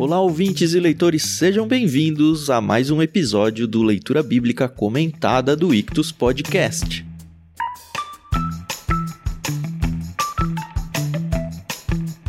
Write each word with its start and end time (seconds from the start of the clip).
Olá, 0.00 0.18
ouvintes 0.18 0.72
e 0.72 0.80
leitores, 0.80 1.22
sejam 1.22 1.68
bem-vindos 1.68 2.48
a 2.48 2.58
mais 2.58 2.90
um 2.90 3.02
episódio 3.02 3.68
do 3.68 3.82
Leitura 3.82 4.22
Bíblica 4.22 4.66
Comentada 4.66 5.54
do 5.54 5.74
Ictus 5.74 6.10
Podcast. 6.10 7.09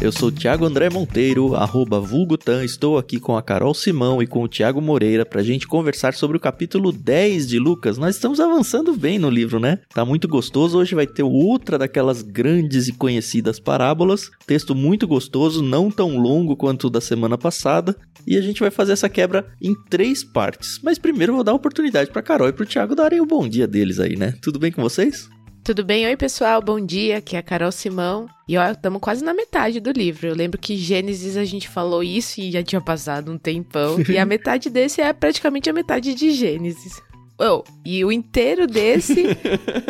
Eu 0.02 0.12
sou 0.12 0.32
Thiago 0.32 0.66
André 0.66 0.90
Monteiro, 0.90 1.54
arroba 1.54 2.00
Vulgutan. 2.00 2.66
Estou 2.66 2.98
aqui 2.98 3.20
com 3.20 3.38
a 3.38 3.44
Carol 3.44 3.72
Simão 3.72 4.20
e 4.20 4.26
com 4.26 4.42
o 4.42 4.48
Thiago 4.48 4.82
Moreira 4.82 5.24
para 5.24 5.42
a 5.42 5.44
gente 5.44 5.68
conversar 5.68 6.16
sobre 6.16 6.36
o 6.36 6.40
capítulo 6.40 6.92
10 6.92 7.48
de 7.48 7.60
Lucas. 7.60 8.00
Nós 8.00 8.16
estamos 8.16 8.40
avançando 8.40 8.98
bem 8.98 9.20
no 9.20 9.30
livro, 9.30 9.60
né? 9.60 9.78
Tá 9.94 10.04
muito 10.04 10.28
gostoso. 10.28 10.80
Hoje 10.80 10.96
vai 10.96 11.06
ter 11.06 11.22
outra 11.22 11.78
daquelas 11.78 12.24
grandes 12.24 12.88
e 12.88 12.94
conhecidas 12.94 13.60
parábolas. 13.60 14.32
Texto 14.48 14.74
muito 14.74 15.08
gostoso, 15.08 15.62
não 15.62 15.92
tão 15.92 16.18
longo 16.18 16.58
quanto 16.58 16.88
o 16.88 16.90
da 16.90 17.00
semana 17.00 17.38
passada. 17.38 17.96
E 18.26 18.36
a 18.36 18.42
gente 18.42 18.60
vai 18.60 18.72
fazer 18.72 18.94
essa 18.94 19.08
quebra 19.08 19.46
em 19.62 19.76
três 19.88 20.24
partes. 20.24 20.80
Mas 20.82 20.98
primeiro 20.98 21.36
vou 21.36 21.44
dar 21.44 21.52
a 21.52 21.56
oportunidade 21.56 22.10
para 22.10 22.24
Carol 22.24 22.50
e 22.50 22.54
para 22.54 22.64
o 22.64 22.68
Thiago 22.68 22.96
darem 22.96 23.22
o 23.22 23.26
bom 23.28 23.48
dia 23.48 23.68
deles 23.68 24.00
aí, 24.00 24.16
né? 24.16 24.34
Tudo 24.42 24.58
bem 24.58 24.72
com 24.72 24.82
vocês? 24.82 25.30
Tudo 25.64 25.84
bem? 25.86 26.08
Oi, 26.08 26.18
pessoal, 26.18 26.60
bom 26.60 26.84
dia. 26.84 27.18
Aqui 27.18 27.36
é 27.36 27.40
a 27.40 27.44
Carol 27.44 27.72
Simão. 27.72 28.28
E 28.48 28.58
ó, 28.58 28.72
estamos 28.72 29.00
quase 29.00 29.24
na 29.24 29.32
metade 29.32 29.80
do 29.80 29.92
livro. 29.92 30.26
Eu 30.26 30.36
lembro 30.36 30.60
que 30.60 30.76
Gênesis 30.76 31.38
a 31.38 31.46
gente 31.46 31.70
falou 31.70 32.02
isso 32.04 32.42
e 32.42 32.52
já 32.52 32.64
tinha 32.64 32.82
passado 32.82 33.32
um 33.32 33.38
tempão. 33.38 33.98
e 34.10 34.18
a 34.18 34.26
metade 34.26 34.72
desse 34.72 35.02
é 35.02 35.14
praticamente 35.14 35.70
a 35.70 35.74
metade 35.74 36.16
de 36.16 36.32
Gênesis. 36.32 37.00
Oh, 37.40 37.64
e 37.86 38.04
o 38.04 38.12
inteiro 38.12 38.66
desse 38.66 39.24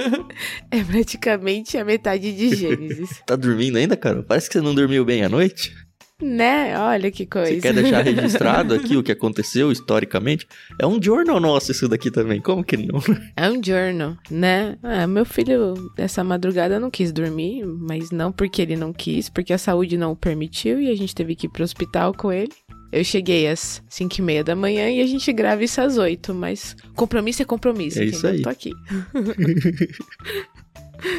é 0.69 0.83
praticamente 0.83 1.77
a 1.77 1.85
metade 1.85 2.35
de 2.35 2.53
Gênesis. 2.53 3.21
Tá 3.25 3.37
dormindo 3.37 3.77
ainda, 3.77 3.95
Carol? 3.95 4.23
Parece 4.23 4.47
que 4.47 4.53
você 4.53 4.61
não 4.61 4.75
dormiu 4.75 5.05
bem 5.05 5.23
à 5.23 5.29
noite. 5.29 5.73
Né? 6.21 6.77
Olha 6.77 7.11
que 7.11 7.25
coisa. 7.25 7.53
Você 7.53 7.61
quer 7.61 7.73
deixar 7.73 8.01
registrado 8.05 8.73
aqui 8.73 8.95
o 8.95 9.03
que 9.03 9.11
aconteceu 9.11 9.71
historicamente? 9.71 10.47
É 10.79 10.85
um 10.85 11.01
journal 11.01 11.39
nosso 11.39 11.71
isso 11.71 11.87
daqui 11.87 12.11
também. 12.11 12.39
Como 12.41 12.63
que 12.63 12.77
não? 12.77 13.01
É 13.35 13.49
um 13.49 13.61
journal, 13.63 14.17
né? 14.29 14.77
Ah, 14.83 15.07
meu 15.07 15.25
filho, 15.25 15.91
essa 15.97 16.23
madrugada 16.23 16.79
não 16.79 16.91
quis 16.91 17.11
dormir, 17.11 17.65
mas 17.65 18.11
não 18.11 18.31
porque 18.31 18.61
ele 18.61 18.75
não 18.75 18.93
quis, 18.93 19.29
porque 19.29 19.53
a 19.53 19.57
saúde 19.57 19.97
não 19.97 20.11
o 20.11 20.15
permitiu 20.15 20.79
e 20.81 20.89
a 20.89 20.95
gente 20.95 21.15
teve 21.15 21.35
que 21.35 21.47
ir 21.47 21.49
pro 21.49 21.63
hospital 21.63 22.13
com 22.13 22.31
ele. 22.31 22.51
Eu 22.91 23.05
cheguei 23.05 23.47
às 23.47 23.81
5 23.87 24.15
e 24.17 24.21
meia 24.21 24.43
da 24.43 24.53
manhã 24.53 24.89
e 24.89 24.99
a 25.01 25.07
gente 25.07 25.31
grava 25.31 25.63
isso 25.63 25.79
às 25.79 25.97
8, 25.97 26.33
mas 26.33 26.75
compromisso 26.93 27.41
é 27.41 27.45
compromisso. 27.45 27.99
É 27.99 28.05
isso 28.05 28.27
aí. 28.27 28.37
Eu 28.37 28.43
tô 28.43 28.49
aqui. 28.49 28.71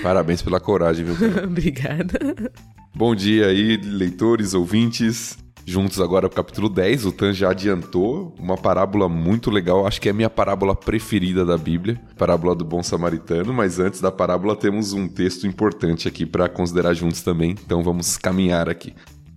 Parabéns 0.02 0.42
pela 0.42 0.60
coragem, 0.60 1.04
viu? 1.04 1.14
Obrigada. 1.44 2.52
Bom 2.94 3.14
dia 3.14 3.46
aí, 3.46 3.76
leitores, 3.76 4.54
ouvintes. 4.54 5.38
Juntos 5.64 6.00
agora 6.00 6.26
o 6.26 6.30
capítulo 6.30 6.68
10, 6.68 7.06
o 7.06 7.12
Tan 7.12 7.32
já 7.32 7.50
adiantou 7.50 8.34
uma 8.36 8.56
parábola 8.56 9.08
muito 9.08 9.48
legal, 9.48 9.86
acho 9.86 10.00
que 10.00 10.08
é 10.08 10.10
a 10.10 10.14
minha 10.14 10.28
parábola 10.28 10.74
preferida 10.74 11.44
da 11.44 11.56
Bíblia, 11.56 12.00
parábola 12.18 12.52
do 12.52 12.64
bom 12.64 12.82
samaritano, 12.82 13.52
mas 13.52 13.78
antes 13.78 14.00
da 14.00 14.10
parábola 14.10 14.56
temos 14.56 14.92
um 14.92 15.06
texto 15.06 15.46
importante 15.46 16.08
aqui 16.08 16.26
para 16.26 16.48
considerar 16.48 16.94
juntos 16.94 17.22
também, 17.22 17.52
então 17.64 17.80
vamos 17.80 18.16
caminhar 18.16 18.68
aqui. 18.68 18.92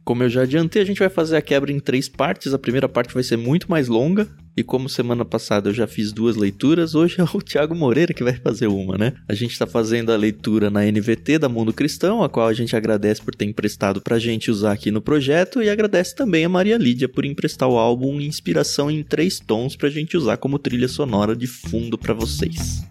Como 0.06 0.22
eu 0.22 0.30
já 0.30 0.44
adiantei, 0.44 0.84
a 0.84 0.86
gente 0.86 1.00
vai 1.00 1.10
fazer 1.10 1.36
a 1.36 1.42
quebra 1.42 1.72
em 1.72 1.80
três 1.80 2.08
partes. 2.08 2.54
A 2.54 2.60
primeira 2.60 2.88
parte 2.88 3.12
vai 3.12 3.24
ser 3.24 3.38
muito 3.38 3.70
mais 3.70 3.88
longa. 3.88 4.28
E 4.56 4.62
como 4.64 4.88
semana 4.88 5.26
passada 5.26 5.70
eu 5.70 5.74
já 5.74 5.88
fiz 5.88 6.14
duas 6.14 6.36
leituras, 6.36 6.94
hoje 6.94 7.20
é 7.20 7.24
o 7.24 7.42
Thiago 7.44 7.76
Moreira 7.76 8.14
que 8.14 8.24
vai 8.24 8.36
fazer 8.36 8.68
uma, 8.68 8.98
né? 8.98 9.14
A 9.28 9.34
gente 9.34 9.52
está 9.52 9.66
fazendo 9.66 10.12
a 10.12 10.16
leitura 10.16 10.70
na 10.70 10.86
NVT 10.86 11.40
da 11.40 11.50
Mundo 11.50 11.74
Cristão, 11.74 12.24
a 12.24 12.30
qual 12.30 12.48
a 12.48 12.54
gente 12.54 12.76
agradece 12.76 13.22
por 13.22 13.34
ter 13.34 13.46
emprestado 13.46 14.00
pra 14.00 14.20
gente 14.20 14.52
usar 14.52 14.74
aqui 14.74 14.92
no 14.92 15.02
projeto. 15.02 15.62
E 15.62 15.70
agradece 15.70 16.16
também 16.16 16.46
a 16.46 16.50
Maria 16.50 16.78
Lídia 16.78 17.10
por 17.10 17.26
emprestar 17.26 17.68
o 17.68 17.78
álbum 17.78 18.22
Inspiração 18.22 18.92
em 18.92 19.04
Três 19.04 19.40
Tons 19.40 19.76
pra 19.76 19.90
gente 19.90 20.16
usar 20.16 20.38
como 20.38 20.60
trilha 20.60 20.88
sonora 20.88 21.36
de 21.36 21.48
fundo 21.48 21.98
para 21.98 22.14
vocês. 22.14 22.86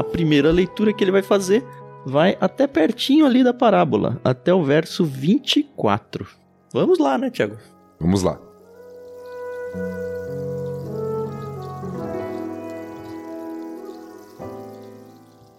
A 0.00 0.02
primeira 0.02 0.50
leitura 0.50 0.94
que 0.94 1.04
ele 1.04 1.10
vai 1.10 1.22
fazer 1.22 1.62
vai 2.06 2.36
até 2.40 2.66
pertinho 2.66 3.26
ali 3.26 3.44
da 3.44 3.52
parábola, 3.52 4.18
até 4.24 4.52
o 4.52 4.64
verso 4.64 5.04
24. 5.04 6.26
Vamos 6.72 6.98
lá, 6.98 7.18
né, 7.18 7.30
Tiago? 7.30 7.56
Vamos 8.00 8.22
lá. 8.22 8.40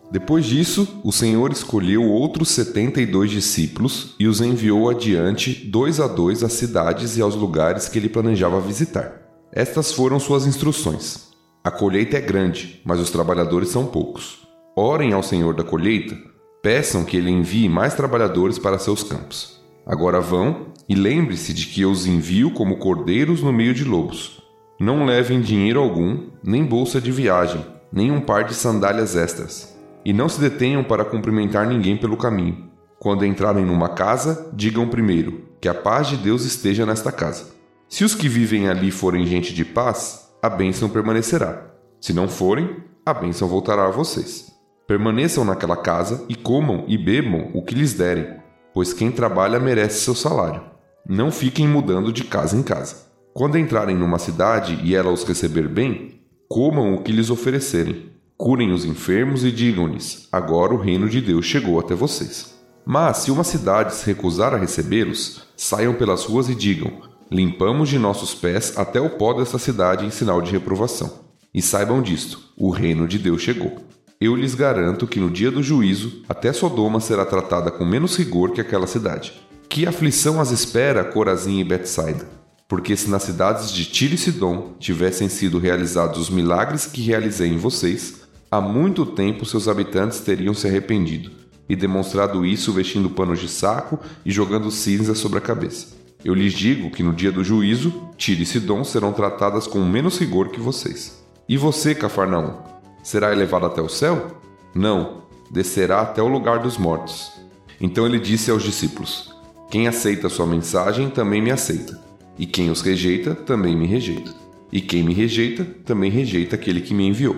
Depois 0.10 0.46
disso, 0.46 1.00
o 1.04 1.12
Senhor 1.12 1.52
escolheu 1.52 2.04
outros 2.04 2.50
setenta 2.50 3.00
e 3.00 3.06
dois 3.06 3.30
discípulos 3.30 4.16
e 4.20 4.28
os 4.28 4.42
enviou 4.42 4.90
adiante, 4.90 5.54
dois 5.70 6.00
a 6.00 6.08
dois, 6.08 6.44
às 6.44 6.54
cidades 6.54 7.16
e 7.16 7.22
aos 7.22 7.36
lugares 7.36 7.88
que 7.88 8.00
ele 8.00 8.10
planejava 8.10 8.60
visitar. 8.60 9.22
Estas 9.54 9.94
foram 9.94 10.20
suas 10.20 10.48
instruções. 10.48 11.31
A 11.64 11.70
colheita 11.70 12.18
é 12.18 12.22
grande, 12.22 12.82
mas 12.84 13.00
os 13.00 13.12
trabalhadores 13.12 13.70
são 13.70 13.86
poucos. 13.86 14.48
Orem 14.76 15.14
ao 15.14 15.22
Senhor 15.22 15.54
da 15.54 15.64
colheita, 15.64 16.18
peçam 16.60 17.06
que 17.06 17.16
ele 17.16 17.30
envie 17.30 17.70
mais 17.70 17.94
trabalhadores 17.94 18.58
para 18.58 18.80
seus 18.80 19.04
campos. 19.04 19.62
Agora 19.86 20.20
vão 20.20 20.72
e 20.90 20.96
lembre-se 20.96 21.54
de 21.54 21.68
que 21.68 21.82
eu 21.82 21.92
os 21.92 22.08
envio 22.08 22.50
como 22.50 22.78
cordeiros 22.78 23.44
no 23.44 23.54
meio 23.54 23.76
de 23.76 23.84
lobos. 23.84 24.42
Não 24.80 25.06
levem 25.06 25.40
dinheiro 25.40 25.80
algum, 25.80 26.30
nem 26.44 26.66
bolsa 26.66 27.00
de 27.00 27.12
viagem, 27.12 27.64
nem 27.94 28.10
um 28.10 28.22
par 28.22 28.44
de 28.44 28.56
sandálias 28.56 29.16
extras. 29.16 29.78
E 30.04 30.12
não 30.12 30.28
se 30.28 30.42
detenham 30.42 30.84
para 30.84 31.06
cumprimentar 31.06 31.68
ninguém 31.68 31.96
pelo 31.96 32.18
caminho. 32.18 32.72
Quando 32.98 33.24
entrarem 33.24 33.64
numa 33.64 33.90
casa, 33.90 34.50
digam 34.52 34.88
primeiro: 34.88 35.44
que 35.62 35.70
a 35.70 35.76
paz 35.76 36.08
de 36.08 36.18
Deus 36.18 36.44
esteja 36.44 36.88
nesta 36.88 37.12
casa. 37.12 37.52
Se 37.88 38.04
os 38.04 38.16
que 38.16 38.28
vivem 38.28 38.68
ali 38.68 38.90
forem 38.90 39.28
gente 39.28 39.54
de 39.54 39.64
paz, 39.64 40.21
a 40.42 40.50
bênção 40.50 40.90
permanecerá. 40.90 41.68
Se 42.00 42.14
não 42.14 42.28
forem, 42.28 42.78
a 43.06 43.14
bênção 43.14 43.48
voltará 43.48 43.86
a 43.86 43.92
vocês. 43.92 44.52
Permaneçam 44.88 45.46
naquela 45.46 45.78
casa 45.78 46.26
e 46.28 46.36
comam 46.36 46.84
e 46.88 46.98
bebam 46.98 47.52
o 47.54 47.64
que 47.64 47.76
lhes 47.76 47.94
derem, 47.94 48.40
pois 48.74 48.92
quem 48.92 49.12
trabalha 49.12 49.60
merece 49.60 50.02
seu 50.02 50.16
salário. 50.16 50.64
Não 51.08 51.32
fiquem 51.32 51.68
mudando 51.68 52.12
de 52.12 52.24
casa 52.24 52.58
em 52.58 52.64
casa. 52.64 53.08
Quando 53.34 53.58
entrarem 53.58 53.96
numa 53.96 54.18
cidade 54.18 54.80
e 54.84 54.96
ela 54.96 55.12
os 55.12 55.24
receber 55.24 55.68
bem, 55.68 56.22
comam 56.50 56.96
o 56.96 57.04
que 57.04 57.12
lhes 57.12 57.30
oferecerem. 57.30 58.12
Curem 58.36 58.72
os 58.72 58.84
enfermos 58.84 59.44
e 59.44 59.52
digam-lhes: 59.52 60.28
agora 60.32 60.74
o 60.74 60.82
reino 60.82 61.08
de 61.08 61.22
Deus 61.22 61.46
chegou 61.46 61.80
até 61.80 61.94
vocês. 61.94 62.60
Mas 62.84 63.18
se 63.18 63.32
uma 63.32 63.44
cidade 63.44 63.94
se 63.94 64.06
recusar 64.08 64.56
a 64.56 64.58
recebê-los, 64.58 65.48
saiam 65.56 65.94
pelas 65.94 66.26
ruas 66.26 66.50
e 66.50 66.56
digam: 66.56 67.11
Limpamos 67.34 67.88
de 67.88 67.98
nossos 67.98 68.36
pés 68.36 68.74
até 68.76 69.00
o 69.00 69.12
pó 69.12 69.34
dessa 69.34 69.58
cidade 69.58 70.06
em 70.06 70.10
sinal 70.10 70.42
de 70.42 70.52
reprovação. 70.52 71.10
E 71.54 71.62
saibam 71.62 72.02
disto: 72.02 72.42
o 72.58 72.70
reino 72.70 73.08
de 73.08 73.18
Deus 73.18 73.42
chegou. 73.42 73.78
Eu 74.20 74.36
lhes 74.36 74.54
garanto 74.54 75.08
que 75.08 75.18
no 75.18 75.30
dia 75.30 75.50
do 75.50 75.64
juízo, 75.64 76.24
até 76.28 76.52
Sodoma 76.52 77.00
será 77.00 77.26
tratada 77.26 77.72
com 77.72 77.86
menos 77.86 78.18
rigor 78.18 78.52
que 78.52 78.60
aquela 78.60 78.86
cidade. 78.86 79.32
Que 79.70 79.88
aflição 79.88 80.42
as 80.42 80.52
espera 80.52 81.06
Corazim 81.06 81.60
e 81.60 81.64
Betsaida? 81.64 82.28
Porque 82.68 82.98
se 82.98 83.10
nas 83.10 83.24
cidades 83.24 83.72
de 83.72 83.86
Tiro 83.86 84.16
e 84.16 84.18
Sidom 84.18 84.74
tivessem 84.78 85.30
sido 85.30 85.58
realizados 85.58 86.20
os 86.20 86.30
milagres 86.30 86.86
que 86.86 87.02
realizei 87.02 87.48
em 87.48 87.58
vocês, 87.58 88.24
há 88.52 88.60
muito 88.60 89.06
tempo 89.06 89.46
seus 89.46 89.70
habitantes 89.70 90.20
teriam 90.20 90.54
se 90.54 90.68
arrependido 90.68 91.32
e 91.70 91.78
demonstrado 91.78 92.46
isso 92.46 92.74
vestindo 92.74 93.10
panos 93.10 93.40
de 93.40 93.48
saco 93.48 93.98
e 94.26 94.32
jogando 94.32 94.70
cinza 94.70 95.16
sobre 95.16 95.38
a 95.38 95.42
cabeça. 95.42 96.01
Eu 96.24 96.34
lhes 96.34 96.54
digo 96.54 96.92
que 96.92 97.02
no 97.02 97.14
dia 97.14 97.32
do 97.32 97.44
juízo, 97.44 98.10
Tiro 98.16 98.44
e 98.44 98.46
Sidom 98.46 98.84
serão 98.84 99.12
tratadas 99.12 99.66
com 99.66 99.84
menos 99.84 100.20
rigor 100.20 100.50
que 100.50 100.60
vocês. 100.60 101.26
E 101.50 101.58
você, 101.58 101.96
Cafarnaum, 101.96 102.58
será 103.02 103.32
elevado 103.32 103.66
até 103.66 103.82
o 103.82 103.90
céu? 103.90 104.28
Não, 104.74 105.24
descerá 105.50 106.02
até 106.02 106.22
o 106.22 106.28
lugar 106.28 106.60
dos 106.60 106.78
mortos. 106.78 107.32
Então 107.80 108.06
ele 108.06 108.20
disse 108.20 108.52
aos 108.52 108.62
discípulos: 108.62 109.36
Quem 109.70 109.88
aceita 109.88 110.30
sua 110.30 110.46
mensagem 110.46 111.10
também 111.10 111.42
me 111.42 111.52
aceita, 111.52 112.00
e 112.38 112.46
quem 112.46 112.70
os 112.70 112.82
rejeita 112.82 113.34
também 113.34 113.76
me 113.76 113.88
rejeita. 113.88 114.32
E 114.72 114.80
quem 114.80 115.04
me 115.04 115.14
rejeita 115.14 115.66
também 115.84 116.12
rejeita 116.12 116.56
aquele 116.56 116.82
que 116.82 116.94
me 116.94 117.08
enviou. 117.08 117.36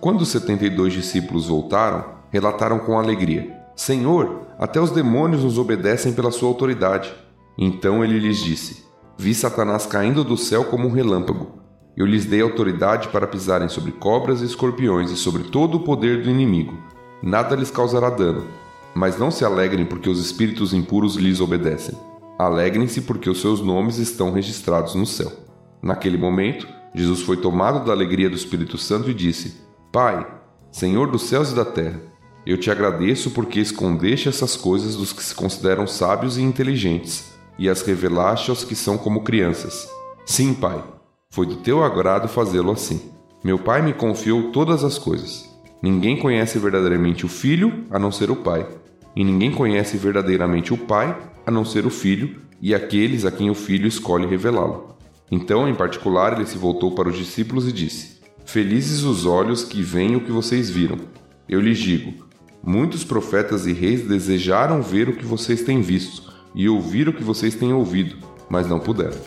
Quando 0.00 0.20
os 0.20 0.28
setenta 0.28 0.64
e 0.64 0.70
dois 0.70 0.92
discípulos 0.92 1.46
voltaram, 1.46 2.04
relataram 2.30 2.78
com 2.80 2.98
alegria: 2.98 3.56
Senhor, 3.74 4.42
até 4.58 4.80
os 4.80 4.90
demônios 4.90 5.42
nos 5.42 5.58
obedecem 5.58 6.12
pela 6.12 6.30
sua 6.30 6.48
autoridade. 6.48 7.12
Então 7.58 8.04
ele 8.04 8.18
lhes 8.18 8.38
disse: 8.38 8.84
Vi 9.16 9.34
Satanás 9.34 9.86
caindo 9.86 10.22
do 10.22 10.36
céu 10.36 10.64
como 10.64 10.86
um 10.86 10.92
relâmpago. 10.92 11.62
Eu 11.96 12.04
lhes 12.04 12.26
dei 12.26 12.42
autoridade 12.42 13.08
para 13.08 13.26
pisarem 13.26 13.68
sobre 13.68 13.92
cobras 13.92 14.42
e 14.42 14.44
escorpiões 14.44 15.10
e 15.10 15.16
sobre 15.16 15.44
todo 15.44 15.76
o 15.76 15.80
poder 15.80 16.22
do 16.22 16.28
inimigo. 16.28 16.76
Nada 17.22 17.56
lhes 17.56 17.70
causará 17.70 18.10
dano. 18.10 18.44
Mas 18.94 19.18
não 19.18 19.30
se 19.30 19.44
alegrem 19.44 19.86
porque 19.86 20.08
os 20.08 20.20
espíritos 20.20 20.74
impuros 20.74 21.16
lhes 21.16 21.40
obedecem. 21.40 21.94
Alegrem-se 22.38 23.00
porque 23.00 23.30
os 23.30 23.40
seus 23.40 23.62
nomes 23.62 23.96
estão 23.96 24.30
registrados 24.30 24.94
no 24.94 25.06
céu. 25.06 25.32
Naquele 25.82 26.18
momento, 26.18 26.68
Jesus 26.94 27.22
foi 27.22 27.38
tomado 27.38 27.86
da 27.86 27.92
alegria 27.92 28.28
do 28.28 28.36
Espírito 28.36 28.76
Santo 28.76 29.10
e 29.10 29.14
disse: 29.14 29.54
Pai, 29.90 30.26
Senhor 30.70 31.10
dos 31.10 31.22
céus 31.22 31.52
e 31.52 31.54
da 31.54 31.64
terra, 31.64 32.02
eu 32.44 32.58
te 32.58 32.70
agradeço 32.70 33.30
porque 33.30 33.58
escondeste 33.60 34.28
essas 34.28 34.54
coisas 34.54 34.96
dos 34.96 35.14
que 35.14 35.24
se 35.24 35.34
consideram 35.34 35.86
sábios 35.86 36.36
e 36.36 36.42
inteligentes 36.42 37.35
e 37.58 37.68
as 37.68 37.82
revelaste 37.82 38.50
aos 38.50 38.64
que 38.64 38.74
são 38.74 38.98
como 38.98 39.22
crianças. 39.22 39.88
Sim, 40.24 40.54
Pai, 40.54 40.82
foi 41.30 41.46
do 41.46 41.56
teu 41.56 41.82
agrado 41.82 42.28
fazê-lo 42.28 42.72
assim. 42.72 43.00
Meu 43.42 43.58
Pai 43.58 43.82
me 43.82 43.92
confiou 43.92 44.50
todas 44.50 44.84
as 44.84 44.98
coisas. 44.98 45.48
Ninguém 45.82 46.16
conhece 46.16 46.58
verdadeiramente 46.58 47.24
o 47.24 47.28
Filho 47.28 47.84
a 47.90 47.98
não 47.98 48.10
ser 48.10 48.30
o 48.30 48.36
Pai, 48.36 48.66
e 49.14 49.22
ninguém 49.22 49.52
conhece 49.52 49.96
verdadeiramente 49.96 50.72
o 50.72 50.78
Pai 50.78 51.16
a 51.46 51.50
não 51.50 51.64
ser 51.64 51.86
o 51.86 51.90
Filho 51.90 52.40
e 52.60 52.74
aqueles 52.74 53.24
a 53.24 53.30
quem 53.30 53.50
o 53.50 53.54
Filho 53.54 53.86
escolhe 53.86 54.26
revelá-lo. 54.26 54.96
Então, 55.30 55.68
em 55.68 55.74
particular, 55.74 56.32
ele 56.32 56.46
se 56.46 56.58
voltou 56.58 56.94
para 56.94 57.08
os 57.08 57.16
discípulos 57.16 57.68
e 57.68 57.72
disse: 57.72 58.20
Felizes 58.44 59.02
os 59.02 59.26
olhos 59.26 59.62
que 59.62 59.82
veem 59.82 60.16
o 60.16 60.20
que 60.20 60.32
vocês 60.32 60.70
viram. 60.70 60.98
Eu 61.48 61.60
lhes 61.60 61.78
digo: 61.78 62.14
muitos 62.64 63.04
profetas 63.04 63.66
e 63.66 63.72
reis 63.72 64.06
desejaram 64.06 64.82
ver 64.82 65.08
o 65.08 65.16
que 65.16 65.24
vocês 65.24 65.62
têm 65.62 65.80
visto 65.80 66.25
e 66.56 66.68
ouvir 66.70 67.06
o 67.06 67.12
que 67.12 67.22
vocês 67.22 67.54
têm 67.54 67.74
ouvido, 67.74 68.16
mas 68.48 68.66
não 68.66 68.80
puderam. 68.80 69.18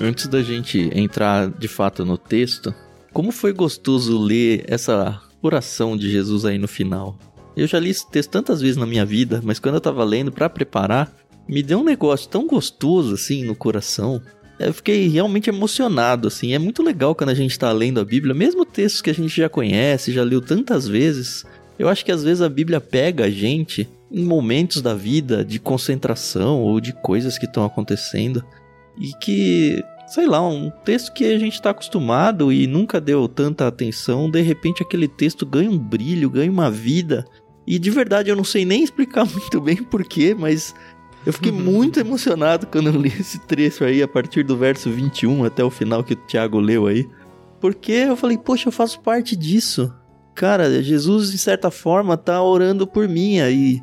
Antes 0.00 0.28
da 0.28 0.42
gente 0.42 0.90
entrar 0.94 1.50
de 1.50 1.66
fato 1.66 2.04
no 2.04 2.16
texto, 2.16 2.72
como 3.12 3.32
foi 3.32 3.52
gostoso 3.52 4.16
ler 4.18 4.64
essa 4.68 5.20
oração 5.42 5.96
de 5.96 6.10
Jesus 6.10 6.44
aí 6.44 6.58
no 6.58 6.68
final. 6.68 7.18
Eu 7.56 7.66
já 7.66 7.78
li 7.78 7.90
esse 7.90 8.08
texto 8.10 8.30
tantas 8.30 8.60
vezes 8.60 8.76
na 8.76 8.86
minha 8.86 9.04
vida, 9.04 9.40
mas 9.42 9.58
quando 9.58 9.76
eu 9.76 9.80
tava 9.80 10.04
lendo 10.04 10.30
para 10.30 10.48
preparar, 10.48 11.12
me 11.48 11.62
deu 11.62 11.78
um 11.78 11.84
negócio 11.84 12.28
tão 12.28 12.46
gostoso 12.46 13.14
assim 13.14 13.44
no 13.44 13.54
coração. 13.54 14.20
Eu 14.58 14.72
fiquei 14.72 15.08
realmente 15.08 15.50
emocionado, 15.50 16.28
assim. 16.28 16.52
É 16.52 16.58
muito 16.58 16.82
legal 16.82 17.14
quando 17.14 17.30
a 17.30 17.34
gente 17.34 17.58
tá 17.58 17.72
lendo 17.72 18.00
a 18.00 18.04
Bíblia, 18.04 18.34
mesmo 18.34 18.64
textos 18.64 19.02
que 19.02 19.10
a 19.10 19.14
gente 19.14 19.36
já 19.36 19.48
conhece, 19.48 20.12
já 20.12 20.22
leu 20.22 20.40
tantas 20.40 20.86
vezes. 20.86 21.44
Eu 21.78 21.88
acho 21.88 22.04
que 22.04 22.12
às 22.12 22.22
vezes 22.22 22.40
a 22.40 22.48
Bíblia 22.48 22.80
pega 22.80 23.24
a 23.24 23.30
gente 23.30 23.88
em 24.10 24.24
momentos 24.24 24.80
da 24.80 24.94
vida 24.94 25.44
de 25.44 25.58
concentração 25.58 26.60
ou 26.62 26.80
de 26.80 26.92
coisas 26.92 27.36
que 27.36 27.46
estão 27.46 27.64
acontecendo 27.64 28.44
e 28.96 29.12
que, 29.18 29.82
sei 30.06 30.26
lá, 30.26 30.46
um 30.46 30.70
texto 30.84 31.12
que 31.12 31.24
a 31.24 31.38
gente 31.38 31.54
está 31.54 31.70
acostumado 31.70 32.52
e 32.52 32.68
nunca 32.68 33.00
deu 33.00 33.26
tanta 33.26 33.66
atenção, 33.66 34.30
de 34.30 34.40
repente 34.40 34.84
aquele 34.84 35.08
texto 35.08 35.44
ganha 35.44 35.68
um 35.68 35.78
brilho, 35.78 36.30
ganha 36.30 36.50
uma 36.50 36.70
vida. 36.70 37.24
E 37.66 37.76
de 37.76 37.90
verdade 37.90 38.30
eu 38.30 38.36
não 38.36 38.44
sei 38.44 38.64
nem 38.64 38.84
explicar 38.84 39.26
muito 39.26 39.60
bem 39.60 39.76
porquê, 39.76 40.32
mas 40.32 40.72
eu 41.26 41.32
fiquei 41.32 41.50
uhum. 41.50 41.60
muito 41.60 41.98
emocionado 41.98 42.66
quando 42.66 42.88
eu 42.88 43.00
li 43.00 43.08
esse 43.08 43.38
trecho 43.38 43.84
aí, 43.84 44.02
a 44.02 44.08
partir 44.08 44.42
do 44.42 44.56
verso 44.56 44.90
21 44.90 45.44
até 45.44 45.64
o 45.64 45.70
final 45.70 46.04
que 46.04 46.12
o 46.12 46.26
Tiago 46.26 46.60
leu 46.60 46.86
aí. 46.86 47.08
Porque 47.60 47.92
eu 47.92 48.16
falei, 48.16 48.36
poxa, 48.36 48.68
eu 48.68 48.72
faço 48.72 49.00
parte 49.00 49.34
disso. 49.34 49.92
Cara, 50.34 50.82
Jesus, 50.82 51.30
de 51.30 51.38
certa 51.38 51.70
forma, 51.70 52.16
tá 52.16 52.42
orando 52.42 52.86
por 52.86 53.08
mim 53.08 53.40
aí. 53.40 53.80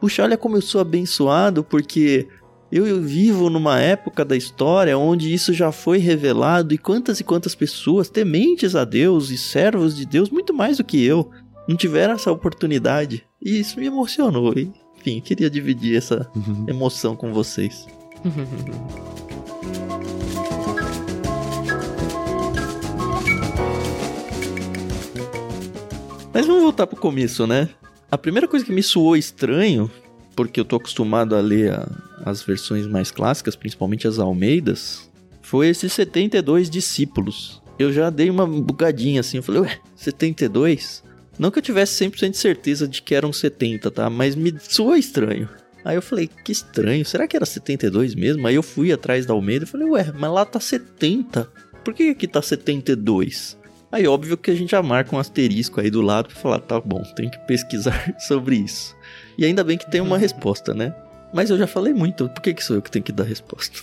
Puxa, 0.00 0.22
olha 0.22 0.36
como 0.36 0.56
eu 0.56 0.62
sou 0.62 0.80
abençoado, 0.80 1.64
porque 1.64 2.28
eu 2.70 3.00
vivo 3.00 3.50
numa 3.50 3.80
época 3.80 4.24
da 4.24 4.36
história 4.36 4.96
onde 4.98 5.32
isso 5.32 5.52
já 5.52 5.72
foi 5.72 5.98
revelado 5.98 6.74
e 6.74 6.78
quantas 6.78 7.18
e 7.20 7.24
quantas 7.24 7.54
pessoas 7.54 8.08
tementes 8.08 8.76
a 8.76 8.84
Deus 8.84 9.30
e 9.30 9.38
servos 9.38 9.96
de 9.96 10.04
Deus, 10.04 10.30
muito 10.30 10.52
mais 10.52 10.76
do 10.76 10.84
que 10.84 11.02
eu, 11.04 11.30
não 11.68 11.76
tiveram 11.76 12.14
essa 12.14 12.30
oportunidade. 12.30 13.24
E 13.42 13.58
isso 13.58 13.80
me 13.80 13.86
emocionou, 13.86 14.52
hein? 14.56 14.72
Enfim, 15.04 15.20
queria 15.20 15.50
dividir 15.50 15.96
essa 15.98 16.26
uhum. 16.34 16.64
emoção 16.66 17.14
com 17.14 17.30
vocês. 17.30 17.86
Mas 26.32 26.46
vamos 26.46 26.62
voltar 26.62 26.86
pro 26.86 26.96
começo, 26.98 27.46
né? 27.46 27.68
A 28.10 28.16
primeira 28.16 28.48
coisa 28.48 28.64
que 28.64 28.72
me 28.72 28.82
soou 28.82 29.14
estranho, 29.14 29.90
porque 30.34 30.58
eu 30.58 30.64
tô 30.64 30.76
acostumado 30.76 31.36
a 31.36 31.40
ler 31.40 31.72
a, 31.72 31.86
as 32.24 32.42
versões 32.42 32.86
mais 32.86 33.10
clássicas, 33.10 33.54
principalmente 33.54 34.08
as 34.08 34.18
Almeidas, 34.18 35.10
foi 35.42 35.68
esses 35.68 35.92
72 35.92 36.70
discípulos. 36.70 37.62
Eu 37.78 37.92
já 37.92 38.08
dei 38.08 38.30
uma 38.30 38.46
bugadinha 38.46 39.20
assim, 39.20 39.36
eu 39.36 39.42
falei, 39.42 39.60
ué, 39.60 39.78
72? 39.94 41.03
Não 41.38 41.50
que 41.50 41.58
eu 41.58 41.62
tivesse 41.62 42.04
100% 42.04 42.30
de 42.30 42.36
certeza 42.36 42.86
de 42.86 43.02
que 43.02 43.14
eram 43.14 43.32
70, 43.32 43.90
tá? 43.90 44.08
Mas 44.08 44.34
me 44.34 44.54
soou 44.60 44.96
estranho. 44.96 45.48
Aí 45.84 45.96
eu 45.96 46.02
falei, 46.02 46.30
que 46.44 46.50
estranho, 46.50 47.04
será 47.04 47.28
que 47.28 47.36
era 47.36 47.44
72 47.44 48.14
mesmo? 48.14 48.46
Aí 48.46 48.54
eu 48.54 48.62
fui 48.62 48.90
atrás 48.90 49.26
da 49.26 49.34
Almeida 49.34 49.64
e 49.64 49.68
falei, 49.68 49.86
ué, 49.88 50.12
mas 50.16 50.30
lá 50.30 50.44
tá 50.44 50.58
70. 50.58 51.46
Por 51.84 51.92
que 51.92 52.10
aqui 52.10 52.26
tá 52.26 52.40
72? 52.40 53.58
Aí 53.92 54.06
óbvio 54.06 54.36
que 54.36 54.50
a 54.50 54.54
gente 54.54 54.70
já 54.70 54.82
marca 54.82 55.14
um 55.14 55.18
asterisco 55.18 55.80
aí 55.80 55.90
do 55.90 56.00
lado 56.00 56.28
pra 56.28 56.36
falar, 56.36 56.58
tá 56.60 56.80
bom, 56.80 57.02
tem 57.14 57.28
que 57.28 57.38
pesquisar 57.46 58.14
sobre 58.26 58.56
isso. 58.56 58.96
E 59.36 59.44
ainda 59.44 59.62
bem 59.62 59.76
que 59.76 59.90
tem 59.90 60.00
uma 60.00 60.16
resposta, 60.16 60.72
né? 60.72 60.94
Mas 61.34 61.50
eu 61.50 61.58
já 61.58 61.66
falei 61.66 61.92
muito, 61.92 62.28
por 62.28 62.40
que, 62.40 62.54
que 62.54 62.64
sou 62.64 62.76
eu 62.76 62.82
que 62.82 62.90
tenho 62.90 63.04
que 63.04 63.12
dar 63.12 63.24
resposta? 63.24 63.78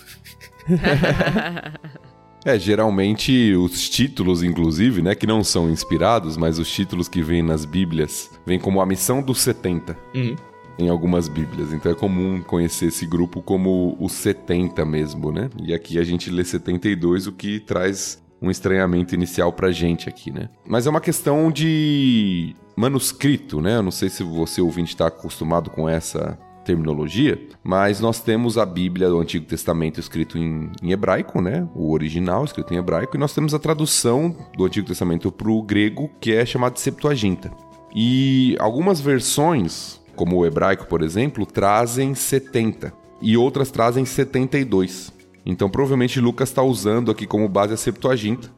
É, 2.44 2.58
geralmente 2.58 3.54
os 3.54 3.88
títulos, 3.88 4.42
inclusive, 4.42 5.00
né, 5.00 5.14
que 5.14 5.26
não 5.26 5.44
são 5.44 5.70
inspirados, 5.70 6.36
mas 6.36 6.58
os 6.58 6.70
títulos 6.70 7.08
que 7.08 7.22
vêm 7.22 7.42
nas 7.42 7.64
Bíblias, 7.64 8.30
vêm 8.44 8.58
como 8.58 8.80
a 8.80 8.86
missão 8.86 9.22
dos 9.22 9.40
70. 9.40 9.96
Uhum. 10.14 10.36
Em 10.78 10.88
algumas 10.88 11.28
Bíblias. 11.28 11.72
Então 11.72 11.92
é 11.92 11.94
comum 11.94 12.42
conhecer 12.42 12.86
esse 12.86 13.06
grupo 13.06 13.42
como 13.42 13.96
os 14.00 14.12
70 14.12 14.84
mesmo, 14.84 15.30
né? 15.30 15.50
E 15.62 15.72
aqui 15.74 15.98
a 15.98 16.02
gente 16.02 16.30
lê 16.30 16.42
72, 16.42 17.26
o 17.26 17.32
que 17.32 17.60
traz 17.60 18.22
um 18.40 18.50
estranhamento 18.50 19.14
inicial 19.14 19.52
pra 19.52 19.70
gente 19.70 20.08
aqui, 20.08 20.32
né? 20.32 20.48
Mas 20.66 20.86
é 20.86 20.90
uma 20.90 21.00
questão 21.00 21.52
de 21.52 22.56
manuscrito, 22.74 23.60
né? 23.60 23.76
Eu 23.76 23.82
não 23.82 23.90
sei 23.90 24.08
se 24.08 24.24
você 24.24 24.60
ouvinte 24.60 24.94
está 24.94 25.06
acostumado 25.06 25.70
com 25.70 25.88
essa 25.88 26.38
terminologia, 26.64 27.40
mas 27.62 28.00
nós 28.00 28.20
temos 28.20 28.56
a 28.56 28.64
Bíblia 28.64 29.08
do 29.08 29.18
Antigo 29.18 29.44
Testamento 29.46 30.00
escrito 30.00 30.38
em, 30.38 30.70
em, 30.82 30.92
hebraico, 30.92 31.40
né? 31.40 31.68
O 31.74 31.92
original 31.92 32.44
escrito 32.44 32.72
em 32.72 32.76
hebraico, 32.76 33.16
e 33.16 33.20
nós 33.20 33.34
temos 33.34 33.54
a 33.54 33.58
tradução 33.58 34.36
do 34.56 34.64
Antigo 34.64 34.86
Testamento 34.86 35.30
para 35.30 35.50
o 35.50 35.62
grego, 35.62 36.10
que 36.20 36.32
é 36.32 36.44
chamada 36.46 36.74
de 36.74 36.80
Septuaginta. 36.80 37.50
E 37.94 38.56
algumas 38.58 39.00
versões, 39.00 40.00
como 40.16 40.36
o 40.38 40.46
hebraico, 40.46 40.86
por 40.86 41.02
exemplo, 41.02 41.44
trazem 41.44 42.14
70 42.14 42.92
e 43.20 43.36
outras 43.36 43.70
trazem 43.70 44.04
72. 44.04 45.12
Então, 45.44 45.68
provavelmente 45.68 46.20
Lucas 46.20 46.48
está 46.48 46.62
usando 46.62 47.10
aqui 47.10 47.26
como 47.26 47.48
base 47.48 47.74
a 47.74 47.76
Septuaginta, 47.76 48.48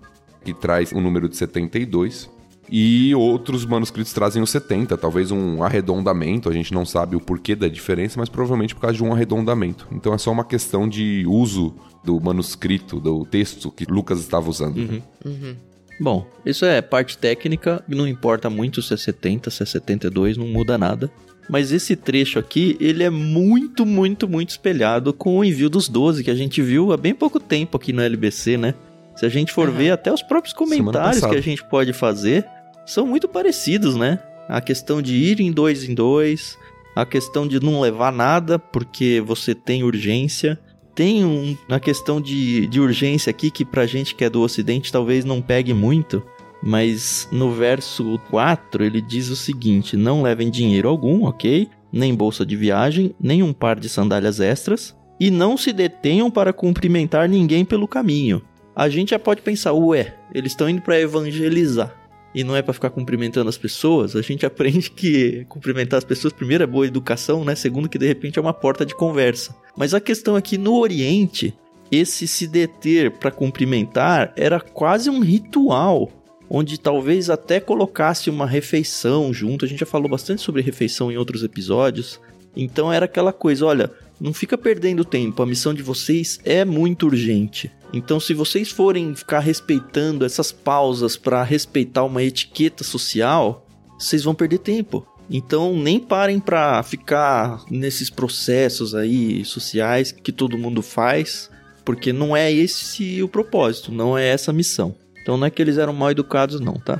que 0.44 0.52
traz 0.52 0.92
o 0.92 1.00
número 1.00 1.28
de 1.28 1.36
72. 1.36 2.30
E 2.76 3.14
outros 3.14 3.64
manuscritos 3.64 4.12
trazem 4.12 4.42
os 4.42 4.50
70, 4.50 4.96
talvez 4.96 5.30
um 5.30 5.62
arredondamento, 5.62 6.48
a 6.48 6.52
gente 6.52 6.74
não 6.74 6.84
sabe 6.84 7.14
o 7.14 7.20
porquê 7.20 7.54
da 7.54 7.68
diferença, 7.68 8.18
mas 8.18 8.28
provavelmente 8.28 8.74
por 8.74 8.80
causa 8.80 8.96
de 8.96 9.04
um 9.04 9.12
arredondamento. 9.12 9.86
Então 9.92 10.12
é 10.12 10.18
só 10.18 10.32
uma 10.32 10.44
questão 10.44 10.88
de 10.88 11.24
uso 11.28 11.76
do 12.02 12.20
manuscrito, 12.20 12.98
do 12.98 13.24
texto 13.26 13.70
que 13.70 13.84
Lucas 13.84 14.18
estava 14.18 14.50
usando. 14.50 14.78
Uhum. 14.78 15.02
Uhum. 15.24 15.56
Bom, 16.00 16.26
isso 16.44 16.64
é 16.64 16.82
parte 16.82 17.16
técnica, 17.16 17.80
não 17.86 18.08
importa 18.08 18.50
muito 18.50 18.82
se 18.82 18.92
é 18.92 18.96
70, 18.96 19.50
se 19.50 19.62
é 19.62 19.66
72, 19.66 20.36
não 20.36 20.48
muda 20.48 20.76
nada. 20.76 21.08
Mas 21.48 21.70
esse 21.70 21.94
trecho 21.94 22.40
aqui, 22.40 22.76
ele 22.80 23.04
é 23.04 23.10
muito, 23.10 23.86
muito, 23.86 24.28
muito 24.28 24.48
espelhado 24.48 25.12
com 25.12 25.38
o 25.38 25.44
envio 25.44 25.70
dos 25.70 25.88
12 25.88 26.24
que 26.24 26.30
a 26.30 26.34
gente 26.34 26.60
viu 26.60 26.92
há 26.92 26.96
bem 26.96 27.14
pouco 27.14 27.38
tempo 27.38 27.76
aqui 27.76 27.92
no 27.92 28.02
LBC, 28.02 28.56
né? 28.56 28.74
Se 29.14 29.24
a 29.24 29.28
gente 29.28 29.52
for 29.52 29.68
uhum. 29.68 29.76
ver 29.76 29.90
até 29.92 30.12
os 30.12 30.22
próprios 30.22 30.52
comentários 30.52 31.24
que 31.24 31.36
a 31.36 31.40
gente 31.40 31.62
pode 31.68 31.92
fazer, 31.92 32.44
são 32.86 33.06
muito 33.06 33.28
parecidos, 33.28 33.96
né? 33.96 34.18
A 34.48 34.60
questão 34.60 35.00
de 35.00 35.14
ir 35.14 35.40
em 35.40 35.50
dois 35.50 35.88
em 35.88 35.94
dois, 35.94 36.58
a 36.94 37.04
questão 37.04 37.46
de 37.46 37.58
não 37.58 37.80
levar 37.80 38.12
nada 38.12 38.58
porque 38.58 39.22
você 39.24 39.54
tem 39.54 39.82
urgência. 39.82 40.58
Tem 40.94 41.24
um, 41.24 41.56
uma 41.68 41.80
questão 41.80 42.20
de, 42.20 42.66
de 42.68 42.80
urgência 42.80 43.30
aqui 43.30 43.50
que 43.50 43.64
pra 43.64 43.86
gente 43.86 44.14
que 44.14 44.24
é 44.24 44.30
do 44.30 44.42
ocidente 44.42 44.92
talvez 44.92 45.24
não 45.24 45.42
pegue 45.42 45.74
muito, 45.74 46.22
mas 46.62 47.28
no 47.32 47.50
verso 47.50 48.20
4 48.30 48.84
ele 48.84 49.00
diz 49.00 49.28
o 49.28 49.36
seguinte: 49.36 49.96
Não 49.96 50.22
levem 50.22 50.50
dinheiro 50.50 50.88
algum, 50.88 51.24
ok? 51.24 51.68
Nem 51.92 52.14
bolsa 52.14 52.46
de 52.46 52.54
viagem, 52.54 53.14
nem 53.20 53.42
um 53.42 53.52
par 53.52 53.78
de 53.78 53.88
sandálias 53.88 54.38
extras, 54.38 54.96
e 55.18 55.30
não 55.30 55.56
se 55.56 55.72
detenham 55.72 56.30
para 56.30 56.52
cumprimentar 56.52 57.28
ninguém 57.28 57.64
pelo 57.64 57.88
caminho. 57.88 58.42
A 58.76 58.88
gente 58.88 59.10
já 59.10 59.18
pode 59.18 59.42
pensar, 59.42 59.72
ué, 59.72 60.16
eles 60.32 60.52
estão 60.52 60.68
indo 60.68 60.82
para 60.82 61.00
evangelizar 61.00 62.03
e 62.34 62.42
não 62.42 62.56
é 62.56 62.62
para 62.62 62.74
ficar 62.74 62.90
cumprimentando 62.90 63.48
as 63.48 63.56
pessoas, 63.56 64.16
a 64.16 64.22
gente 64.22 64.44
aprende 64.46 64.90
que 64.90 65.44
cumprimentar 65.48 65.98
as 65.98 66.04
pessoas, 66.04 66.32
primeiro, 66.32 66.64
é 66.64 66.66
boa 66.66 66.86
educação, 66.86 67.44
né? 67.44 67.54
Segundo, 67.54 67.88
que 67.88 67.98
de 67.98 68.06
repente 68.06 68.38
é 68.38 68.42
uma 68.42 68.52
porta 68.52 68.84
de 68.84 68.94
conversa. 68.94 69.54
Mas 69.76 69.94
a 69.94 70.00
questão 70.00 70.34
aqui 70.34 70.58
no 70.58 70.74
Oriente, 70.74 71.54
esse 71.90 72.26
se 72.26 72.46
deter 72.46 73.12
para 73.12 73.30
cumprimentar 73.30 74.32
era 74.36 74.58
quase 74.60 75.08
um 75.08 75.20
ritual. 75.20 76.10
onde 76.50 76.78
talvez 76.78 77.30
até 77.30 77.58
colocasse 77.58 78.28
uma 78.28 78.46
refeição 78.46 79.32
junto. 79.32 79.64
A 79.64 79.68
gente 79.68 79.80
já 79.80 79.86
falou 79.86 80.08
bastante 80.08 80.42
sobre 80.42 80.60
refeição 80.60 81.10
em 81.10 81.16
outros 81.16 81.42
episódios. 81.42 82.20
Então 82.54 82.92
era 82.92 83.06
aquela 83.06 83.32
coisa, 83.32 83.64
olha, 83.64 83.90
não 84.20 84.32
fica 84.32 84.56
perdendo 84.56 85.04
tempo, 85.04 85.42
a 85.42 85.46
missão 85.46 85.74
de 85.74 85.82
vocês 85.82 86.38
é 86.44 86.64
muito 86.64 87.06
urgente. 87.06 87.72
Então, 87.94 88.18
se 88.18 88.34
vocês 88.34 88.70
forem 88.70 89.14
ficar 89.14 89.38
respeitando 89.38 90.24
essas 90.24 90.50
pausas 90.50 91.16
para 91.16 91.44
respeitar 91.44 92.02
uma 92.02 92.24
etiqueta 92.24 92.82
social, 92.82 93.64
vocês 93.96 94.24
vão 94.24 94.34
perder 94.34 94.58
tempo. 94.58 95.06
Então, 95.30 95.76
nem 95.76 96.00
parem 96.00 96.40
para 96.40 96.82
ficar 96.82 97.64
nesses 97.70 98.10
processos 98.10 98.96
aí 98.96 99.44
sociais 99.44 100.10
que 100.10 100.32
todo 100.32 100.58
mundo 100.58 100.82
faz, 100.82 101.48
porque 101.84 102.12
não 102.12 102.36
é 102.36 102.52
esse 102.52 103.22
o 103.22 103.28
propósito, 103.28 103.92
não 103.92 104.18
é 104.18 104.26
essa 104.26 104.50
a 104.50 104.54
missão. 104.54 104.96
Então, 105.22 105.36
não 105.36 105.46
é 105.46 105.50
que 105.50 105.62
eles 105.62 105.78
eram 105.78 105.92
mal 105.92 106.10
educados, 106.10 106.58
não, 106.58 106.74
tá? 106.74 106.98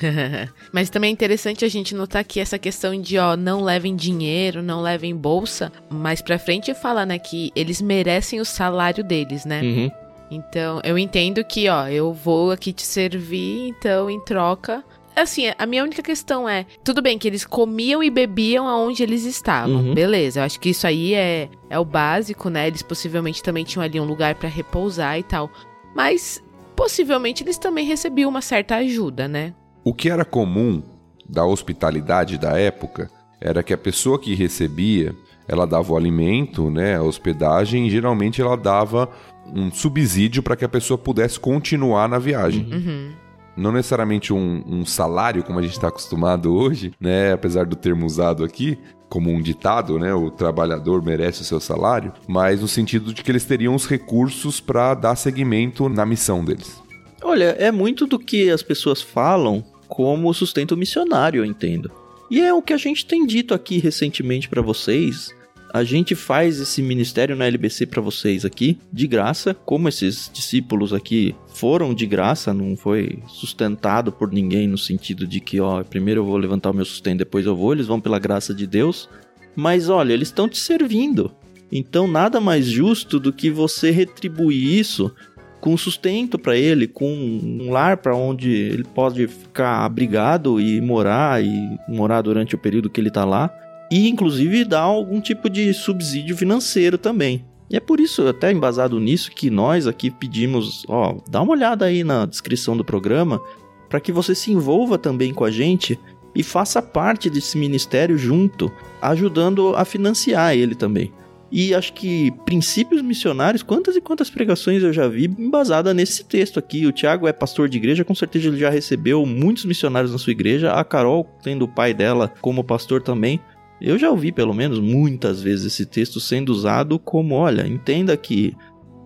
Mas 0.70 0.90
também 0.90 1.08
é 1.08 1.12
interessante 1.12 1.64
a 1.64 1.68
gente 1.68 1.94
notar 1.94 2.24
que 2.24 2.40
essa 2.40 2.58
questão 2.58 2.98
de, 3.00 3.18
ó, 3.18 3.36
não 3.36 3.62
levem 3.62 3.96
dinheiro, 3.96 4.62
não 4.62 4.82
levem 4.82 5.16
bolsa, 5.16 5.72
mais 5.88 6.20
pra 6.20 6.38
frente 6.38 6.72
fala, 6.74 7.06
né, 7.06 7.18
que 7.18 7.50
eles 7.56 7.80
merecem 7.80 8.38
o 8.38 8.44
salário 8.44 9.02
deles, 9.02 9.44
né? 9.44 9.62
Uhum. 9.62 9.90
Então, 10.30 10.80
eu 10.84 10.96
entendo 10.96 11.42
que, 11.44 11.68
ó, 11.68 11.88
eu 11.88 12.12
vou 12.12 12.50
aqui 12.52 12.72
te 12.72 12.82
servir, 12.82 13.68
então, 13.68 14.08
em 14.08 14.20
troca. 14.20 14.84
Assim, 15.16 15.52
a 15.58 15.66
minha 15.66 15.82
única 15.82 16.02
questão 16.02 16.48
é: 16.48 16.64
tudo 16.84 17.02
bem 17.02 17.18
que 17.18 17.26
eles 17.26 17.44
comiam 17.44 18.02
e 18.02 18.08
bebiam 18.10 18.68
aonde 18.68 19.02
eles 19.02 19.24
estavam, 19.24 19.76
Uhum. 19.88 19.94
beleza. 19.94 20.40
Eu 20.40 20.44
acho 20.44 20.60
que 20.60 20.70
isso 20.70 20.86
aí 20.86 21.14
é, 21.14 21.48
é 21.68 21.78
o 21.78 21.84
básico, 21.84 22.48
né? 22.48 22.68
Eles 22.68 22.82
possivelmente 22.82 23.42
também 23.42 23.64
tinham 23.64 23.82
ali 23.84 23.98
um 24.00 24.04
lugar 24.04 24.36
pra 24.36 24.48
repousar 24.48 25.18
e 25.18 25.22
tal. 25.24 25.50
Mas, 25.94 26.40
possivelmente, 26.76 27.42
eles 27.42 27.58
também 27.58 27.84
recebiam 27.84 28.30
uma 28.30 28.40
certa 28.40 28.76
ajuda, 28.76 29.26
né? 29.26 29.52
O 29.84 29.92
que 29.92 30.08
era 30.08 30.24
comum 30.24 30.80
da 31.28 31.44
hospitalidade 31.44 32.38
da 32.38 32.58
época 32.58 33.10
era 33.40 33.62
que 33.62 33.72
a 33.74 33.78
pessoa 33.78 34.18
que 34.18 34.34
recebia, 34.34 35.14
ela 35.50 35.66
dava 35.66 35.92
o 35.92 35.96
alimento, 35.96 36.70
né, 36.70 36.96
a 36.96 37.02
hospedagem, 37.02 37.88
e 37.88 37.90
geralmente 37.90 38.40
ela 38.40 38.56
dava 38.56 39.08
um 39.52 39.68
subsídio 39.68 40.44
para 40.44 40.54
que 40.54 40.64
a 40.64 40.68
pessoa 40.68 40.96
pudesse 40.96 41.40
continuar 41.40 42.08
na 42.08 42.20
viagem. 42.20 42.68
Uhum. 42.72 43.12
Não 43.56 43.72
necessariamente 43.72 44.32
um, 44.32 44.62
um 44.64 44.86
salário, 44.86 45.42
como 45.42 45.58
a 45.58 45.62
gente 45.62 45.72
está 45.72 45.88
acostumado 45.88 46.54
hoje, 46.54 46.92
né, 47.00 47.32
apesar 47.32 47.66
do 47.66 47.74
termo 47.74 48.06
usado 48.06 48.44
aqui, 48.44 48.78
como 49.08 49.28
um 49.28 49.42
ditado, 49.42 49.98
né, 49.98 50.14
o 50.14 50.30
trabalhador 50.30 51.02
merece 51.02 51.42
o 51.42 51.44
seu 51.44 51.58
salário, 51.58 52.12
mas 52.28 52.60
no 52.60 52.68
sentido 52.68 53.12
de 53.12 53.24
que 53.24 53.32
eles 53.32 53.44
teriam 53.44 53.74
os 53.74 53.88
recursos 53.88 54.60
para 54.60 54.94
dar 54.94 55.16
seguimento 55.16 55.88
na 55.88 56.06
missão 56.06 56.44
deles. 56.44 56.80
Olha, 57.20 57.56
é 57.58 57.72
muito 57.72 58.06
do 58.06 58.20
que 58.20 58.50
as 58.50 58.62
pessoas 58.62 59.02
falam 59.02 59.64
como 59.88 60.32
sustento 60.32 60.76
missionário, 60.76 61.40
eu 61.40 61.44
entendo. 61.44 61.90
E 62.30 62.40
é 62.40 62.54
o 62.54 62.62
que 62.62 62.72
a 62.72 62.76
gente 62.76 63.04
tem 63.04 63.26
dito 63.26 63.52
aqui 63.52 63.78
recentemente 63.78 64.48
pra 64.48 64.62
vocês. 64.62 65.34
A 65.72 65.84
gente 65.84 66.16
faz 66.16 66.60
esse 66.60 66.82
ministério 66.82 67.36
na 67.36 67.46
LBC 67.46 67.86
pra 67.86 68.02
vocês 68.02 68.44
aqui 68.44 68.78
de 68.92 69.06
graça, 69.06 69.54
como 69.54 69.88
esses 69.88 70.28
discípulos 70.32 70.92
aqui 70.92 71.34
foram 71.54 71.94
de 71.94 72.06
graça, 72.06 72.52
não 72.52 72.76
foi 72.76 73.20
sustentado 73.28 74.10
por 74.10 74.32
ninguém 74.32 74.66
no 74.66 74.76
sentido 74.76 75.28
de 75.28 75.38
que, 75.38 75.60
ó, 75.60 75.84
primeiro 75.84 76.22
eu 76.22 76.24
vou 76.24 76.36
levantar 76.36 76.70
o 76.70 76.74
meu 76.74 76.84
sustento, 76.84 77.18
depois 77.18 77.46
eu 77.46 77.54
vou, 77.54 77.72
eles 77.72 77.86
vão 77.86 78.00
pela 78.00 78.18
graça 78.18 78.52
de 78.52 78.66
Deus. 78.66 79.08
Mas 79.54 79.88
olha, 79.88 80.12
eles 80.12 80.28
estão 80.28 80.48
te 80.48 80.58
servindo. 80.58 81.30
Então 81.70 82.08
nada 82.08 82.40
mais 82.40 82.66
justo 82.66 83.20
do 83.20 83.32
que 83.32 83.48
você 83.48 83.92
retribuir 83.92 84.76
isso 84.76 85.14
com 85.60 85.76
sustento 85.76 86.36
para 86.36 86.56
ele, 86.56 86.88
com 86.88 87.12
um 87.12 87.70
lar 87.70 87.98
para 87.98 88.16
onde 88.16 88.50
ele 88.50 88.82
pode 88.82 89.28
ficar 89.28 89.84
abrigado 89.84 90.60
e 90.60 90.80
morar 90.80 91.44
e 91.44 91.78
morar 91.86 92.22
durante 92.22 92.56
o 92.56 92.58
período 92.58 92.90
que 92.90 93.00
ele 93.00 93.10
tá 93.10 93.24
lá 93.24 93.59
e 93.90 94.08
inclusive 94.08 94.64
dar 94.64 94.80
algum 94.80 95.20
tipo 95.20 95.50
de 95.50 95.72
subsídio 95.74 96.36
financeiro 96.36 96.96
também. 96.96 97.44
E 97.68 97.76
é 97.76 97.80
por 97.80 98.00
isso, 98.00 98.26
até 98.26 98.50
embasado 98.50 98.98
nisso, 98.98 99.30
que 99.30 99.48
nós 99.48 99.86
aqui 99.86 100.10
pedimos, 100.10 100.84
ó, 100.88 101.16
dá 101.28 101.40
uma 101.40 101.52
olhada 101.52 101.84
aí 101.84 102.02
na 102.02 102.26
descrição 102.26 102.76
do 102.76 102.84
programa 102.84 103.40
para 103.88 104.00
que 104.00 104.12
você 104.12 104.34
se 104.34 104.52
envolva 104.52 104.98
também 104.98 105.32
com 105.32 105.44
a 105.44 105.50
gente 105.50 105.98
e 106.34 106.42
faça 106.42 106.80
parte 106.80 107.28
desse 107.28 107.58
ministério 107.58 108.16
junto, 108.16 108.70
ajudando 109.00 109.74
a 109.76 109.84
financiar 109.84 110.54
ele 110.54 110.74
também. 110.74 111.12
E 111.52 111.74
acho 111.74 111.92
que 111.92 112.30
princípios 112.44 113.02
missionários, 113.02 113.62
quantas 113.62 113.96
e 113.96 114.00
quantas 114.00 114.30
pregações 114.30 114.84
eu 114.84 114.92
já 114.92 115.08
vi 115.08 115.24
embasada 115.24 115.92
nesse 115.92 116.24
texto 116.24 116.60
aqui. 116.60 116.86
O 116.86 116.92
Tiago 116.92 117.26
é 117.26 117.32
pastor 117.32 117.68
de 117.68 117.76
igreja, 117.76 118.04
com 118.04 118.14
certeza 118.14 118.46
ele 118.46 118.56
já 118.56 118.70
recebeu 118.70 119.26
muitos 119.26 119.64
missionários 119.64 120.12
na 120.12 120.18
sua 120.18 120.30
igreja. 120.30 120.72
A 120.72 120.84
Carol, 120.84 121.28
tendo 121.42 121.64
o 121.64 121.68
pai 121.68 121.92
dela 121.92 122.32
como 122.40 122.62
pastor 122.62 123.02
também. 123.02 123.40
Eu 123.80 123.98
já 123.98 124.10
ouvi 124.10 124.30
pelo 124.30 124.54
menos 124.54 124.78
muitas 124.78 125.40
vezes 125.40 125.66
esse 125.66 125.86
texto 125.86 126.20
sendo 126.20 126.50
usado 126.50 126.98
como, 126.98 127.34
olha, 127.34 127.66
entenda 127.66 128.16
que 128.16 128.54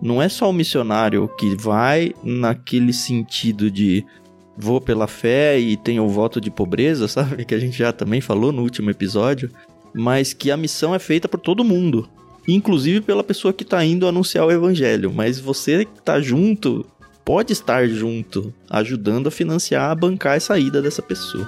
não 0.01 0.21
é 0.21 0.27
só 0.27 0.49
o 0.49 0.53
missionário 0.53 1.27
que 1.37 1.55
vai 1.55 2.13
naquele 2.23 2.91
sentido 2.91 3.71
de 3.71 4.05
vou 4.57 4.79
pela 4.79 5.07
fé 5.07 5.59
e 5.59 5.77
tenho 5.77 6.03
o 6.03 6.09
voto 6.09 6.39
de 6.41 6.51
pobreza, 6.51 7.07
sabe? 7.09 7.45
Que 7.45 7.55
a 7.55 7.59
gente 7.59 7.77
já 7.77 7.91
também 7.91 8.21
falou 8.21 8.51
no 8.51 8.61
último 8.61 8.89
episódio, 8.89 9.49
mas 9.93 10.33
que 10.33 10.51
a 10.51 10.57
missão 10.57 10.93
é 10.93 10.99
feita 10.99 11.27
por 11.27 11.39
todo 11.39 11.63
mundo 11.63 12.09
inclusive 12.47 13.01
pela 13.01 13.23
pessoa 13.23 13.53
que 13.53 13.63
está 13.63 13.83
indo 13.83 14.07
anunciar 14.07 14.45
o 14.45 14.51
evangelho, 14.51 15.11
mas 15.13 15.39
você 15.39 15.85
que 15.85 15.99
está 15.99 16.19
junto 16.21 16.85
pode 17.23 17.51
estar 17.51 17.87
junto, 17.87 18.53
ajudando 18.69 19.27
a 19.27 19.31
financiar, 19.31 19.89
a 19.89 19.95
bancar 19.95 20.37
essa 20.37 20.57
ida 20.59 20.81
dessa 20.81 21.01
pessoa. 21.01 21.47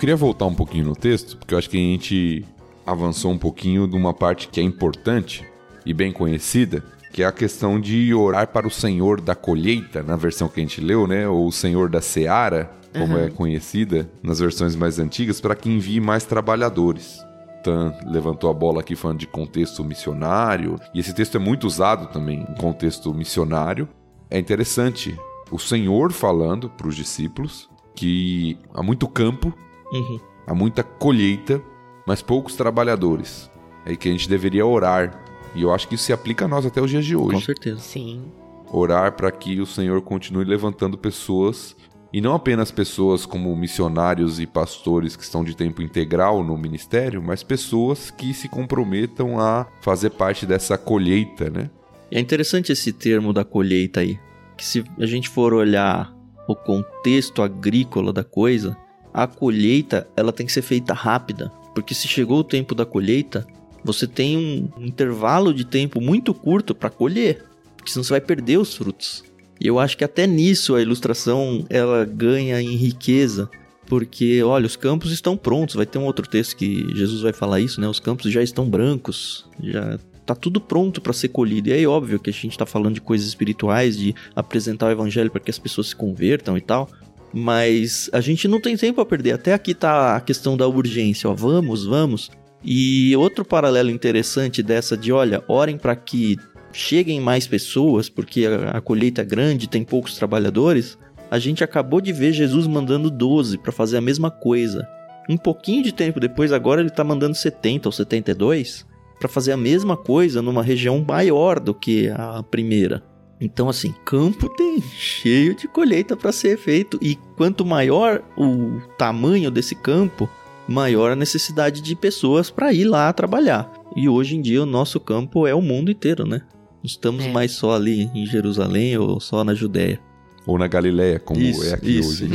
Queria 0.00 0.16
voltar 0.16 0.46
um 0.46 0.54
pouquinho 0.54 0.86
no 0.86 0.96
texto, 0.96 1.36
porque 1.36 1.52
eu 1.52 1.58
acho 1.58 1.68
que 1.68 1.76
a 1.76 1.80
gente 1.80 2.42
avançou 2.86 3.30
um 3.30 3.36
pouquinho 3.36 3.86
de 3.86 3.94
uma 3.94 4.14
parte 4.14 4.48
que 4.48 4.58
é 4.58 4.62
importante 4.62 5.44
e 5.84 5.92
bem 5.92 6.10
conhecida, 6.10 6.82
que 7.12 7.22
é 7.22 7.26
a 7.26 7.32
questão 7.32 7.78
de 7.78 8.14
orar 8.14 8.48
para 8.48 8.66
o 8.66 8.70
Senhor 8.70 9.20
da 9.20 9.34
colheita, 9.34 10.02
na 10.02 10.16
versão 10.16 10.48
que 10.48 10.58
a 10.58 10.62
gente 10.62 10.80
leu, 10.80 11.06
né? 11.06 11.28
Ou 11.28 11.46
o 11.46 11.52
Senhor 11.52 11.90
da 11.90 12.00
seara, 12.00 12.70
como 12.94 13.14
Uhum. 13.14 13.24
é 13.24 13.30
conhecida 13.30 14.10
nas 14.22 14.40
versões 14.40 14.74
mais 14.74 14.98
antigas, 14.98 15.38
para 15.38 15.54
que 15.54 15.68
envie 15.68 16.00
mais 16.00 16.24
trabalhadores. 16.24 17.22
Tan 17.62 17.92
levantou 18.06 18.48
a 18.48 18.54
bola 18.54 18.80
aqui 18.80 18.96
falando 18.96 19.18
de 19.18 19.26
contexto 19.26 19.84
missionário, 19.84 20.80
e 20.94 21.00
esse 21.00 21.14
texto 21.14 21.36
é 21.36 21.38
muito 21.38 21.66
usado 21.66 22.10
também 22.10 22.46
em 22.48 22.54
contexto 22.54 23.12
missionário. 23.12 23.86
É 24.30 24.38
interessante 24.38 25.14
o 25.50 25.58
Senhor 25.58 26.10
falando 26.10 26.70
para 26.70 26.88
os 26.88 26.96
discípulos 26.96 27.68
que 27.94 28.56
há 28.72 28.82
muito 28.82 29.06
campo, 29.06 29.52
Uhum. 29.92 30.20
há 30.46 30.54
muita 30.54 30.82
colheita, 30.82 31.62
mas 32.06 32.22
poucos 32.22 32.56
trabalhadores. 32.56 33.50
É 33.84 33.96
que 33.96 34.08
a 34.08 34.12
gente 34.12 34.28
deveria 34.28 34.64
orar. 34.66 35.22
E 35.54 35.62
eu 35.62 35.72
acho 35.72 35.88
que 35.88 35.94
isso 35.94 36.04
se 36.04 36.12
aplica 36.12 36.44
a 36.44 36.48
nós 36.48 36.64
até 36.66 36.80
os 36.80 36.90
dias 36.90 37.04
de 37.04 37.16
Com 37.16 37.24
hoje 37.24 37.44
certeza. 37.44 37.80
Sim. 37.80 38.30
orar 38.72 39.12
para 39.12 39.30
que 39.32 39.60
o 39.60 39.66
Senhor 39.66 40.00
continue 40.02 40.44
levantando 40.44 40.96
pessoas 40.96 41.74
e 42.12 42.20
não 42.20 42.34
apenas 42.34 42.70
pessoas 42.70 43.24
como 43.24 43.54
missionários 43.56 44.38
e 44.40 44.46
pastores 44.46 45.16
que 45.16 45.22
estão 45.22 45.42
de 45.44 45.56
tempo 45.56 45.80
integral 45.82 46.42
no 46.44 46.56
ministério, 46.58 47.22
mas 47.22 47.42
pessoas 47.42 48.10
que 48.10 48.34
se 48.34 48.48
comprometam 48.48 49.40
a 49.40 49.66
fazer 49.80 50.10
parte 50.10 50.44
dessa 50.46 50.76
colheita, 50.76 51.48
né? 51.50 51.70
É 52.10 52.18
interessante 52.18 52.72
esse 52.72 52.92
termo 52.92 53.32
da 53.32 53.44
colheita 53.44 54.00
aí, 54.00 54.18
que 54.56 54.64
se 54.64 54.84
a 54.98 55.06
gente 55.06 55.28
for 55.28 55.54
olhar 55.54 56.12
o 56.48 56.56
contexto 56.56 57.42
agrícola 57.42 58.12
da 58.12 58.24
coisa, 58.24 58.76
a 59.12 59.26
colheita 59.26 60.06
ela 60.16 60.32
tem 60.32 60.46
que 60.46 60.52
ser 60.52 60.62
feita 60.62 60.92
rápida, 60.94 61.50
porque 61.74 61.94
se 61.94 62.08
chegou 62.08 62.40
o 62.40 62.44
tempo 62.44 62.74
da 62.74 62.84
colheita, 62.84 63.46
você 63.84 64.06
tem 64.06 64.70
um 64.76 64.84
intervalo 64.84 65.54
de 65.54 65.64
tempo 65.64 66.00
muito 66.00 66.34
curto 66.34 66.74
para 66.74 66.90
colher, 66.90 67.44
porque 67.76 67.90
senão 67.90 68.04
você 68.04 68.10
vai 68.10 68.20
perder 68.20 68.58
os 68.58 68.74
frutos. 68.74 69.24
E 69.60 69.66
eu 69.66 69.78
acho 69.78 69.96
que 69.96 70.04
até 70.04 70.26
nisso 70.26 70.74
a 70.74 70.80
ilustração 70.80 71.66
ela 71.68 72.04
ganha 72.04 72.60
em 72.62 72.76
riqueza, 72.76 73.50
porque 73.86 74.42
olha, 74.42 74.66
os 74.66 74.76
campos 74.76 75.12
estão 75.12 75.36
prontos. 75.36 75.74
Vai 75.74 75.84
ter 75.84 75.98
um 75.98 76.04
outro 76.04 76.26
texto 76.26 76.56
que 76.56 76.86
Jesus 76.94 77.20
vai 77.20 77.32
falar 77.32 77.60
isso, 77.60 77.80
né? 77.80 77.88
Os 77.88 78.00
campos 78.00 78.30
já 78.32 78.42
estão 78.42 78.70
brancos, 78.70 79.46
já 79.62 79.98
tá 80.24 80.34
tudo 80.34 80.60
pronto 80.60 81.00
para 81.00 81.12
ser 81.12 81.28
colhido. 81.28 81.68
E 81.68 81.72
aí 81.72 81.86
óbvio 81.86 82.20
que 82.20 82.30
a 82.30 82.32
gente 82.32 82.56
tá 82.56 82.64
falando 82.64 82.94
de 82.94 83.00
coisas 83.00 83.26
espirituais, 83.26 83.98
de 83.98 84.14
apresentar 84.34 84.86
o 84.86 84.90
evangelho 84.90 85.30
para 85.30 85.40
que 85.40 85.50
as 85.50 85.58
pessoas 85.58 85.88
se 85.88 85.96
convertam 85.96 86.56
e 86.56 86.60
tal. 86.60 86.88
Mas 87.32 88.10
a 88.12 88.20
gente 88.20 88.48
não 88.48 88.60
tem 88.60 88.76
tempo 88.76 89.00
a 89.00 89.06
perder. 89.06 89.32
Até 89.32 89.52
aqui 89.52 89.74
tá 89.74 90.16
a 90.16 90.20
questão 90.20 90.56
da 90.56 90.66
urgência, 90.66 91.30
ó, 91.30 91.34
vamos, 91.34 91.84
vamos. 91.84 92.30
E 92.62 93.16
outro 93.16 93.44
paralelo 93.44 93.90
interessante 93.90 94.62
dessa 94.62 94.96
de, 94.96 95.12
olha, 95.12 95.42
orem 95.48 95.78
para 95.78 95.96
que 95.96 96.36
cheguem 96.72 97.20
mais 97.20 97.46
pessoas, 97.46 98.08
porque 98.08 98.46
a, 98.46 98.70
a 98.78 98.80
colheita 98.80 99.22
é 99.22 99.24
grande, 99.24 99.68
tem 99.68 99.84
poucos 99.84 100.16
trabalhadores. 100.16 100.98
A 101.30 101.38
gente 101.38 101.62
acabou 101.62 102.00
de 102.00 102.12
ver 102.12 102.32
Jesus 102.32 102.66
mandando 102.66 103.10
12 103.10 103.58
para 103.58 103.72
fazer 103.72 103.96
a 103.96 104.00
mesma 104.00 104.30
coisa. 104.30 104.86
Um 105.28 105.36
pouquinho 105.36 105.82
de 105.82 105.92
tempo 105.92 106.18
depois, 106.18 106.52
agora 106.52 106.80
ele 106.80 106.90
tá 106.90 107.04
mandando 107.04 107.36
70 107.36 107.88
ou 107.88 107.92
72. 107.92 108.84
para 109.18 109.28
fazer 109.28 109.52
a 109.52 109.56
mesma 109.56 109.96
coisa 109.96 110.40
numa 110.40 110.62
região 110.62 111.04
maior 111.06 111.60
do 111.60 111.74
que 111.74 112.08
a 112.08 112.42
primeira. 112.42 113.02
Então, 113.40 113.70
assim, 113.70 113.94
campo 114.04 114.50
tem 114.50 114.82
cheio 114.82 115.54
de 115.54 115.66
colheita 115.66 116.14
para 116.14 116.30
ser 116.30 116.58
feito 116.58 116.98
e 117.00 117.16
quanto 117.36 117.64
maior 117.64 118.22
o 118.36 118.80
tamanho 118.98 119.50
desse 119.50 119.74
campo, 119.74 120.28
maior 120.68 121.12
a 121.12 121.16
necessidade 121.16 121.80
de 121.80 121.96
pessoas 121.96 122.50
para 122.50 122.72
ir 122.72 122.84
lá 122.84 123.10
trabalhar. 123.12 123.72
E 123.96 124.08
hoje 124.08 124.36
em 124.36 124.42
dia 124.42 124.62
o 124.62 124.66
nosso 124.66 125.00
campo 125.00 125.46
é 125.46 125.54
o 125.54 125.62
mundo 125.62 125.90
inteiro, 125.90 126.26
né? 126.26 126.42
Não 126.82 126.84
estamos 126.84 127.24
é. 127.24 127.32
mais 127.32 127.52
só 127.52 127.74
ali 127.74 128.10
em 128.14 128.26
Jerusalém 128.26 128.96
ou 128.98 129.18
só 129.18 129.42
na 129.42 129.54
Judéia. 129.54 129.98
Ou 130.46 130.58
na 130.58 130.66
Galileia, 130.66 131.18
como 131.18 131.40
isso, 131.40 131.64
é 131.64 131.74
aqui 131.74 131.98
isso. 131.98 132.24
hoje. 132.24 132.28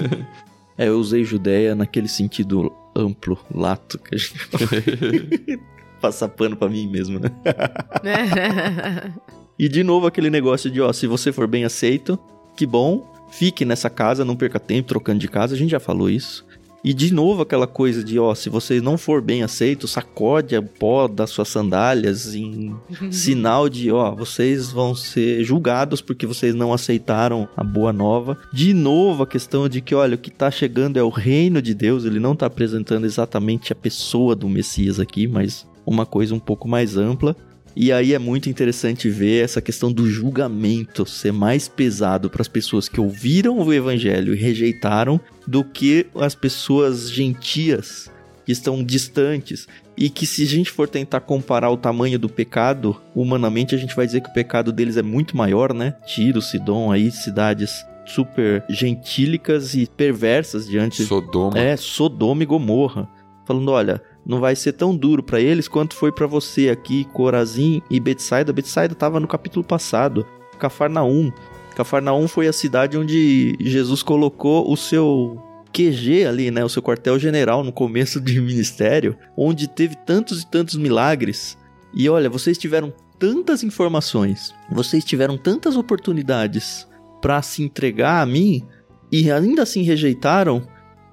é, 0.78 0.88
eu 0.88 0.98
usei 0.98 1.24
Judéia 1.24 1.74
naquele 1.74 2.08
sentido 2.08 2.72
amplo, 2.96 3.38
lato, 3.54 3.98
que 3.98 4.14
a 4.14 4.18
gente 4.18 5.60
Passar 6.00 6.28
pano 6.28 6.56
pra 6.56 6.68
mim 6.68 6.88
mesmo, 6.88 7.20
né? 7.20 7.30
e 9.62 9.68
de 9.68 9.84
novo 9.84 10.08
aquele 10.08 10.28
negócio 10.28 10.68
de, 10.68 10.80
ó, 10.80 10.92
se 10.92 11.06
você 11.06 11.30
for 11.30 11.46
bem 11.46 11.64
aceito, 11.64 12.18
que 12.56 12.66
bom, 12.66 13.06
fique 13.30 13.64
nessa 13.64 13.88
casa, 13.88 14.24
não 14.24 14.34
perca 14.34 14.58
tempo 14.58 14.88
trocando 14.88 15.20
de 15.20 15.28
casa, 15.28 15.54
a 15.54 15.56
gente 15.56 15.70
já 15.70 15.78
falou 15.78 16.10
isso. 16.10 16.44
E 16.82 16.92
de 16.92 17.14
novo 17.14 17.42
aquela 17.42 17.68
coisa 17.68 18.02
de, 18.02 18.18
ó, 18.18 18.34
se 18.34 18.48
você 18.48 18.80
não 18.80 18.98
for 18.98 19.22
bem 19.22 19.44
aceito, 19.44 19.86
sacode 19.86 20.56
a 20.56 20.60
pó 20.60 21.06
das 21.06 21.30
suas 21.30 21.46
sandálias 21.46 22.34
em 22.34 22.74
sinal 23.08 23.68
de, 23.68 23.88
ó, 23.92 24.12
vocês 24.16 24.72
vão 24.72 24.96
ser 24.96 25.44
julgados 25.44 26.00
porque 26.00 26.26
vocês 26.26 26.56
não 26.56 26.72
aceitaram 26.72 27.48
a 27.56 27.62
boa 27.62 27.92
nova. 27.92 28.36
De 28.52 28.74
novo 28.74 29.22
a 29.22 29.28
questão 29.28 29.68
de 29.68 29.80
que, 29.80 29.94
olha, 29.94 30.16
o 30.16 30.18
que 30.18 30.32
tá 30.32 30.50
chegando 30.50 30.96
é 30.96 31.04
o 31.04 31.08
reino 31.08 31.62
de 31.62 31.72
Deus, 31.72 32.04
ele 32.04 32.18
não 32.18 32.34
tá 32.34 32.46
apresentando 32.46 33.04
exatamente 33.04 33.72
a 33.72 33.76
pessoa 33.76 34.34
do 34.34 34.48
Messias 34.48 34.98
aqui, 34.98 35.28
mas 35.28 35.64
uma 35.86 36.04
coisa 36.04 36.34
um 36.34 36.40
pouco 36.40 36.66
mais 36.66 36.96
ampla. 36.96 37.36
E 37.74 37.90
aí 37.90 38.12
é 38.12 38.18
muito 38.18 38.50
interessante 38.50 39.08
ver 39.08 39.44
essa 39.44 39.60
questão 39.60 39.92
do 39.92 40.08
julgamento 40.08 41.06
ser 41.06 41.32
mais 41.32 41.68
pesado 41.68 42.28
para 42.28 42.42
as 42.42 42.48
pessoas 42.48 42.88
que 42.88 43.00
ouviram 43.00 43.58
o 43.58 43.72
evangelho 43.72 44.34
e 44.34 44.38
rejeitaram 44.38 45.20
do 45.46 45.64
que 45.64 46.06
as 46.14 46.34
pessoas 46.34 47.10
gentias 47.10 48.10
que 48.44 48.52
estão 48.52 48.82
distantes 48.82 49.66
e 49.96 50.10
que 50.10 50.26
se 50.26 50.42
a 50.42 50.46
gente 50.46 50.70
for 50.70 50.88
tentar 50.88 51.20
comparar 51.20 51.70
o 51.70 51.76
tamanho 51.76 52.18
do 52.18 52.28
pecado, 52.28 53.00
humanamente 53.14 53.74
a 53.74 53.78
gente 53.78 53.94
vai 53.94 54.06
dizer 54.06 54.20
que 54.20 54.28
o 54.28 54.32
pecado 54.32 54.72
deles 54.72 54.96
é 54.96 55.02
muito 55.02 55.36
maior, 55.36 55.72
né? 55.72 55.94
Tiro, 56.06 56.42
Sidom, 56.42 56.90
aí 56.90 57.10
cidades 57.10 57.84
super 58.04 58.64
gentílicas 58.68 59.74
e 59.74 59.86
perversas 59.86 60.66
diante 60.66 61.04
Sodoma. 61.04 61.58
É, 61.58 61.76
Sodoma 61.76 62.42
e 62.42 62.46
Gomorra. 62.46 63.08
Falando, 63.46 63.70
olha, 63.70 64.02
não 64.24 64.40
vai 64.40 64.54
ser 64.54 64.72
tão 64.72 64.96
duro 64.96 65.22
para 65.22 65.40
eles 65.40 65.66
quanto 65.66 65.94
foi 65.94 66.12
para 66.12 66.26
você 66.26 66.68
aqui, 66.68 67.04
Corazim 67.12 67.82
e 67.90 67.98
Betsaida. 67.98 68.52
Betsaida 68.52 68.92
estava 68.92 69.18
no 69.18 69.26
capítulo 69.26 69.64
passado. 69.64 70.26
Cafarnaum. 70.58 71.32
Cafarnaum 71.74 72.28
foi 72.28 72.46
a 72.46 72.52
cidade 72.52 72.96
onde 72.96 73.56
Jesus 73.60 74.02
colocou 74.02 74.70
o 74.70 74.76
seu 74.76 75.42
QG 75.72 76.26
ali, 76.26 76.50
né, 76.50 76.64
o 76.64 76.68
seu 76.68 76.82
quartel-general 76.82 77.64
no 77.64 77.72
começo 77.72 78.20
de 78.20 78.40
ministério, 78.40 79.16
onde 79.36 79.66
teve 79.66 79.96
tantos 79.96 80.42
e 80.42 80.46
tantos 80.46 80.76
milagres. 80.76 81.58
E 81.94 82.08
olha, 82.08 82.30
vocês 82.30 82.58
tiveram 82.58 82.92
tantas 83.18 83.62
informações, 83.62 84.54
vocês 84.70 85.04
tiveram 85.04 85.36
tantas 85.38 85.76
oportunidades 85.76 86.86
para 87.20 87.40
se 87.40 87.62
entregar 87.62 88.20
a 88.20 88.26
mim 88.26 88.62
e 89.10 89.30
ainda 89.30 89.62
assim 89.62 89.82
rejeitaram 89.82 90.62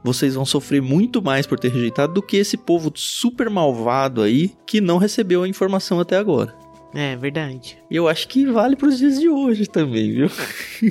vocês 0.03 0.35
vão 0.35 0.45
sofrer 0.45 0.81
muito 0.81 1.21
mais 1.21 1.45
por 1.45 1.59
ter 1.59 1.71
rejeitado 1.71 2.13
do 2.13 2.21
que 2.21 2.37
esse 2.37 2.57
povo 2.57 2.91
super 2.95 3.49
malvado 3.49 4.21
aí 4.21 4.53
que 4.65 4.79
não 4.79 4.97
recebeu 4.97 5.43
a 5.43 5.47
informação 5.47 5.99
até 5.99 6.17
agora. 6.17 6.55
É 6.93 7.15
verdade. 7.15 7.77
E 7.89 7.95
eu 7.95 8.07
acho 8.07 8.27
que 8.27 8.45
vale 8.45 8.75
para 8.75 8.87
os 8.87 8.97
dias 8.97 9.19
de 9.19 9.29
hoje 9.29 9.67
também, 9.67 10.11
viu? 10.11 10.31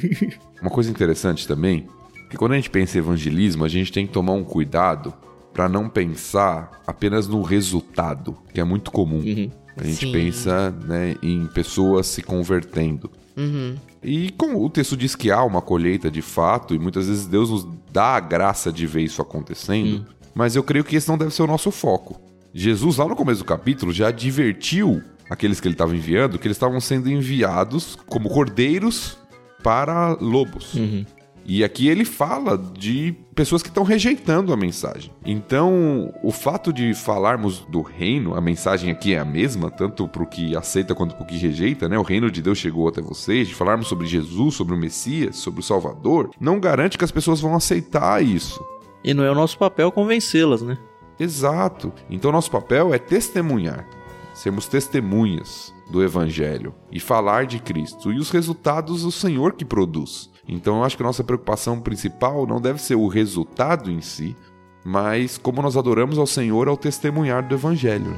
Uma 0.62 0.70
coisa 0.70 0.90
interessante 0.90 1.46
também, 1.46 1.86
que 2.30 2.36
quando 2.36 2.52
a 2.52 2.56
gente 2.56 2.70
pensa 2.70 2.96
em 2.96 3.00
evangelismo, 3.00 3.64
a 3.64 3.68
gente 3.68 3.92
tem 3.92 4.06
que 4.06 4.12
tomar 4.12 4.32
um 4.32 4.44
cuidado 4.44 5.12
para 5.52 5.68
não 5.68 5.88
pensar 5.88 6.82
apenas 6.86 7.26
no 7.26 7.42
resultado, 7.42 8.36
que 8.52 8.60
é 8.60 8.64
muito 8.64 8.90
comum. 8.90 9.18
Uhum. 9.18 9.50
A 9.76 9.84
gente 9.84 10.06
Sim. 10.06 10.12
pensa 10.12 10.70
né, 10.70 11.16
em 11.22 11.46
pessoas 11.46 12.06
se 12.06 12.22
convertendo. 12.22 13.10
Uhum. 13.36 13.76
E 14.02 14.30
como 14.32 14.64
o 14.64 14.70
texto 14.70 14.96
diz 14.96 15.14
que 15.16 15.30
há 15.30 15.42
uma 15.42 15.60
colheita 15.60 16.10
de 16.10 16.22
fato, 16.22 16.74
e 16.74 16.78
muitas 16.78 17.08
vezes 17.08 17.26
Deus 17.26 17.50
nos 17.50 17.68
dá 17.92 18.16
a 18.16 18.20
graça 18.20 18.72
de 18.72 18.86
ver 18.86 19.02
isso 19.02 19.20
acontecendo, 19.20 19.98
hum. 19.98 20.04
mas 20.34 20.54
eu 20.54 20.62
creio 20.62 20.84
que 20.84 20.96
esse 20.96 21.08
não 21.08 21.18
deve 21.18 21.34
ser 21.34 21.42
o 21.42 21.46
nosso 21.46 21.70
foco. 21.70 22.20
Jesus, 22.52 22.96
lá 22.96 23.06
no 23.06 23.16
começo 23.16 23.40
do 23.40 23.44
capítulo, 23.44 23.92
já 23.92 24.08
advertiu 24.08 25.02
aqueles 25.28 25.60
que 25.60 25.68
ele 25.68 25.74
estava 25.74 25.94
enviando 25.94 26.38
que 26.38 26.46
eles 26.46 26.56
estavam 26.56 26.80
sendo 26.80 27.10
enviados 27.10 27.96
como 28.06 28.28
cordeiros 28.28 29.18
para 29.62 30.16
lobos. 30.20 30.74
Uhum. 30.74 31.04
E 31.50 31.64
aqui 31.64 31.88
ele 31.88 32.04
fala 32.04 32.58
de 32.58 33.16
pessoas 33.34 33.62
que 33.62 33.70
estão 33.70 33.82
rejeitando 33.82 34.52
a 34.52 34.56
mensagem. 34.56 35.10
Então, 35.24 36.12
o 36.22 36.30
fato 36.30 36.70
de 36.70 36.92
falarmos 36.92 37.60
do 37.70 37.80
reino, 37.80 38.34
a 38.34 38.40
mensagem 38.40 38.90
aqui 38.90 39.14
é 39.14 39.18
a 39.18 39.24
mesma, 39.24 39.70
tanto 39.70 40.06
para 40.06 40.22
o 40.22 40.26
que 40.26 40.54
aceita 40.54 40.94
quanto 40.94 41.14
para 41.14 41.24
o 41.24 41.26
que 41.26 41.38
rejeita, 41.38 41.88
né? 41.88 41.98
O 41.98 42.02
reino 42.02 42.30
de 42.30 42.42
Deus 42.42 42.58
chegou 42.58 42.86
até 42.86 43.00
vocês, 43.00 43.48
de 43.48 43.54
falarmos 43.54 43.88
sobre 43.88 44.06
Jesus, 44.06 44.56
sobre 44.56 44.74
o 44.74 44.78
Messias, 44.78 45.36
sobre 45.36 45.60
o 45.60 45.62
Salvador, 45.64 46.30
não 46.38 46.60
garante 46.60 46.98
que 46.98 47.04
as 47.04 47.10
pessoas 47.10 47.40
vão 47.40 47.54
aceitar 47.54 48.22
isso. 48.22 48.62
E 49.02 49.14
não 49.14 49.24
é 49.24 49.30
o 49.30 49.34
nosso 49.34 49.56
papel 49.56 49.90
convencê-las, 49.90 50.60
né? 50.60 50.76
Exato. 51.18 51.94
Então, 52.10 52.30
nosso 52.30 52.50
papel 52.50 52.92
é 52.92 52.98
testemunhar, 52.98 53.88
sermos 54.34 54.66
testemunhas 54.66 55.72
do 55.90 56.02
Evangelho 56.02 56.74
e 56.92 57.00
falar 57.00 57.46
de 57.46 57.58
Cristo 57.58 58.12
e 58.12 58.18
os 58.18 58.30
resultados 58.30 59.02
do 59.02 59.10
Senhor 59.10 59.54
que 59.54 59.64
produz. 59.64 60.30
Então 60.48 60.78
eu 60.78 60.84
acho 60.84 60.96
que 60.96 61.02
a 61.02 61.06
nossa 61.06 61.22
preocupação 61.22 61.78
principal 61.78 62.46
não 62.46 62.60
deve 62.60 62.80
ser 62.80 62.94
o 62.94 63.06
resultado 63.06 63.90
em 63.90 64.00
si, 64.00 64.34
mas 64.82 65.36
como 65.36 65.60
nós 65.60 65.76
adoramos 65.76 66.18
ao 66.18 66.26
Senhor 66.26 66.68
ao 66.68 66.76
testemunhar 66.76 67.46
do 67.46 67.54
Evangelho. 67.54 68.16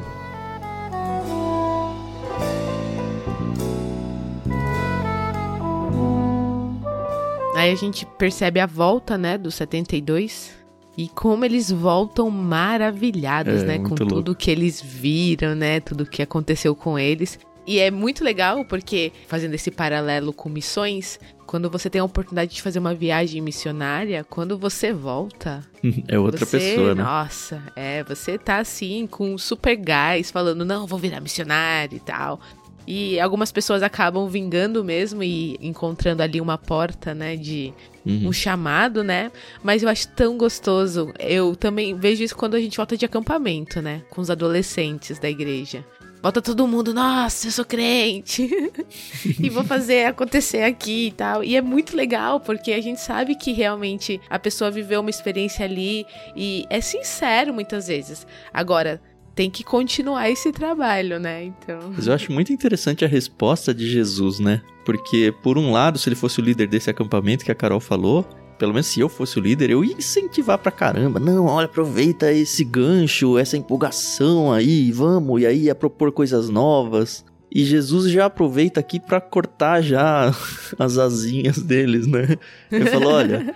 Aí 7.57 7.73
a 7.73 7.75
gente 7.75 8.07
percebe 8.07 8.59
a 8.59 8.65
volta, 8.65 9.19
né, 9.19 9.37
do 9.37 9.51
72 9.51 10.51
e 10.97 11.09
como 11.09 11.45
eles 11.45 11.71
voltam 11.71 12.31
maravilhados, 12.31 13.63
é, 13.63 13.67
né, 13.67 13.79
com 13.79 13.89
louco. 13.89 14.07
tudo 14.07 14.35
que 14.35 14.51
eles 14.51 14.81
viram, 14.81 15.55
né, 15.55 15.79
tudo 15.81 16.07
que 16.07 16.23
aconteceu 16.23 16.75
com 16.75 16.99
eles. 16.99 17.39
E 17.71 17.79
é 17.79 17.89
muito 17.89 18.25
legal 18.25 18.65
porque, 18.65 19.13
fazendo 19.29 19.55
esse 19.55 19.71
paralelo 19.71 20.33
com 20.33 20.49
missões, 20.49 21.21
quando 21.47 21.71
você 21.71 21.89
tem 21.89 22.01
a 22.01 22.05
oportunidade 22.05 22.53
de 22.53 22.61
fazer 22.61 22.81
uma 22.81 22.93
viagem 22.93 23.41
missionária, 23.41 24.27
quando 24.29 24.59
você 24.59 24.93
volta. 24.93 25.65
É 26.09 26.19
outra 26.19 26.45
você, 26.45 26.59
pessoa, 26.59 26.97
né? 26.97 27.05
Nossa, 27.05 27.63
é, 27.77 28.03
você 28.03 28.37
tá 28.37 28.59
assim, 28.59 29.07
com 29.07 29.39
super 29.39 29.77
gás, 29.77 30.33
falando, 30.33 30.65
não, 30.65 30.85
vou 30.85 30.99
virar 30.99 31.21
missionário 31.21 31.97
e 31.97 32.01
tal. 32.01 32.41
E 32.89 33.21
algumas 33.21 33.53
pessoas 33.53 33.85
acabam 33.85 34.27
vingando 34.27 34.83
mesmo 34.83 35.23
e 35.23 35.57
encontrando 35.61 36.25
ali 36.25 36.41
uma 36.41 36.59
porta, 36.59 37.15
né, 37.15 37.37
de 37.37 37.73
uhum. 38.05 38.27
um 38.29 38.33
chamado, 38.33 39.05
né? 39.05 39.31
Mas 39.63 39.85
eu 39.85 39.89
acho 39.89 40.09
tão 40.09 40.37
gostoso. 40.37 41.15
Eu 41.21 41.55
também 41.55 41.95
vejo 41.95 42.25
isso 42.25 42.35
quando 42.37 42.57
a 42.57 42.61
gente 42.61 42.77
volta 42.77 42.97
de 42.97 43.05
acampamento, 43.05 43.81
né, 43.81 44.03
com 44.11 44.21
os 44.21 44.29
adolescentes 44.29 45.21
da 45.21 45.31
igreja. 45.31 45.85
Volta 46.23 46.43
todo 46.43 46.67
mundo, 46.67 46.93
nossa, 46.93 47.47
eu 47.47 47.51
sou 47.51 47.65
crente. 47.65 48.51
e 49.41 49.49
vou 49.49 49.65
fazer 49.65 50.05
acontecer 50.05 50.63
aqui 50.63 51.09
e 51.09 51.13
tal. 51.13 51.43
E 51.43 51.57
é 51.57 51.63
muito 51.63 51.97
legal, 51.97 52.41
porque 52.41 52.73
a 52.73 52.81
gente 52.81 53.01
sabe 53.01 53.35
que 53.35 53.53
realmente 53.53 54.21
a 54.29 54.39
pessoa 54.39 54.71
viveu 54.71 55.01
uma 55.01 55.11
experiência 55.11 55.65
ali 55.65 56.05
e 56.37 56.67
é 56.69 56.81
sincero 56.81 57.55
muitas 57.55 57.87
vezes. 57.87 58.27
Agora, 58.53 59.01
tem 59.35 59.49
que 59.49 59.65
continuar 59.65 60.29
esse 60.29 60.53
trabalho, 60.53 61.19
né? 61.19 61.45
Então. 61.45 61.93
Mas 61.97 62.07
eu 62.07 62.13
acho 62.13 62.31
muito 62.31 62.53
interessante 62.53 63.05
a 63.05 63.09
resposta 63.09 63.73
de 63.73 63.89
Jesus, 63.89 64.39
né? 64.39 64.61
Porque, 64.85 65.33
por 65.43 65.57
um 65.57 65.73
lado, 65.73 65.99
se 65.99 66.09
ele 66.09 66.17
fosse 66.17 66.41
o 66.41 66.45
líder 66.45 66.67
desse 66.69 66.91
acampamento 66.91 67.45
que 67.45 67.53
a 67.53 67.55
Carol 67.55 67.81
falou, 67.81 68.29
pelo 68.61 68.75
menos 68.75 68.89
se 68.89 69.01
eu 69.01 69.09
fosse 69.09 69.39
o 69.39 69.43
líder, 69.43 69.71
eu 69.71 69.83
ia 69.83 69.95
incentivar 69.95 70.59
pra 70.59 70.71
caramba. 70.71 71.19
Não, 71.19 71.47
olha, 71.47 71.65
aproveita 71.65 72.31
esse 72.31 72.63
gancho, 72.63 73.39
essa 73.39 73.57
empolgação 73.57 74.53
aí, 74.53 74.93
vamos, 74.93 75.41
e 75.41 75.47
aí 75.47 75.63
ia 75.63 75.75
propor 75.75 76.13
coisas 76.13 76.51
novas. 76.51 77.25
E 77.51 77.65
Jesus 77.65 78.13
já 78.13 78.27
aproveita 78.27 78.79
aqui 78.79 79.01
para 79.01 79.19
cortar 79.19 79.81
já 79.81 80.31
as 80.79 80.99
asinhas 80.99 81.57
deles, 81.63 82.07
né? 82.07 82.37
Ele 82.71 82.85
falou, 82.91 83.15
olha, 83.15 83.55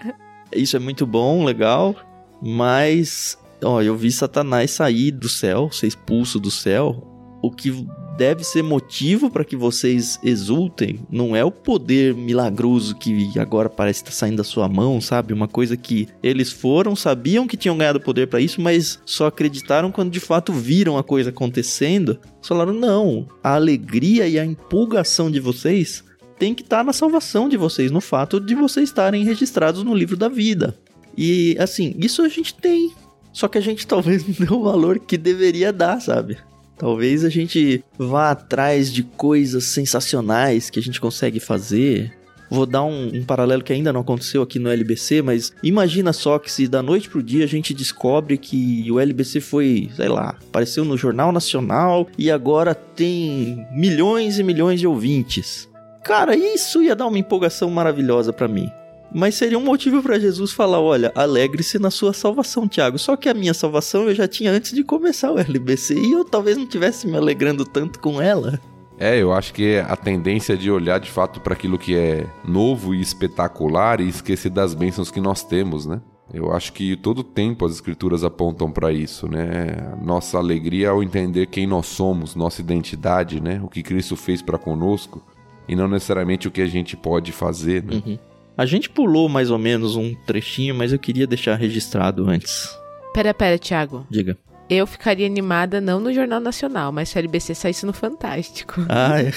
isso 0.51 0.75
é 0.75 0.81
muito 0.81 1.07
bom, 1.07 1.45
legal, 1.45 1.95
mas, 2.43 3.39
ó, 3.63 3.83
eu 3.83 3.95
vi 3.95 4.11
Satanás 4.11 4.71
sair 4.71 5.11
do 5.11 5.29
céu, 5.29 5.71
ser 5.71 5.87
expulso 5.87 6.41
do 6.41 6.51
céu. 6.51 7.07
o 7.43 7.51
que 7.51 7.87
deve 8.17 8.45
ser 8.45 8.63
motivo 8.63 9.31
para 9.31 9.45
que 9.45 9.57
vocês 9.57 10.19
exultem 10.23 11.01
não 11.11 11.35
é 11.35 11.45
o 11.45 11.51
poder 11.51 12.15
milagroso 12.15 12.95
que 12.95 13.39
agora 13.39 13.69
parece 13.69 14.01
estar 14.01 14.13
saindo 14.13 14.37
da 14.37 14.45
sua 14.45 14.69
mão, 14.69 15.01
sabe? 15.01 15.33
Uma 15.33 15.49
coisa 15.49 15.77
que 15.77 16.09
eles 16.23 16.53
foram, 16.53 16.95
sabiam 16.95 17.47
que 17.47 17.57
tinham 17.57 17.77
ganhado 17.77 18.01
poder 18.01 18.29
para 18.29 18.41
isso, 18.41 18.61
mas 18.61 18.99
só 19.05 19.27
acreditaram 19.27 19.91
quando 19.91 20.11
de 20.11 20.21
fato 20.21 20.53
viram 20.53 20.97
a 20.97 21.03
coisa 21.03 21.31
acontecendo. 21.31 22.19
Falaram: 22.43 22.73
não, 22.73 23.27
a 23.43 23.55
alegria 23.55 24.29
e 24.29 24.39
a 24.39 24.45
empolgação 24.45 25.31
de 25.31 25.41
vocês 25.41 26.05
tem 26.39 26.55
que 26.55 26.63
estar 26.63 26.79
tá 26.79 26.85
na 26.85 26.93
salvação 26.93 27.49
de 27.49 27.57
vocês, 27.57 27.91
no 27.91 28.01
fato 28.01 28.41
de 28.41 28.55
vocês 28.55 28.89
estarem 28.89 29.25
registrados 29.25 29.83
no 29.83 29.95
livro 29.95 30.17
da 30.17 30.29
vida. 30.29 30.77
E 31.17 31.57
assim, 31.59 31.95
isso 31.99 32.23
a 32.23 32.29
gente 32.29 32.55
tem. 32.55 32.93
Só 33.33 33.49
que 33.49 33.59
a 33.59 33.61
gente 33.61 33.87
talvez 33.89 34.27
não 34.27 34.35
dê 34.35 34.53
o 34.53 34.63
valor 34.63 34.99
que 34.99 35.17
deveria 35.17 35.73
dar, 35.73 36.01
sabe? 36.01 36.39
Talvez 36.77 37.25
a 37.25 37.29
gente 37.29 37.85
vá 37.99 38.31
atrás 38.31 38.93
de 38.93 39.03
coisas 39.03 39.65
sensacionais 39.65 40.71
que 40.71 40.79
a 40.79 40.83
gente 40.83 41.01
consegue 41.01 41.39
fazer. 41.39 42.13
Vou 42.51 42.67
dar 42.67 42.85
um, 42.85 43.09
um, 43.15 43.25
paralelo 43.25 43.65
que 43.65 43.73
ainda 43.73 43.93
não 43.93 44.01
aconteceu 44.01 44.43
aqui 44.43 44.59
no 44.59 44.71
LBC, 44.71 45.23
mas 45.23 45.53
imagina 45.63 46.13
só 46.13 46.39
que 46.39 46.53
se 46.53 46.69
da 46.69 46.83
noite 46.83 47.09
pro 47.09 47.23
dia 47.23 47.45
a 47.45 47.49
gente 47.49 47.73
descobre 47.73 48.37
que 48.37 48.87
o 48.91 49.01
LBC 49.01 49.41
foi, 49.41 49.91
sei 49.97 50.09
lá, 50.09 50.37
apareceu 50.49 50.85
no 50.85 50.97
Jornal 50.97 51.33
Nacional 51.33 52.07
e 52.19 52.31
agora 52.31 52.75
tem 52.75 53.67
milhões 53.73 54.39
e 54.39 54.43
milhões 54.43 54.79
de 54.79 54.87
ouvintes. 54.87 55.69
Cara, 56.05 56.37
isso 56.37 56.83
ia 56.83 56.95
dar 56.95 57.07
uma 57.07 57.19
empolgação 57.19 57.71
maravilhosa 57.71 58.33
para 58.33 58.47
mim. 58.47 58.71
Mas 59.15 59.37
seria 59.37 59.57
um 59.57 59.65
motivo 59.65 60.03
para 60.03 60.19
Jesus 60.19 60.51
falar: 60.53 60.81
olha, 60.81 61.13
alegre-se 61.15 61.79
na 61.79 61.91
sua 61.91 62.13
salvação, 62.13 62.67
Tiago. 62.67 62.99
Só 62.99 63.17
que 63.17 63.29
a 63.29 63.35
minha 63.35 63.55
salvação 63.55 64.09
eu 64.09 64.15
já 64.15 64.27
tinha 64.27 64.51
antes 64.51 64.73
de 64.73 64.83
começar 64.83 65.31
o 65.31 65.39
LBC 65.39 65.95
e 65.95 66.13
eu 66.13 66.25
talvez 66.25 66.57
não 66.57 66.67
tivesse 66.67 67.07
me 67.07 67.17
alegrando 67.17 67.65
tanto 67.65 68.01
com 68.01 68.21
ela. 68.21 68.61
É, 68.99 69.21
eu 69.21 69.33
acho 69.33 69.53
que 69.55 69.77
a 69.77 69.97
tendência 69.97 70.57
de 70.57 70.71
olhar 70.71 70.99
de 70.99 71.11
fato 71.11 71.41
para 71.41 71.55
aquilo 71.55 71.79
que 71.79 71.97
é 71.97 72.27
novo 72.47 72.95
e 72.95 73.01
espetacular 73.01 74.01
e 74.01 74.09
esquecer 74.09 74.51
das 74.51 74.75
bênçãos 74.75 75.11
que 75.11 75.21
nós 75.21 75.45
temos, 75.45 75.87
né? 75.87 76.01
Eu 76.33 76.53
acho 76.53 76.73
que 76.73 76.97
todo 76.97 77.23
tempo 77.23 77.65
as 77.67 77.73
escrituras 77.73 78.25
apontam 78.25 78.71
para 78.71 78.93
isso, 78.93 79.29
né? 79.29 79.95
Nossa 80.03 80.39
alegria 80.39 80.91
ao 80.91 81.03
entender 81.03 81.47
quem 81.47 81.67
nós 81.67 81.87
somos, 81.87 82.35
nossa 82.35 82.61
identidade, 82.61 83.41
né? 83.41 83.61
O 83.63 83.69
que 83.69 83.83
Cristo 83.83 84.17
fez 84.17 84.43
para 84.43 84.59
conosco 84.59 85.23
e 85.69 85.77
não 85.77 85.87
necessariamente 85.87 86.49
o 86.49 86.51
que 86.51 86.63
a 86.63 86.67
gente 86.67 86.97
pode 86.97 87.31
fazer, 87.31 87.85
né? 87.85 88.03
Uhum. 88.05 88.19
A 88.57 88.65
gente 88.65 88.89
pulou 88.89 89.29
mais 89.29 89.51
ou 89.51 89.59
menos 89.59 89.97
um 89.97 90.15
trechinho, 90.15 90.75
mas 90.75 90.93
eu 90.93 90.99
queria 90.99 91.27
deixar 91.27 91.57
registrado 91.57 92.29
antes. 92.29 92.69
Pera, 93.13 93.35
pera, 93.35 93.59
Thiago. 93.59 94.07
Diga. 94.09 94.39
Eu 94.69 94.87
ficaria 94.87 95.27
animada 95.27 95.81
não 95.81 96.01
no 96.01 96.13
Jornal 96.13 96.41
Nacional, 96.41 96.91
mas 96.91 97.09
se 97.09 97.19
a 97.19 97.21
LBC 97.21 97.55
saísse 97.55 97.85
no 97.85 97.93
Fantástico. 97.93 98.81
Ah, 98.89 99.21
é. 99.21 99.33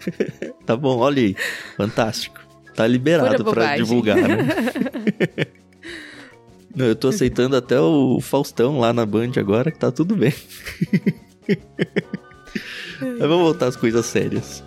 tá 0.64 0.76
bom, 0.76 0.98
olha 0.98 1.22
aí. 1.22 1.34
Fantástico. 1.76 2.38
Tá 2.74 2.86
liberado 2.86 3.44
para 3.44 3.76
divulgar, 3.76 4.16
né? 4.16 4.46
não, 6.74 6.86
eu 6.86 6.94
tô 6.94 7.08
aceitando 7.08 7.56
até 7.56 7.80
o 7.80 8.20
Faustão 8.20 8.78
lá 8.78 8.92
na 8.92 9.04
Band 9.04 9.32
agora, 9.36 9.70
que 9.70 9.78
tá 9.78 9.90
tudo 9.90 10.14
bem. 10.14 10.32
mas 13.00 13.18
vamos 13.18 13.42
voltar 13.42 13.66
às 13.66 13.76
coisas 13.76 14.06
sérias. 14.06 14.62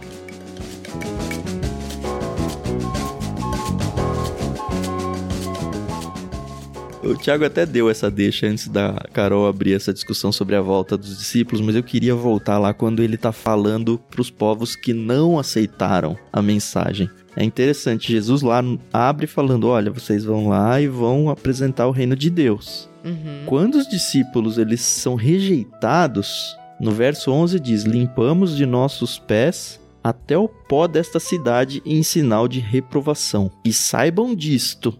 O 7.04 7.16
Thiago 7.16 7.44
até 7.44 7.66
deu 7.66 7.90
essa 7.90 8.10
deixa 8.10 8.48
antes 8.48 8.70
da 8.70 8.94
Carol 9.12 9.46
abrir 9.46 9.74
essa 9.74 9.94
discussão 9.94 10.32
sobre 10.32 10.56
a 10.56 10.62
volta 10.62 10.98
dos 10.98 11.18
discípulos, 11.18 11.60
mas 11.60 11.76
eu 11.76 11.84
queria 11.84 12.16
voltar 12.16 12.58
lá 12.58 12.74
quando 12.74 13.04
ele 13.04 13.18
tá 13.18 13.34
falando 13.34 14.00
para 14.10 14.22
os 14.22 14.30
povos 14.30 14.74
que 14.74 14.94
não 14.94 15.38
aceitaram 15.38 16.18
a 16.32 16.42
mensagem. 16.42 17.10
É 17.36 17.44
interessante, 17.44 18.12
Jesus 18.12 18.42
lá 18.42 18.64
abre 18.92 19.28
falando: 19.28 19.68
olha, 19.68 19.92
vocês 19.92 20.24
vão 20.24 20.48
lá 20.48 20.80
e 20.80 20.88
vão 20.88 21.30
apresentar 21.30 21.88
o 21.88 21.92
reino 21.92 22.16
de 22.16 22.30
Deus. 22.30 22.90
Uhum. 23.04 23.44
Quando 23.48 23.76
os 23.76 23.88
discípulos 23.88 24.58
eles 24.58 24.80
são 24.80 25.16
rejeitados, 25.16 26.56
no 26.80 26.92
verso 26.92 27.32
11 27.32 27.60
diz: 27.60 27.84
limpamos 27.84 28.56
de 28.56 28.66
nossos 28.66 29.20
pés 29.20 29.78
até 30.04 30.38
o 30.38 30.48
pó 30.48 30.88
desta 30.88 31.20
cidade 31.20 31.82
em 31.86 32.04
sinal 32.04 32.48
de 32.48 32.60
reprovação. 32.60 33.52
E 33.64 33.72
saibam 33.72 34.36
disto, 34.36 34.98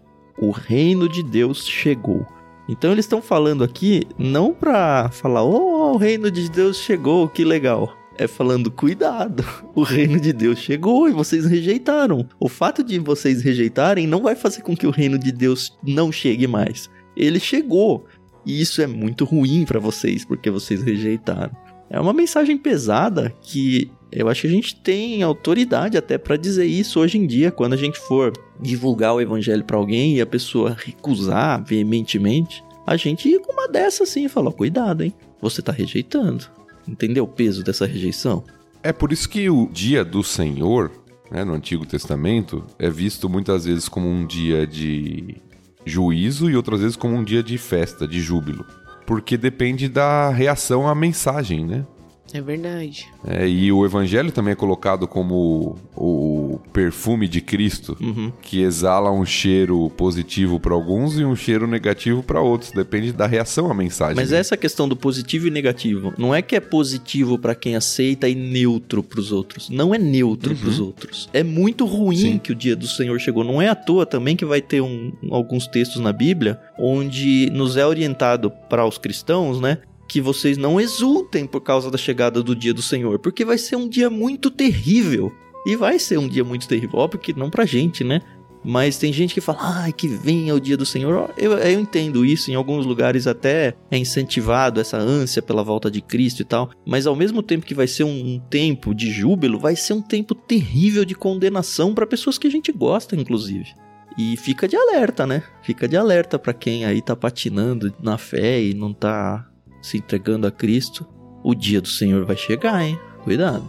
o 0.48 0.50
reino 0.50 1.08
de 1.08 1.22
Deus 1.22 1.66
chegou. 1.66 2.26
Então 2.68 2.92
eles 2.92 3.04
estão 3.04 3.20
falando 3.20 3.62
aqui 3.62 4.02
não 4.18 4.52
para 4.54 5.10
falar, 5.10 5.42
oh, 5.42 5.92
o 5.92 5.96
reino 5.96 6.30
de 6.30 6.48
Deus 6.50 6.78
chegou, 6.78 7.28
que 7.28 7.44
legal. 7.44 7.94
É 8.16 8.26
falando, 8.28 8.70
cuidado, 8.70 9.44
o 9.74 9.82
reino 9.82 10.20
de 10.20 10.32
Deus 10.32 10.58
chegou 10.58 11.08
e 11.08 11.12
vocês 11.12 11.44
rejeitaram. 11.44 12.26
O 12.38 12.48
fato 12.48 12.82
de 12.82 12.98
vocês 12.98 13.42
rejeitarem 13.42 14.06
não 14.06 14.22
vai 14.22 14.36
fazer 14.36 14.62
com 14.62 14.76
que 14.76 14.86
o 14.86 14.90
reino 14.90 15.18
de 15.18 15.32
Deus 15.32 15.76
não 15.82 16.12
chegue 16.12 16.46
mais. 16.46 16.88
Ele 17.16 17.40
chegou. 17.40 18.06
E 18.46 18.60
isso 18.60 18.82
é 18.82 18.86
muito 18.86 19.24
ruim 19.24 19.64
para 19.64 19.80
vocês, 19.80 20.24
porque 20.24 20.50
vocês 20.50 20.82
rejeitaram. 20.82 21.56
É 21.90 21.98
uma 21.98 22.12
mensagem 22.12 22.56
pesada 22.56 23.34
que 23.42 23.90
eu 24.14 24.28
acho 24.28 24.42
que 24.42 24.46
a 24.46 24.50
gente 24.50 24.76
tem 24.76 25.22
autoridade 25.22 25.96
até 25.96 26.16
para 26.16 26.36
dizer 26.36 26.66
isso 26.66 27.00
hoje 27.00 27.18
em 27.18 27.26
dia, 27.26 27.50
quando 27.50 27.72
a 27.72 27.76
gente 27.76 27.98
for 27.98 28.32
divulgar 28.60 29.14
o 29.14 29.20
evangelho 29.20 29.64
para 29.64 29.76
alguém 29.76 30.16
e 30.16 30.20
a 30.20 30.26
pessoa 30.26 30.76
recusar 30.78 31.62
veementemente, 31.64 32.62
a 32.86 32.96
gente 32.96 33.28
ir 33.28 33.40
com 33.40 33.52
uma 33.52 33.68
dessa 33.68 34.04
assim 34.04 34.26
e 34.26 34.28
falar: 34.28 34.52
cuidado, 34.52 35.02
hein? 35.02 35.12
Você 35.40 35.60
tá 35.60 35.72
rejeitando. 35.72 36.46
Entendeu 36.86 37.24
o 37.24 37.28
peso 37.28 37.64
dessa 37.64 37.86
rejeição? 37.86 38.44
É 38.82 38.92
por 38.92 39.12
isso 39.12 39.28
que 39.28 39.48
o 39.50 39.68
dia 39.72 40.04
do 40.04 40.22
Senhor, 40.22 40.92
né, 41.30 41.42
no 41.42 41.54
Antigo 41.54 41.84
Testamento, 41.84 42.64
é 42.78 42.88
visto 42.88 43.28
muitas 43.28 43.64
vezes 43.64 43.88
como 43.88 44.06
um 44.08 44.26
dia 44.26 44.66
de 44.66 45.36
juízo 45.84 46.50
e 46.50 46.56
outras 46.56 46.80
vezes 46.80 46.96
como 46.96 47.14
um 47.14 47.24
dia 47.24 47.42
de 47.42 47.58
festa, 47.58 48.06
de 48.06 48.20
júbilo 48.20 48.64
porque 49.06 49.36
depende 49.36 49.88
da 49.88 50.30
reação 50.30 50.88
à 50.88 50.94
mensagem, 50.94 51.64
né? 51.64 51.86
É 52.34 52.40
verdade. 52.40 53.06
É, 53.24 53.48
e 53.48 53.70
o 53.70 53.86
evangelho 53.86 54.32
também 54.32 54.50
é 54.50 54.56
colocado 54.56 55.06
como 55.06 55.78
o 55.96 56.58
perfume 56.72 57.28
de 57.28 57.40
Cristo, 57.40 57.96
uhum. 58.00 58.32
que 58.42 58.60
exala 58.60 59.12
um 59.12 59.24
cheiro 59.24 59.88
positivo 59.90 60.58
para 60.58 60.74
alguns 60.74 61.16
e 61.16 61.24
um 61.24 61.36
cheiro 61.36 61.68
negativo 61.68 62.24
para 62.24 62.40
outros. 62.40 62.72
Depende 62.72 63.12
da 63.12 63.24
reação 63.28 63.70
à 63.70 63.74
mensagem. 63.74 64.16
Mas 64.16 64.32
né? 64.32 64.38
essa 64.38 64.56
questão 64.56 64.88
do 64.88 64.96
positivo 64.96 65.46
e 65.46 65.50
negativo, 65.50 66.12
não 66.18 66.34
é 66.34 66.42
que 66.42 66.56
é 66.56 66.60
positivo 66.60 67.38
para 67.38 67.54
quem 67.54 67.76
aceita 67.76 68.28
e 68.28 68.34
neutro 68.34 69.00
para 69.00 69.20
os 69.20 69.30
outros. 69.30 69.70
Não 69.70 69.94
é 69.94 69.98
neutro 69.98 70.50
uhum. 70.50 70.56
para 70.56 70.68
os 70.68 70.80
outros. 70.80 71.28
É 71.32 71.44
muito 71.44 71.86
ruim 71.86 72.16
Sim. 72.16 72.38
que 72.38 72.50
o 72.50 72.54
dia 72.56 72.74
do 72.74 72.88
Senhor 72.88 73.16
chegou. 73.20 73.44
Não 73.44 73.62
é 73.62 73.68
à 73.68 73.76
toa 73.76 74.04
também 74.04 74.34
que 74.34 74.44
vai 74.44 74.60
ter 74.60 74.80
um, 74.80 75.12
alguns 75.30 75.68
textos 75.68 76.02
na 76.02 76.12
Bíblia 76.12 76.58
onde 76.76 77.48
nos 77.52 77.76
é 77.76 77.86
orientado 77.86 78.50
para 78.68 78.84
os 78.84 78.98
cristãos, 78.98 79.60
né? 79.60 79.78
Que 80.06 80.20
vocês 80.20 80.56
não 80.56 80.80
exultem 80.80 81.46
por 81.46 81.60
causa 81.60 81.90
da 81.90 81.98
chegada 81.98 82.42
do 82.42 82.54
dia 82.54 82.74
do 82.74 82.82
Senhor, 82.82 83.18
porque 83.18 83.44
vai 83.44 83.58
ser 83.58 83.76
um 83.76 83.88
dia 83.88 84.10
muito 84.10 84.50
terrível. 84.50 85.32
E 85.66 85.76
vai 85.76 85.98
ser 85.98 86.18
um 86.18 86.28
dia 86.28 86.44
muito 86.44 86.68
terrível, 86.68 86.98
óbvio 86.98 87.18
que 87.18 87.32
não 87.32 87.48
pra 87.48 87.64
gente, 87.64 88.04
né? 88.04 88.20
Mas 88.64 88.96
tem 88.96 89.12
gente 89.12 89.34
que 89.34 89.42
fala, 89.42 89.58
ai, 89.60 89.92
que 89.92 90.08
venha 90.08 90.54
o 90.54 90.60
dia 90.60 90.76
do 90.76 90.86
Senhor. 90.86 91.30
Eu, 91.36 91.52
eu 91.52 91.78
entendo 91.78 92.24
isso, 92.24 92.50
em 92.50 92.54
alguns 92.54 92.86
lugares 92.86 93.26
até 93.26 93.74
é 93.90 93.98
incentivado 93.98 94.80
essa 94.80 94.96
ânsia 94.96 95.42
pela 95.42 95.62
volta 95.62 95.90
de 95.90 96.00
Cristo 96.00 96.40
e 96.40 96.44
tal. 96.44 96.70
Mas 96.86 97.06
ao 97.06 97.14
mesmo 97.14 97.42
tempo 97.42 97.66
que 97.66 97.74
vai 97.74 97.86
ser 97.86 98.04
um, 98.04 98.34
um 98.34 98.38
tempo 98.38 98.94
de 98.94 99.10
júbilo, 99.10 99.58
vai 99.58 99.76
ser 99.76 99.92
um 99.92 100.00
tempo 100.00 100.34
terrível 100.34 101.04
de 101.04 101.14
condenação 101.14 101.94
para 101.94 102.06
pessoas 102.06 102.38
que 102.38 102.46
a 102.46 102.50
gente 102.50 102.72
gosta, 102.72 103.14
inclusive. 103.14 103.74
E 104.16 104.36
fica 104.36 104.66
de 104.66 104.76
alerta, 104.76 105.26
né? 105.26 105.42
Fica 105.62 105.86
de 105.86 105.96
alerta 105.96 106.38
para 106.38 106.54
quem 106.54 106.86
aí 106.86 107.02
tá 107.02 107.14
patinando 107.14 107.92
na 108.02 108.16
fé 108.16 108.62
e 108.62 108.72
não 108.72 108.94
tá 108.94 109.46
se 109.84 109.98
entregando 109.98 110.46
a 110.46 110.50
Cristo, 110.50 111.06
o 111.42 111.54
dia 111.54 111.78
do 111.78 111.88
Senhor 111.88 112.24
vai 112.24 112.36
chegar, 112.36 112.82
hein? 112.82 112.98
Cuidado. 113.22 113.68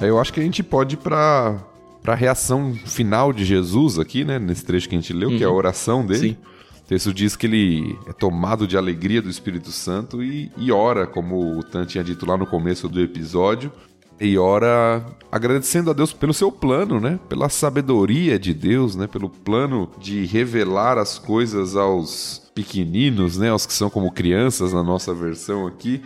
Eu 0.00 0.18
acho 0.18 0.32
que 0.32 0.40
a 0.40 0.42
gente 0.42 0.64
pode 0.64 0.96
ir 0.96 0.98
para 0.98 1.64
para 2.02 2.14
a 2.14 2.16
reação 2.16 2.74
final 2.74 3.32
de 3.32 3.44
Jesus 3.44 3.96
aqui, 3.96 4.24
né, 4.24 4.36
nesse 4.36 4.64
trecho 4.64 4.88
que 4.88 4.96
a 4.96 5.00
gente 5.00 5.12
leu, 5.12 5.30
uhum. 5.30 5.38
que 5.38 5.44
é 5.44 5.46
a 5.46 5.50
uhum. 5.50 5.54
oração 5.54 6.04
dele. 6.04 6.30
Sim. 6.30 6.36
O 6.84 6.88
texto 6.88 7.14
diz 7.14 7.36
que 7.36 7.46
ele 7.46 7.96
é 8.08 8.12
tomado 8.12 8.66
de 8.66 8.76
alegria 8.76 9.22
do 9.22 9.30
Espírito 9.30 9.70
Santo 9.70 10.20
e, 10.20 10.50
e 10.56 10.72
ora, 10.72 11.06
como 11.06 11.56
o 11.56 11.62
Tan 11.62 11.84
tinha 11.84 12.02
dito 12.02 12.26
lá 12.26 12.36
no 12.36 12.44
começo 12.44 12.88
do 12.88 13.00
episódio, 13.00 13.70
e 14.20 14.38
ora 14.38 15.04
agradecendo 15.30 15.90
a 15.90 15.92
Deus 15.92 16.12
pelo 16.12 16.34
seu 16.34 16.52
plano, 16.52 17.00
né? 17.00 17.18
Pela 17.28 17.48
sabedoria 17.48 18.38
de 18.38 18.54
Deus, 18.54 18.94
né? 18.94 19.06
Pelo 19.06 19.28
plano 19.28 19.90
de 19.98 20.24
revelar 20.26 20.98
as 20.98 21.18
coisas 21.18 21.76
aos 21.76 22.50
pequeninos, 22.54 23.38
né? 23.38 23.50
Aos 23.50 23.66
que 23.66 23.72
são 23.72 23.90
como 23.90 24.12
crianças 24.12 24.72
na 24.72 24.82
nossa 24.82 25.12
versão 25.14 25.66
aqui 25.66 26.02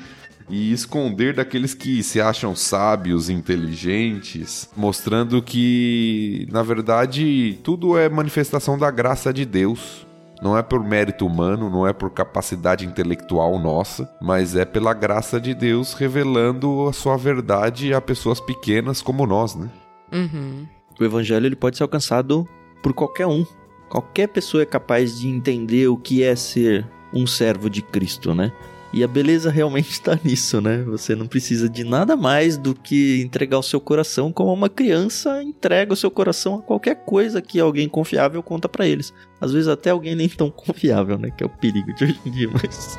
e 0.48 0.72
esconder 0.72 1.34
daqueles 1.34 1.74
que 1.74 2.02
se 2.02 2.20
acham 2.20 2.54
sábios, 2.54 3.28
inteligentes, 3.28 4.68
mostrando 4.76 5.42
que, 5.42 6.46
na 6.50 6.62
verdade, 6.62 7.58
tudo 7.62 7.98
é 7.98 8.08
manifestação 8.08 8.78
da 8.78 8.90
graça 8.90 9.32
de 9.32 9.44
Deus. 9.44 10.06
Não 10.42 10.56
é 10.56 10.62
por 10.62 10.84
mérito 10.84 11.26
humano, 11.26 11.70
não 11.70 11.86
é 11.86 11.92
por 11.92 12.10
capacidade 12.10 12.86
intelectual 12.86 13.58
nossa, 13.58 14.10
mas 14.20 14.54
é 14.54 14.64
pela 14.64 14.92
graça 14.92 15.40
de 15.40 15.54
Deus 15.54 15.94
revelando 15.94 16.86
a 16.88 16.92
sua 16.92 17.16
verdade 17.16 17.94
a 17.94 18.00
pessoas 18.00 18.40
pequenas 18.40 19.00
como 19.00 19.26
nós, 19.26 19.54
né? 19.54 19.70
Uhum. 20.12 20.66
O 21.00 21.04
evangelho 21.04 21.46
ele 21.46 21.56
pode 21.56 21.76
ser 21.76 21.82
alcançado 21.82 22.46
por 22.82 22.92
qualquer 22.92 23.26
um. 23.26 23.44
Qualquer 23.88 24.28
pessoa 24.28 24.62
é 24.62 24.66
capaz 24.66 25.18
de 25.18 25.28
entender 25.28 25.88
o 25.88 25.96
que 25.96 26.22
é 26.22 26.34
ser 26.36 26.86
um 27.12 27.26
servo 27.26 27.70
de 27.70 27.82
Cristo, 27.82 28.34
né? 28.34 28.52
E 28.92 29.02
a 29.02 29.08
beleza 29.08 29.50
realmente 29.50 29.90
está 29.90 30.18
nisso, 30.22 30.60
né? 30.60 30.82
Você 30.84 31.14
não 31.14 31.26
precisa 31.26 31.68
de 31.68 31.84
nada 31.84 32.16
mais 32.16 32.56
do 32.56 32.74
que 32.74 33.20
entregar 33.22 33.58
o 33.58 33.62
seu 33.62 33.80
coração 33.80 34.32
como 34.32 34.52
uma 34.52 34.68
criança 34.68 35.42
entrega 35.42 35.92
o 35.92 35.96
seu 35.96 36.10
coração 36.10 36.56
a 36.56 36.62
qualquer 36.62 37.04
coisa 37.04 37.42
que 37.42 37.60
alguém 37.60 37.88
confiável 37.88 38.42
conta 38.42 38.68
para 38.68 38.86
eles. 38.86 39.12
Às 39.40 39.52
vezes 39.52 39.68
até 39.68 39.90
alguém 39.90 40.14
nem 40.14 40.28
tão 40.28 40.50
confiável, 40.50 41.18
né? 41.18 41.30
Que 41.30 41.42
é 41.42 41.46
o 41.46 41.50
perigo 41.50 41.92
de 41.94 42.04
hoje 42.04 42.20
em 42.24 42.30
dia, 42.30 42.48
mas 42.52 42.98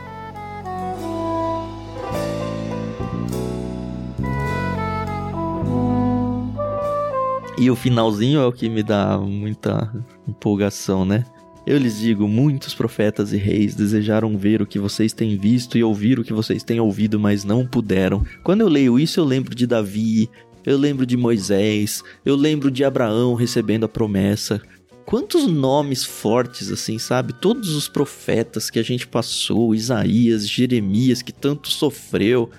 E 7.60 7.72
o 7.72 7.76
finalzinho 7.76 8.40
é 8.40 8.46
o 8.46 8.52
que 8.52 8.70
me 8.70 8.84
dá 8.84 9.18
muita 9.18 9.92
empolgação, 10.28 11.04
né? 11.04 11.26
Eu 11.68 11.78
lhes 11.78 12.00
digo: 12.00 12.30
muitos 12.30 12.74
profetas 12.74 13.34
e 13.34 13.38
reis 13.38 13.76
desejaram 13.76 14.38
ver 14.38 14.62
o 14.62 14.66
que 14.66 14.80
vocês 14.80 15.12
têm 15.12 15.38
visto 15.38 15.78
e 15.78 15.84
ouvir 15.84 16.18
o 16.18 16.24
que 16.24 16.32
vocês 16.32 16.64
têm 16.64 16.80
ouvido, 16.80 17.20
mas 17.20 17.44
não 17.44 17.68
puderam. 17.68 18.26
Quando 18.42 18.62
eu 18.62 18.70
leio 18.70 18.98
isso, 18.98 19.20
eu 19.20 19.26
lembro 19.26 19.54
de 19.54 19.68
Davi, 19.68 20.30
eu 20.66 20.78
lembro 20.78 21.06
de 21.06 21.18
Moisés, 21.18 22.02
eu 22.26 22.38
lembro 22.38 22.72
de 22.72 22.86
Abraão 22.86 23.34
recebendo 23.34 23.84
a 23.84 23.90
promessa. 23.90 24.62
Quantos 25.06 25.46
nomes 25.46 26.06
fortes, 26.06 26.72
assim, 26.72 26.98
sabe? 26.98 27.34
Todos 27.34 27.76
os 27.76 27.90
profetas 27.90 28.70
que 28.70 28.80
a 28.80 28.84
gente 28.84 29.06
passou, 29.06 29.76
Isaías, 29.76 30.48
Jeremias, 30.48 31.22
que 31.22 31.34
tanto 31.34 31.68
sofreu, 31.68 32.50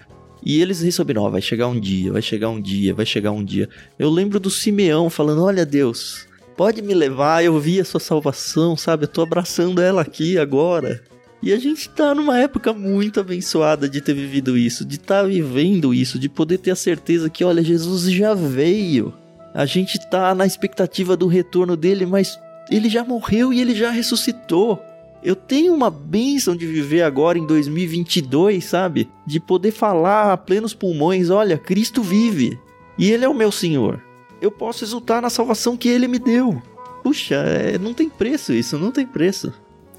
e 0.45 0.61
eles 0.61 0.83
receberam, 0.83 1.23
ó, 1.23 1.31
vai 1.31 1.41
chegar 1.41 1.67
um 1.67 1.81
dia, 1.81 2.13
vai 2.13 2.23
chegar 2.23 2.51
um 2.51 2.61
dia, 2.61 2.93
vai 2.93 3.07
chegar 3.07 3.31
um 3.33 3.43
dia. 3.43 3.71
Eu 3.99 4.11
lembro 4.11 4.39
do 4.39 4.51
Simeão 4.51 5.09
falando: 5.09 5.43
Olha, 5.43 5.65
Deus, 5.65 6.28
pode 6.59 6.83
me 6.83 6.93
levar, 6.93 7.45
eu 7.45 7.57
vi 7.61 7.79
a 7.79 7.85
sua 7.85 8.01
salvação, 8.01 8.77
sabe? 8.77 9.05
Eu 9.05 9.09
tô 9.09 9.23
abraçando 9.23 9.81
ela 9.81 10.03
aqui 10.03 10.37
agora. 10.37 11.01
E 11.41 11.53
a 11.53 11.57
gente 11.57 11.89
tá 11.89 12.13
numa 12.13 12.37
época 12.37 12.73
muito 12.73 13.21
abençoada 13.21 13.89
de 13.89 14.01
ter 14.01 14.13
vivido 14.13 14.59
isso, 14.59 14.85
de 14.85 14.97
estar 14.97 15.23
tá 15.23 15.29
vivendo 15.29 15.95
isso, 15.95 16.19
de 16.19 16.29
poder 16.29 16.59
ter 16.59 16.73
a 16.73 16.77
certeza 16.77 17.31
que, 17.31 17.45
olha, 17.45 17.63
Jesus 17.63 18.11
já 18.11 18.35
veio. 18.35 19.15
A 19.55 19.65
gente 19.65 20.01
tá 20.11 20.35
na 20.35 20.45
expectativa 20.45 21.17
do 21.17 21.29
retorno 21.29 21.77
dele, 21.77 22.05
mas 22.05 22.37
ele 22.69 22.89
já 22.89 23.05
morreu 23.05 23.53
e 23.53 23.61
ele 23.61 23.73
já 23.73 23.93
ressuscitou. 23.93 24.83
Eu 25.23 25.37
tenho 25.37 25.73
uma 25.73 25.91
bênção 25.91 26.57
de 26.57 26.67
viver 26.67 27.03
agora 27.03 27.39
em 27.39 27.47
2022, 27.47 28.65
sabe? 28.65 29.09
De 29.25 29.39
poder 29.39 29.71
falar 29.71 30.33
a 30.33 30.37
plenos 30.37 30.75
pulmões: 30.75 31.31
olha, 31.31 31.57
Cristo 31.57 32.03
vive 32.03 32.59
e 32.99 33.13
Ele 33.13 33.25
é 33.25 33.29
o 33.29 33.35
meu 33.35 33.53
Senhor. 33.53 34.08
Eu 34.41 34.51
posso 34.51 34.85
exultar 34.85 35.21
na 35.21 35.31
salvação 35.31 35.77
que 35.77 35.89
Ele 35.89 36.07
me 36.07 36.19
deu. 36.19 36.63
Puxa, 37.03 37.35
é, 37.35 37.79
não 37.79 37.93
tem 37.93 38.09
preço 38.09 38.53
isso, 38.53 38.79
não 38.79 38.93
tem 38.93 39.07
preço. 39.07 39.53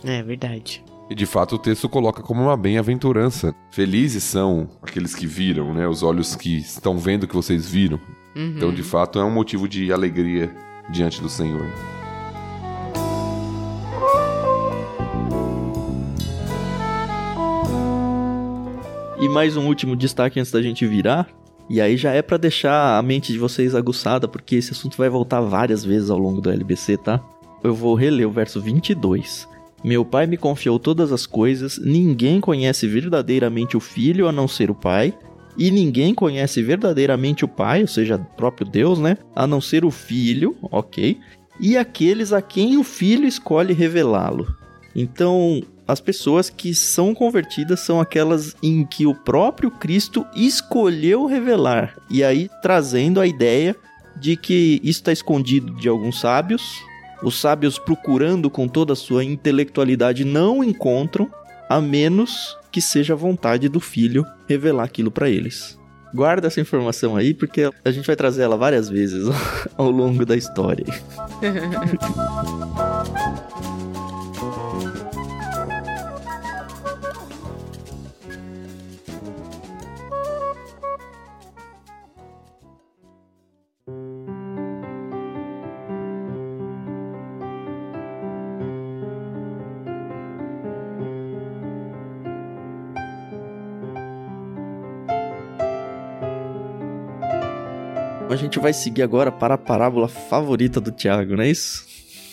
É 0.04 0.23
verdade. 0.23 0.84
E 1.10 1.15
de 1.15 1.25
fato 1.25 1.56
o 1.56 1.60
texto 1.60 1.89
coloca 1.89 2.21
como 2.21 2.43
uma 2.43 2.56
bem-aventurança. 2.56 3.54
Felizes 3.71 4.23
são 4.23 4.69
aqueles 4.82 5.13
que 5.15 5.25
viram, 5.25 5.73
né? 5.73 5.88
Os 5.88 6.04
olhos 6.04 6.36
que 6.36 6.58
estão 6.58 6.97
vendo 6.97 7.28
que 7.28 7.36
vocês 7.36 7.67
viram. 7.67 7.99
Uhum. 8.36 8.54
Então, 8.56 8.73
de 8.73 8.84
fato, 8.84 9.19
é 9.19 9.23
um 9.23 9.32
motivo 9.32 9.67
de 9.67 9.91
alegria 9.91 10.56
diante 10.89 11.21
do 11.21 11.28
Senhor. 11.28 11.67
E 19.19 19.28
mais 19.28 19.58
um 19.58 19.67
último 19.67 19.97
destaque 19.97 20.39
antes 20.39 20.52
da 20.52 20.62
gente 20.62 20.86
virar. 20.88 21.28
E 21.69 21.79
aí 21.79 21.95
já 21.95 22.12
é 22.12 22.21
para 22.21 22.38
deixar 22.38 22.97
a 22.97 23.01
mente 23.01 23.32
de 23.32 23.38
vocês 23.38 23.75
aguçada, 23.75 24.27
porque 24.27 24.55
esse 24.55 24.71
assunto 24.71 24.97
vai 24.97 25.08
voltar 25.08 25.39
várias 25.41 25.86
vezes 25.86 26.10
ao 26.10 26.17
longo 26.17 26.41
do 26.41 26.49
LBC, 26.49 26.97
tá? 26.97 27.21
Eu 27.63 27.75
vou 27.75 27.93
reler 27.93 28.27
o 28.27 28.32
verso 28.32 28.60
22. 28.60 29.47
Meu 29.84 30.03
pai 30.03 30.25
me 30.25 30.36
confiou 30.36 30.79
todas 30.79 31.12
as 31.12 31.25
coisas, 31.25 31.77
ninguém 31.77 32.41
conhece 32.41 32.88
verdadeiramente 32.88 33.77
o 33.77 33.79
filho 33.79 34.27
a 34.27 34.32
não 34.32 34.47
ser 34.47 34.71
o 34.71 34.75
pai, 34.75 35.13
e 35.58 35.69
ninguém 35.69 36.13
conhece 36.13 36.62
verdadeiramente 36.63 37.45
o 37.45 37.47
pai, 37.47 37.82
ou 37.82 37.88
seja, 37.88 38.15
o 38.15 38.36
próprio 38.36 38.67
Deus, 38.67 38.97
né? 38.97 39.17
A 39.36 39.45
não 39.45 39.62
ser 39.62 39.86
o 39.86 39.91
filho, 39.91 40.58
ok? 40.63 41.17
E 41.60 41.77
aqueles 41.77 42.34
a 42.34 42.41
quem 42.41 42.77
o 42.77 42.84
filho 42.84 43.27
escolhe 43.27 43.73
revelá-lo. 43.73 44.47
Então, 44.95 45.62
as 45.89 45.99
pessoas 45.99 46.52
que 46.52 46.75
são 46.75 47.15
convertidas 47.15 47.80
são 47.80 47.99
aquelas 47.99 48.56
em 48.62 48.86
que 48.86 49.08
o 49.08 49.15
próprio 49.15 49.71
Cristo 49.71 50.23
escolheu 50.36 51.25
revelar. 51.25 51.95
E 52.12 52.23
aí 52.23 52.47
trazendo 52.62 53.19
a 53.19 53.25
ideia 53.25 53.75
de 54.15 54.38
que 54.38 54.80
isso 54.84 54.99
está 54.99 55.12
escondido 55.12 55.73
de 55.73 55.89
alguns 55.89 56.19
sábios. 56.19 56.62
Os 57.23 57.41
sábios, 57.41 57.80
procurando 57.80 58.52
com 58.52 58.67
toda 58.67 58.93
a 58.93 58.95
sua 58.95 59.23
intelectualidade, 59.23 60.23
não 60.23 60.63
encontram, 60.63 61.28
a 61.67 61.82
menos 61.82 62.56
que 62.71 62.82
seja 62.82 63.13
a 63.13 63.17
vontade 63.17 63.67
do 63.67 63.80
filho 63.80 64.23
revelar 64.47 64.84
aquilo 64.84 65.10
para 65.10 65.28
eles. 65.28 65.75
Guarda 66.13 66.47
essa 66.47 66.62
informação 66.62 67.15
aí, 67.15 67.34
porque 67.34 67.67
a 67.84 67.91
gente 67.91 68.06
vai 68.06 68.15
trazer 68.15 68.43
ela 68.43 68.56
várias 68.56 68.89
vezes 68.89 69.25
ao 69.75 69.89
longo 69.89 70.23
da 70.23 70.38
história. 70.38 70.86
gente 98.50 98.60
vai 98.60 98.74
seguir 98.74 99.04
agora 99.04 99.32
para 99.32 99.54
a 99.54 99.58
parábola 99.58 100.08
favorita 100.08 100.82
do 100.82 100.92
Tiago, 100.92 101.36
não 101.36 101.44
é 101.44 101.50
isso? 101.50 101.88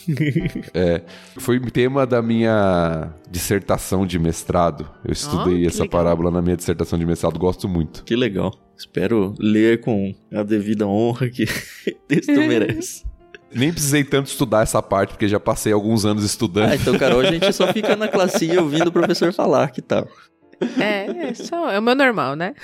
é, 0.73 1.03
foi 1.37 1.61
tema 1.71 2.07
da 2.07 2.23
minha 2.23 3.13
dissertação 3.31 4.07
de 4.07 4.19
mestrado. 4.19 4.89
Eu 5.05 5.13
estudei 5.13 5.65
Oh, 5.65 5.69
essa 5.69 5.83
legal. 5.83 5.89
parábola 6.01 6.31
na 6.31 6.41
minha 6.41 6.57
dissertação 6.57 6.99
de 6.99 7.05
mestrado, 7.05 7.39
gosto 7.39 7.69
muito. 7.69 8.03
Que 8.05 8.17
legal. 8.17 8.53
Espero 8.79 9.35
ler 9.39 9.81
com 9.81 10.15
a 10.33 10.43
devida 10.43 10.87
honra 10.87 11.29
que 11.29 11.45
texto 12.09 12.33
merece. 12.33 13.05
Nem 13.55 13.73
precisei 13.73 14.05
tanto 14.05 14.27
estudar 14.27 14.63
essa 14.63 14.83
parte, 14.83 15.11
porque 15.11 15.29
já 15.29 15.39
passei 15.39 15.73
alguns 15.73 16.05
anos 16.05 16.25
estudando. 16.25 16.71
Ah, 16.71 16.77
então, 16.77 16.99
Carol, 16.99 17.21
a 17.21 17.31
gente 17.31 17.53
só 17.53 17.73
fica 17.73 17.95
na 17.95 18.09
classinha 18.09 18.61
ouvindo 18.61 18.89
o 18.89 18.93
professor 18.93 19.33
falar, 19.33 19.71
que 19.71 19.81
tal? 19.81 20.07
É, 20.79 21.29
é 21.29 21.35
só, 21.35 21.71
é 21.71 21.79
o 21.79 21.83
meu 21.83 21.95
normal, 21.95 22.35
né? 22.35 22.55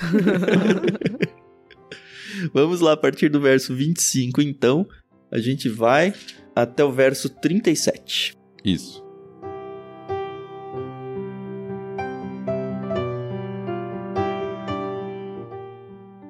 Vamos 2.53 2.81
lá, 2.81 2.93
a 2.93 2.97
partir 2.97 3.29
do 3.29 3.39
verso 3.39 3.75
25, 3.75 4.41
então, 4.41 4.87
a 5.31 5.39
gente 5.39 5.67
vai 5.69 6.13
até 6.55 6.83
o 6.83 6.91
verso 6.91 7.29
37. 7.29 8.35
Isso. 8.63 9.03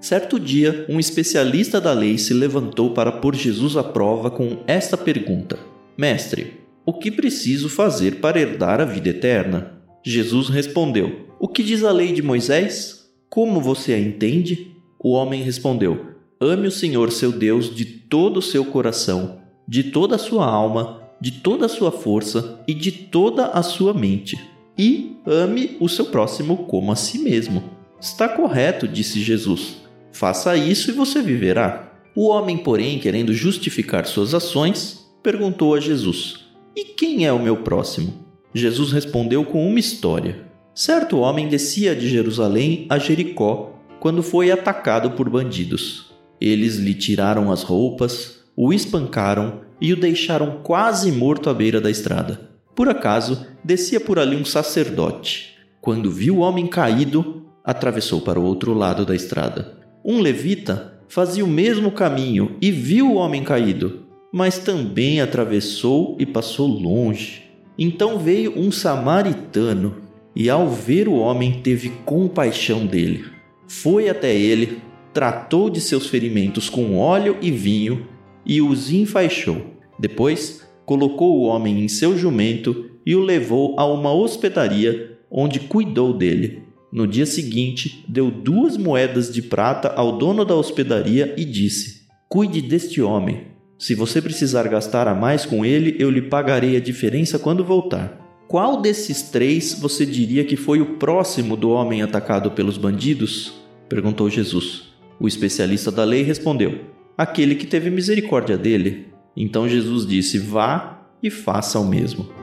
Certo 0.04 0.38
dia, 0.38 0.86
um 0.90 1.00
especialista 1.00 1.80
da 1.80 1.94
lei 1.94 2.18
se 2.18 2.34
levantou 2.34 2.94
para 2.94 3.12
pôr 3.12 3.34
Jesus 3.34 3.78
à 3.78 3.84
prova 3.84 4.30
com 4.30 4.62
esta 4.68 4.98
pergunta: 4.98 5.58
Mestre, 5.98 6.60
o 6.86 6.92
que 6.92 7.10
preciso 7.10 7.70
fazer 7.70 8.16
para 8.16 8.40
herdar 8.40 8.82
a 8.82 8.86
vida 8.86 9.08
eterna? 9.10 9.82
Jesus 10.06 10.50
respondeu: 10.50 11.30
O 11.40 11.48
que 11.48 11.64
diz 11.64 11.86
a 11.86 11.92
lei 11.92 12.12
de 12.12 12.22
Moisés? 12.22 13.10
Como 13.30 13.62
você 13.62 13.94
a 13.94 14.00
entende? 14.00 14.73
O 15.04 15.12
homem 15.12 15.44
respondeu: 15.44 16.14
Ame 16.40 16.68
o 16.68 16.72
Senhor 16.72 17.12
seu 17.12 17.30
Deus 17.30 17.76
de 17.76 17.84
todo 17.84 18.38
o 18.38 18.42
seu 18.42 18.64
coração, 18.64 19.42
de 19.68 19.84
toda 19.84 20.16
a 20.16 20.20
sua 20.20 20.46
alma, 20.46 21.02
de 21.20 21.30
toda 21.30 21.66
a 21.66 21.70
sua 21.70 21.92
força 21.92 22.64
e 22.66 22.74
de 22.74 22.90
toda 22.92 23.48
a 23.48 23.62
sua 23.62 23.94
mente. 23.94 24.40
E 24.78 25.18
ame 25.26 25.76
o 25.82 25.90
seu 25.90 26.06
próximo 26.06 26.66
como 26.66 26.90
a 26.92 26.96
si 26.96 27.20
mesmo. 27.20 27.64
Está 28.00 28.30
correto, 28.30 28.88
disse 28.88 29.22
Jesus. 29.22 29.76
Faça 30.12 30.56
isso 30.56 30.90
e 30.90 30.94
você 30.94 31.22
viverá. 31.22 31.92
O 32.16 32.28
homem, 32.28 32.58
porém, 32.58 32.98
querendo 32.98 33.34
justificar 33.34 34.06
suas 34.06 34.34
ações, 34.34 35.06
perguntou 35.22 35.76
a 35.76 35.82
Jesus: 35.82 36.46
E 36.76 36.86
quem 36.86 37.26
é 37.26 37.34
o 37.34 37.42
meu 37.42 37.58
próximo? 37.58 38.14
Jesus 38.54 38.94
respondeu 38.94 39.44
com 39.44 39.68
uma 39.68 39.80
história. 39.80 40.48
Certo 40.74 41.20
homem 41.20 41.50
descia 41.50 41.94
de 41.96 42.08
Jerusalém 42.08 42.86
a 42.90 42.98
Jericó 42.98 43.74
quando 44.04 44.22
foi 44.22 44.52
atacado 44.52 45.12
por 45.12 45.30
bandidos. 45.30 46.12
Eles 46.42 46.76
lhe 46.76 46.94
tiraram 46.94 47.50
as 47.50 47.64
roupas, 47.64 48.44
o 48.54 48.74
espancaram 48.74 49.62
e 49.80 49.94
o 49.94 49.96
deixaram 49.96 50.60
quase 50.62 51.10
morto 51.10 51.50
à 51.50 51.54
beira 51.54 51.80
da 51.80 51.90
estrada. 51.90 52.52
Por 52.76 52.90
acaso, 52.90 53.48
descia 53.64 54.02
por 54.02 54.20
ali 54.20 54.36
um 54.36 54.44
sacerdote. 54.44 55.56
Quando 55.80 56.12
viu 56.12 56.40
o 56.40 56.40
homem 56.40 56.68
caído, 56.68 57.46
atravessou 57.64 58.20
para 58.20 58.38
o 58.38 58.44
outro 58.44 58.74
lado 58.74 59.06
da 59.06 59.16
estrada. 59.16 59.78
Um 60.04 60.20
levita 60.20 61.00
fazia 61.08 61.46
o 61.46 61.48
mesmo 61.48 61.90
caminho 61.90 62.58
e 62.62 62.72
viu 62.72 63.10
o 63.10 63.16
homem 63.16 63.42
caído, 63.42 64.04
mas 64.34 64.58
também 64.58 65.22
atravessou 65.22 66.18
e 66.20 66.26
passou 66.26 66.68
longe. 66.68 67.44
Então 67.80 68.20
veio 68.20 68.60
um 68.60 68.70
samaritano 68.70 69.96
e, 70.36 70.50
ao 70.50 70.68
ver 70.68 71.08
o 71.08 71.14
homem, 71.14 71.62
teve 71.62 71.88
compaixão 72.04 72.86
dele. 72.86 73.32
Foi 73.68 74.10
até 74.10 74.36
ele, 74.36 74.82
tratou 75.14 75.70
de 75.70 75.80
seus 75.80 76.08
ferimentos 76.08 76.70
com 76.70 76.98
óleo 76.98 77.38
e 77.42 77.52
vinho 77.52 78.08
e 78.46 78.62
os 78.62 78.92
enfaixou. 78.92 79.58
Depois, 80.00 80.68
colocou 80.86 81.38
o 81.38 81.44
homem 81.44 81.84
em 81.84 81.88
seu 81.88 82.18
jumento 82.18 82.90
e 83.06 83.16
o 83.16 83.22
levou 83.22 83.76
a 83.78 83.86
uma 83.86 84.12
hospedaria, 84.14 85.18
onde 85.30 85.60
cuidou 85.60 86.14
dele. 86.14 86.64
No 86.92 87.08
dia 87.08 87.26
seguinte, 87.26 88.06
deu 88.08 88.30
duas 88.30 88.78
moedas 88.78 89.34
de 89.34 89.42
prata 89.42 89.90
ao 89.90 90.18
dono 90.18 90.46
da 90.46 90.56
hospedaria 90.56 91.34
e 91.38 91.44
disse: 91.44 92.04
Cuide 92.30 92.62
deste 92.62 93.02
homem. 93.02 93.48
Se 93.80 93.96
você 93.96 94.22
precisar 94.22 94.68
gastar 94.68 95.08
a 95.08 95.16
mais 95.16 95.46
com 95.46 95.66
ele, 95.66 95.96
eu 96.00 96.10
lhe 96.10 96.22
pagarei 96.22 96.78
a 96.78 96.80
diferença 96.80 97.40
quando 97.40 97.66
voltar. 97.66 98.23
Qual 98.48 98.82
desses 98.82 99.24
três 99.24 99.80
você 99.80 100.06
diria 100.06 100.44
que 100.44 100.56
foi 100.56 100.82
o 100.82 100.98
próximo 100.98 101.56
do 101.56 101.70
homem 101.70 102.02
atacado 102.02 102.52
pelos 102.52 102.78
bandidos? 102.78 103.54
perguntou 103.90 104.30
Jesus. 104.30 104.94
O 105.20 105.28
especialista 105.28 105.92
da 105.92 106.04
lei 106.04 106.24
respondeu: 106.24 106.82
Aquele 107.18 107.56
que 107.56 107.68
teve 107.68 107.90
misericórdia 107.90 108.58
dele. 108.58 109.08
Então 109.36 109.68
Jesus 109.68 110.06
disse: 110.06 110.38
Vá 110.38 111.02
e 111.22 111.30
faça 111.30 111.80
o 111.80 111.88
mesmo. 111.88 112.43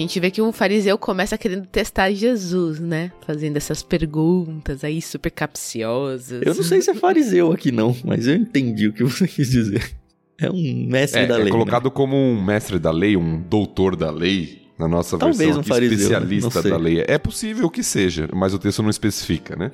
Gente 0.00 0.18
vê 0.20 0.30
que 0.30 0.42
um 0.42 0.52
fariseu 0.52 0.96
começa 0.98 1.36
querendo 1.38 1.66
testar 1.66 2.10
Jesus, 2.12 2.80
né? 2.80 3.12
Fazendo 3.26 3.56
essas 3.56 3.82
perguntas 3.82 4.84
aí 4.84 5.00
super 5.00 5.30
capciosas. 5.30 6.42
Eu 6.42 6.54
não 6.54 6.62
sei 6.62 6.80
se 6.82 6.90
é 6.90 6.94
fariseu 6.94 7.52
aqui 7.52 7.70
não, 7.70 7.96
mas 8.04 8.26
eu 8.26 8.34
entendi 8.34 8.88
o 8.88 8.92
que 8.92 9.04
você 9.04 9.26
quis 9.28 9.50
dizer. 9.50 9.90
É 10.38 10.50
um 10.50 10.86
mestre 10.88 11.20
é, 11.20 11.26
da 11.26 11.36
lei. 11.36 11.48
É 11.48 11.50
colocado 11.50 11.84
né? 11.84 11.90
como 11.90 12.16
um 12.16 12.42
mestre 12.42 12.78
da 12.78 12.90
lei, 12.90 13.16
um 13.16 13.38
doutor 13.40 13.94
da 13.94 14.10
lei, 14.10 14.62
na 14.78 14.88
nossa 14.88 15.18
Talvez 15.18 15.38
versão 15.38 15.58
um 15.58 15.60
aqui, 15.60 15.68
fariseu, 15.68 15.96
especialista 15.96 16.62
da 16.62 16.76
lei. 16.78 17.04
É 17.06 17.18
possível 17.18 17.68
que 17.68 17.82
seja, 17.82 18.28
mas 18.32 18.54
o 18.54 18.58
texto 18.58 18.82
não 18.82 18.88
especifica, 18.88 19.54
né? 19.54 19.70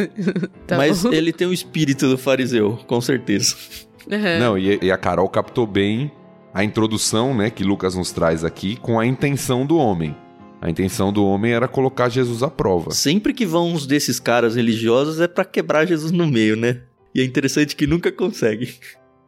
Tá 0.66 0.76
Mas 0.76 1.04
ele 1.04 1.32
tem 1.32 1.46
o 1.46 1.52
espírito 1.52 2.08
do 2.08 2.18
fariseu, 2.18 2.78
com 2.86 3.00
certeza. 3.00 3.54
Aham. 4.10 4.38
Não, 4.38 4.58
e, 4.58 4.78
e 4.82 4.90
a 4.90 4.96
Carol 4.96 5.28
captou 5.28 5.66
bem 5.66 6.10
a 6.56 6.64
introdução, 6.64 7.34
né, 7.34 7.50
que 7.50 7.62
Lucas 7.62 7.94
nos 7.94 8.10
traz 8.12 8.42
aqui 8.42 8.76
com 8.76 8.98
a 8.98 9.04
intenção 9.04 9.66
do 9.66 9.76
homem. 9.76 10.16
A 10.58 10.70
intenção 10.70 11.12
do 11.12 11.22
homem 11.22 11.52
era 11.52 11.68
colocar 11.68 12.08
Jesus 12.08 12.42
à 12.42 12.48
prova. 12.48 12.92
Sempre 12.92 13.34
que 13.34 13.44
vão 13.44 13.74
uns 13.74 13.86
desses 13.86 14.18
caras 14.18 14.56
religiosos 14.56 15.20
é 15.20 15.28
pra 15.28 15.44
quebrar 15.44 15.86
Jesus 15.86 16.12
no 16.12 16.26
meio, 16.26 16.56
né? 16.56 16.80
E 17.14 17.20
é 17.20 17.24
interessante 17.24 17.76
que 17.76 17.86
nunca 17.86 18.10
consegue. 18.10 18.74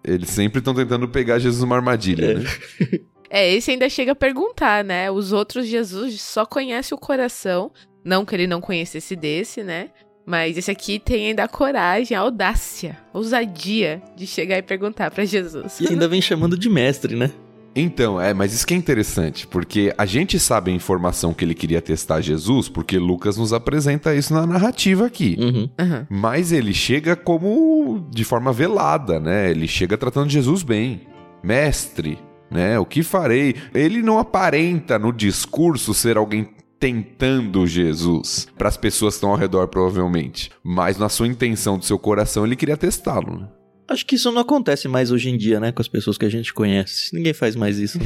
Eles 0.03 0.31
sempre 0.31 0.61
estão 0.61 0.73
tentando 0.73 1.07
pegar 1.07 1.39
Jesus 1.39 1.61
numa 1.61 1.77
armadilha, 1.77 2.39
né? 2.39 2.45
É, 3.31 3.53
esse 3.53 3.71
ainda 3.71 3.91
chega 3.91 4.13
a 4.13 4.17
perguntar, 4.17 4.83
né? 4.83 5.11
Os 5.11 5.33
outros 5.33 5.67
Jesus 5.67 6.19
só 6.23 6.47
conhece 6.47 6.95
o 6.95 6.99
coração. 6.99 7.71
Não 8.03 8.25
que 8.25 8.35
ele 8.35 8.47
não 8.47 8.59
conhecesse 8.59 9.15
desse, 9.15 9.63
né? 9.63 9.91
Mas 10.29 10.59
esse 10.59 10.71
aqui 10.71 10.99
tem 10.99 11.29
ainda 11.29 11.45
a 11.45 11.49
coragem, 11.49 12.15
a 12.15 12.21
audácia, 12.21 12.99
a 13.15 13.17
ousadia 13.17 14.03
de 14.15 14.27
chegar 14.27 14.59
e 14.59 14.63
perguntar 14.63 15.11
pra 15.11 15.25
Jesus. 15.25 15.81
E 15.81 15.89
ainda 15.89 16.07
vem 16.07 16.21
chamando 16.21 16.59
de 16.59 16.69
mestre, 16.69 17.17
né? 17.17 17.31
Então, 17.75 18.21
é, 18.21 18.35
mas 18.35 18.53
isso 18.53 18.67
que 18.67 18.75
é 18.75 18.77
interessante, 18.77 19.47
porque 19.47 19.95
a 19.97 20.05
gente 20.05 20.39
sabe 20.39 20.71
a 20.71 20.75
informação 20.75 21.33
que 21.33 21.47
ele 21.47 21.55
queria 21.55 21.81
testar 21.81 22.21
Jesus, 22.21 22.69
porque 22.69 22.99
Lucas 22.99 23.39
nos 23.39 23.55
apresenta 23.55 24.15
isso 24.15 24.35
na 24.35 24.47
narrativa 24.47 25.07
aqui. 25.07 25.35
Uhum. 25.41 25.71
Aham. 25.79 26.07
Mas 26.11 26.53
ele 26.53 26.75
chega 26.75 27.17
como 27.17 28.07
de 28.11 28.23
forma 28.23 28.53
velada, 28.53 29.19
né? 29.19 29.51
Ele 29.51 29.67
chega 29.67 29.97
tratando 29.97 30.29
Jesus 30.29 30.63
bem. 30.63 31.03
Mestre, 31.43 32.19
né? 32.51 32.79
O 32.79 32.85
que 32.85 33.03
farei? 33.03 33.55
Ele 33.73 34.03
não 34.03 34.19
aparenta 34.19 34.99
no 34.99 35.11
discurso 35.11 35.95
ser 35.95 36.19
alguém 36.19 36.51
tentando 36.79 37.67
Jesus 37.67 38.49
para 38.57 38.69
as 38.69 38.77
pessoas 38.77 39.15
que 39.15 39.19
estão 39.19 39.31
ao 39.31 39.37
redor, 39.37 39.69
provavelmente. 39.69 40.51
Mas 40.63 40.97
na 40.97 41.09
sua 41.09 41.27
intenção 41.27 41.79
do 41.79 41.85
seu 41.85 41.99
coração, 41.99 42.47
ele 42.47 42.57
queria 42.57 42.77
testá-lo. 42.77 43.41
Né? 43.41 43.49
Acho 43.89 44.05
que 44.05 44.17
isso 44.17 44.31
não 44.31 44.43
acontece 44.43 44.87
mais 44.87 45.11
hoje 45.11 45.31
em 45.31 45.37
dia, 45.37 45.59
né? 45.59 45.73
Com 45.73 45.81
as 45.81 45.89
pessoas 45.89 46.19
que 46.19 46.27
a 46.27 46.31
gente 46.31 46.53
conhece. 46.53 47.15
Ninguém 47.15 47.33
faz 47.33 47.57
mais 47.57 47.79
isso. 47.79 47.99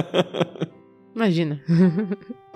Imagina. 1.14 1.62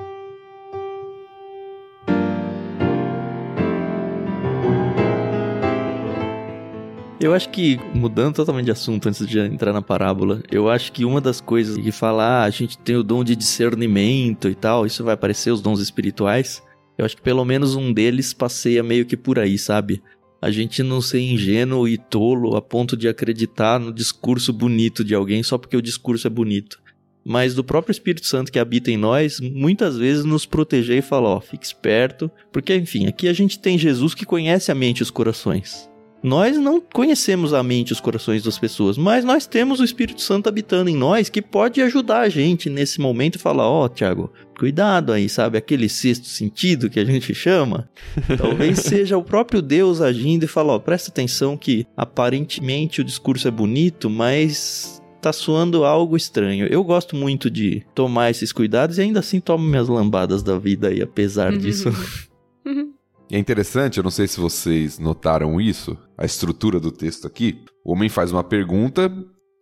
Eu 7.24 7.32
acho 7.32 7.48
que, 7.48 7.80
mudando 7.94 8.34
totalmente 8.34 8.66
de 8.66 8.70
assunto 8.70 9.08
antes 9.08 9.26
de 9.26 9.38
entrar 9.38 9.72
na 9.72 9.80
parábola, 9.80 10.42
eu 10.52 10.68
acho 10.68 10.92
que 10.92 11.06
uma 11.06 11.22
das 11.22 11.40
coisas 11.40 11.74
que 11.74 11.90
fala, 11.90 12.22
ah, 12.22 12.44
a 12.44 12.50
gente 12.50 12.76
tem 12.76 12.96
o 12.96 13.02
dom 13.02 13.24
de 13.24 13.34
discernimento 13.34 14.46
e 14.46 14.54
tal, 14.54 14.84
isso 14.84 15.02
vai 15.02 15.14
aparecer, 15.14 15.50
os 15.50 15.62
dons 15.62 15.80
espirituais. 15.80 16.62
Eu 16.98 17.04
acho 17.06 17.16
que 17.16 17.22
pelo 17.22 17.42
menos 17.42 17.76
um 17.76 17.94
deles 17.94 18.34
passeia 18.34 18.82
meio 18.82 19.06
que 19.06 19.16
por 19.16 19.38
aí, 19.38 19.56
sabe? 19.56 20.02
A 20.38 20.50
gente 20.50 20.82
não 20.82 21.00
ser 21.00 21.18
ingênuo 21.18 21.88
e 21.88 21.96
tolo 21.96 22.56
a 22.56 22.60
ponto 22.60 22.94
de 22.94 23.08
acreditar 23.08 23.80
no 23.80 23.90
discurso 23.90 24.52
bonito 24.52 25.02
de 25.02 25.14
alguém 25.14 25.42
só 25.42 25.56
porque 25.56 25.78
o 25.78 25.82
discurso 25.82 26.26
é 26.26 26.30
bonito. 26.30 26.78
Mas 27.24 27.54
do 27.54 27.64
próprio 27.64 27.92
Espírito 27.92 28.26
Santo 28.26 28.52
que 28.52 28.58
habita 28.58 28.90
em 28.90 28.98
nós, 28.98 29.40
muitas 29.40 29.96
vezes 29.96 30.26
nos 30.26 30.44
proteger 30.44 30.98
e 30.98 31.00
falar, 31.00 31.30
ó, 31.30 31.40
fique 31.40 31.64
esperto, 31.64 32.30
porque 32.52 32.76
enfim, 32.76 33.06
aqui 33.06 33.28
a 33.28 33.32
gente 33.32 33.58
tem 33.58 33.78
Jesus 33.78 34.12
que 34.12 34.26
conhece 34.26 34.70
a 34.70 34.74
mente 34.74 34.98
e 34.98 35.02
os 35.02 35.10
corações. 35.10 35.88
Nós 36.24 36.56
não 36.56 36.80
conhecemos 36.80 37.52
a 37.52 37.62
mente 37.62 37.90
e 37.90 37.92
os 37.92 38.00
corações 38.00 38.42
das 38.42 38.58
pessoas, 38.58 38.96
mas 38.96 39.26
nós 39.26 39.46
temos 39.46 39.78
o 39.78 39.84
Espírito 39.84 40.22
Santo 40.22 40.48
habitando 40.48 40.88
em 40.88 40.96
nós 40.96 41.28
que 41.28 41.42
pode 41.42 41.82
ajudar 41.82 42.20
a 42.20 42.30
gente 42.30 42.70
nesse 42.70 42.98
momento 42.98 43.36
e 43.36 43.38
falar: 43.38 43.68
Ó, 43.68 43.84
oh, 43.84 43.88
Tiago, 43.90 44.32
cuidado 44.58 45.12
aí, 45.12 45.28
sabe? 45.28 45.58
Aquele 45.58 45.86
sexto 45.86 46.26
sentido 46.26 46.88
que 46.88 46.98
a 46.98 47.04
gente 47.04 47.34
chama. 47.34 47.90
Talvez 48.38 48.78
seja 48.78 49.18
o 49.18 49.22
próprio 49.22 49.60
Deus 49.60 50.00
agindo 50.00 50.44
e 50.44 50.48
falar: 50.48 50.72
Ó, 50.72 50.78
presta 50.78 51.10
atenção 51.10 51.58
que 51.58 51.86
aparentemente 51.94 53.02
o 53.02 53.04
discurso 53.04 53.46
é 53.46 53.50
bonito, 53.50 54.08
mas 54.08 55.02
tá 55.20 55.30
soando 55.30 55.84
algo 55.84 56.16
estranho. 56.16 56.66
Eu 56.68 56.82
gosto 56.82 57.14
muito 57.14 57.50
de 57.50 57.84
tomar 57.94 58.30
esses 58.30 58.50
cuidados 58.50 58.96
e 58.96 59.02
ainda 59.02 59.20
assim 59.20 59.40
tomo 59.40 59.62
minhas 59.62 59.88
lambadas 59.88 60.42
da 60.42 60.58
vida 60.58 60.88
aí, 60.88 61.02
apesar 61.02 61.54
disso. 61.54 61.90
E 63.30 63.36
é 63.36 63.38
interessante, 63.38 63.98
eu 63.98 64.04
não 64.04 64.10
sei 64.10 64.26
se 64.28 64.38
vocês 64.38 64.98
notaram 64.98 65.60
isso, 65.60 65.96
a 66.16 66.24
estrutura 66.24 66.78
do 66.78 66.92
texto 66.92 67.26
aqui. 67.26 67.58
O 67.84 67.92
homem 67.92 68.08
faz 68.08 68.30
uma 68.30 68.44
pergunta 68.44 69.10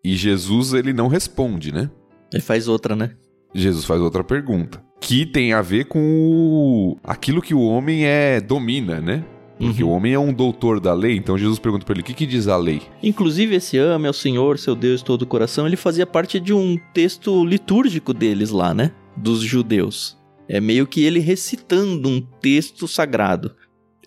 e 0.05 0.15
Jesus 0.17 0.73
ele 0.73 0.93
não 0.93 1.07
responde, 1.09 1.73
né? 1.73 1.89
Ele 2.33 2.43
faz 2.43 2.67
outra, 2.67 2.97
né? 2.97 3.13
Jesus 3.55 3.85
faz 3.85 4.01
outra 4.01 4.25
pergunta, 4.25 4.83
que 5.01 5.27
tem 5.27 5.53
a 5.53 5.61
ver 5.63 5.85
com 5.85 6.01
o... 6.01 6.97
aquilo 7.05 7.43
que 7.43 7.55
o 7.55 7.61
homem 7.61 8.05
é 8.07 8.41
domina, 8.41 9.01
né? 9.01 9.25
Porque 9.59 9.83
Uhum. 9.85 9.91
o 9.91 9.93
homem 9.93 10.13
é 10.15 10.19
um 10.19 10.33
doutor 10.33 10.81
da 10.81 10.93
lei, 10.93 11.15
então 11.17 11.39
Jesus 11.39 11.59
pergunta 11.59 11.85
pra 11.85 11.93
ele: 11.93 12.01
"O 12.01 12.05
que 12.05 12.15
que 12.15 12.27
diz 12.27 12.49
a 12.49 12.57
lei?" 12.57 12.83
Inclusive, 13.03 13.55
esse 13.55 13.79
ame 13.79 14.09
ao 14.09 14.13
Senhor, 14.13 14.59
seu 14.59 14.75
Deus, 14.75 15.01
de 15.01 15.05
todo 15.05 15.23
o 15.23 15.27
coração, 15.27 15.67
ele 15.67 15.77
fazia 15.77 16.07
parte 16.07 16.41
de 16.41 16.53
um 16.53 16.77
texto 16.93 17.45
litúrgico 17.45 18.13
deles 18.13 18.51
lá, 18.51 18.75
né? 18.75 18.91
Dos 19.17 19.41
judeus. 19.41 20.17
É 20.53 20.61
meio 20.61 20.87
que 20.87 21.03
ele 21.03 21.19
recitando 21.19 22.07
um 22.11 22.21
texto 22.21 22.87
sagrado. 22.87 23.53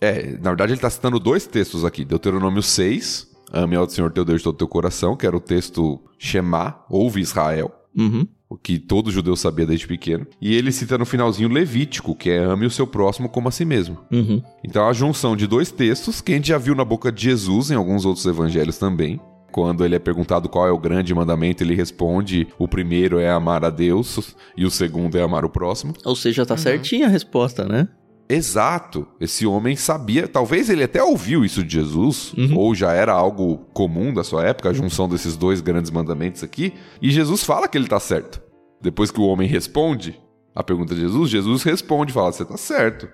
É, 0.00 0.38
na 0.40 0.50
verdade 0.50 0.72
ele 0.72 0.80
tá 0.80 0.88
citando 0.88 1.18
dois 1.18 1.44
textos 1.44 1.84
aqui, 1.84 2.04
Deuteronômio 2.04 2.62
6, 2.62 3.28
ame 3.52 3.74
ao 3.74 3.88
Senhor 3.88 4.12
teu 4.12 4.24
Deus 4.24 4.38
de 4.38 4.44
todo 4.44 4.54
o 4.54 4.58
teu 4.58 4.68
coração, 4.68 5.16
que 5.16 5.26
era 5.26 5.36
o 5.36 5.40
texto 5.40 6.00
Shema, 6.18 6.84
ouve 6.88 7.20
Israel, 7.20 7.72
Uhum. 7.98 8.28
o 8.48 8.56
que 8.56 8.78
todo 8.78 9.10
judeu 9.10 9.34
sabia 9.34 9.66
desde 9.66 9.88
pequeno. 9.88 10.24
E 10.40 10.54
ele 10.54 10.70
cita 10.70 10.96
no 10.96 11.04
finalzinho 11.04 11.48
Levítico, 11.48 12.14
que 12.14 12.30
é 12.30 12.38
ame 12.38 12.64
o 12.64 12.70
seu 12.70 12.86
próximo 12.86 13.28
como 13.28 13.48
a 13.48 13.50
si 13.50 13.64
mesmo. 13.64 13.98
Uhum. 14.12 14.40
Então 14.62 14.86
a 14.86 14.92
junção 14.92 15.34
de 15.34 15.48
dois 15.48 15.72
textos 15.72 16.20
que 16.20 16.30
a 16.32 16.36
gente 16.36 16.48
já 16.48 16.58
viu 16.58 16.76
na 16.76 16.84
boca 16.84 17.10
de 17.10 17.22
Jesus 17.24 17.72
em 17.72 17.74
alguns 17.74 18.04
outros 18.04 18.24
evangelhos 18.24 18.78
também. 18.78 19.18
Quando 19.56 19.86
ele 19.86 19.94
é 19.94 19.98
perguntado 19.98 20.50
qual 20.50 20.68
é 20.68 20.70
o 20.70 20.76
grande 20.78 21.14
mandamento, 21.14 21.64
ele 21.64 21.74
responde: 21.74 22.46
o 22.58 22.68
primeiro 22.68 23.18
é 23.18 23.30
amar 23.30 23.64
a 23.64 23.70
Deus 23.70 24.36
e 24.54 24.66
o 24.66 24.70
segundo 24.70 25.16
é 25.16 25.22
amar 25.22 25.46
o 25.46 25.48
próximo. 25.48 25.94
Ou 26.04 26.14
seja, 26.14 26.44
tá 26.44 26.58
certinha 26.58 27.06
a 27.06 27.08
resposta, 27.08 27.64
né? 27.64 27.88
Exato. 28.28 29.06
Esse 29.18 29.46
homem 29.46 29.74
sabia, 29.74 30.28
talvez 30.28 30.68
ele 30.68 30.84
até 30.84 31.02
ouviu 31.02 31.42
isso 31.42 31.64
de 31.64 31.72
Jesus, 31.72 32.34
Uhum. 32.36 32.54
ou 32.54 32.74
já 32.74 32.92
era 32.92 33.14
algo 33.14 33.56
comum 33.72 34.12
da 34.12 34.22
sua 34.22 34.44
época, 34.44 34.68
a 34.68 34.72
junção 34.74 35.08
desses 35.08 35.38
dois 35.38 35.62
grandes 35.62 35.90
mandamentos 35.90 36.42
aqui, 36.44 36.74
e 37.00 37.10
Jesus 37.10 37.42
fala 37.42 37.66
que 37.66 37.78
ele 37.78 37.88
tá 37.88 37.98
certo. 37.98 38.42
Depois 38.82 39.10
que 39.10 39.20
o 39.20 39.24
homem 39.24 39.48
responde 39.48 40.20
a 40.54 40.62
pergunta 40.62 40.94
de 40.94 41.00
Jesus, 41.00 41.30
Jesus 41.30 41.62
responde, 41.62 42.12
fala: 42.12 42.30
"Você 42.30 42.44
tá 42.44 42.58
certo. 42.58 43.08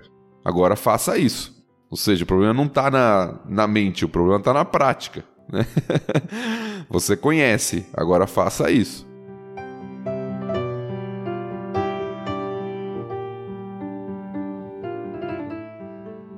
Agora 0.44 0.74
faça 0.74 1.16
isso". 1.16 1.52
Ou 1.88 1.96
seja, 1.96 2.24
o 2.24 2.26
problema 2.26 2.52
não 2.54 2.64
está 2.64 2.90
na, 2.90 3.38
na 3.48 3.68
mente, 3.68 4.04
o 4.04 4.08
problema 4.08 4.38
está 4.38 4.52
na 4.52 4.64
prática. 4.64 5.24
Né? 5.52 5.66
Você 6.88 7.16
conhece, 7.16 7.86
agora 7.92 8.26
faça 8.26 8.70
isso. 8.70 9.06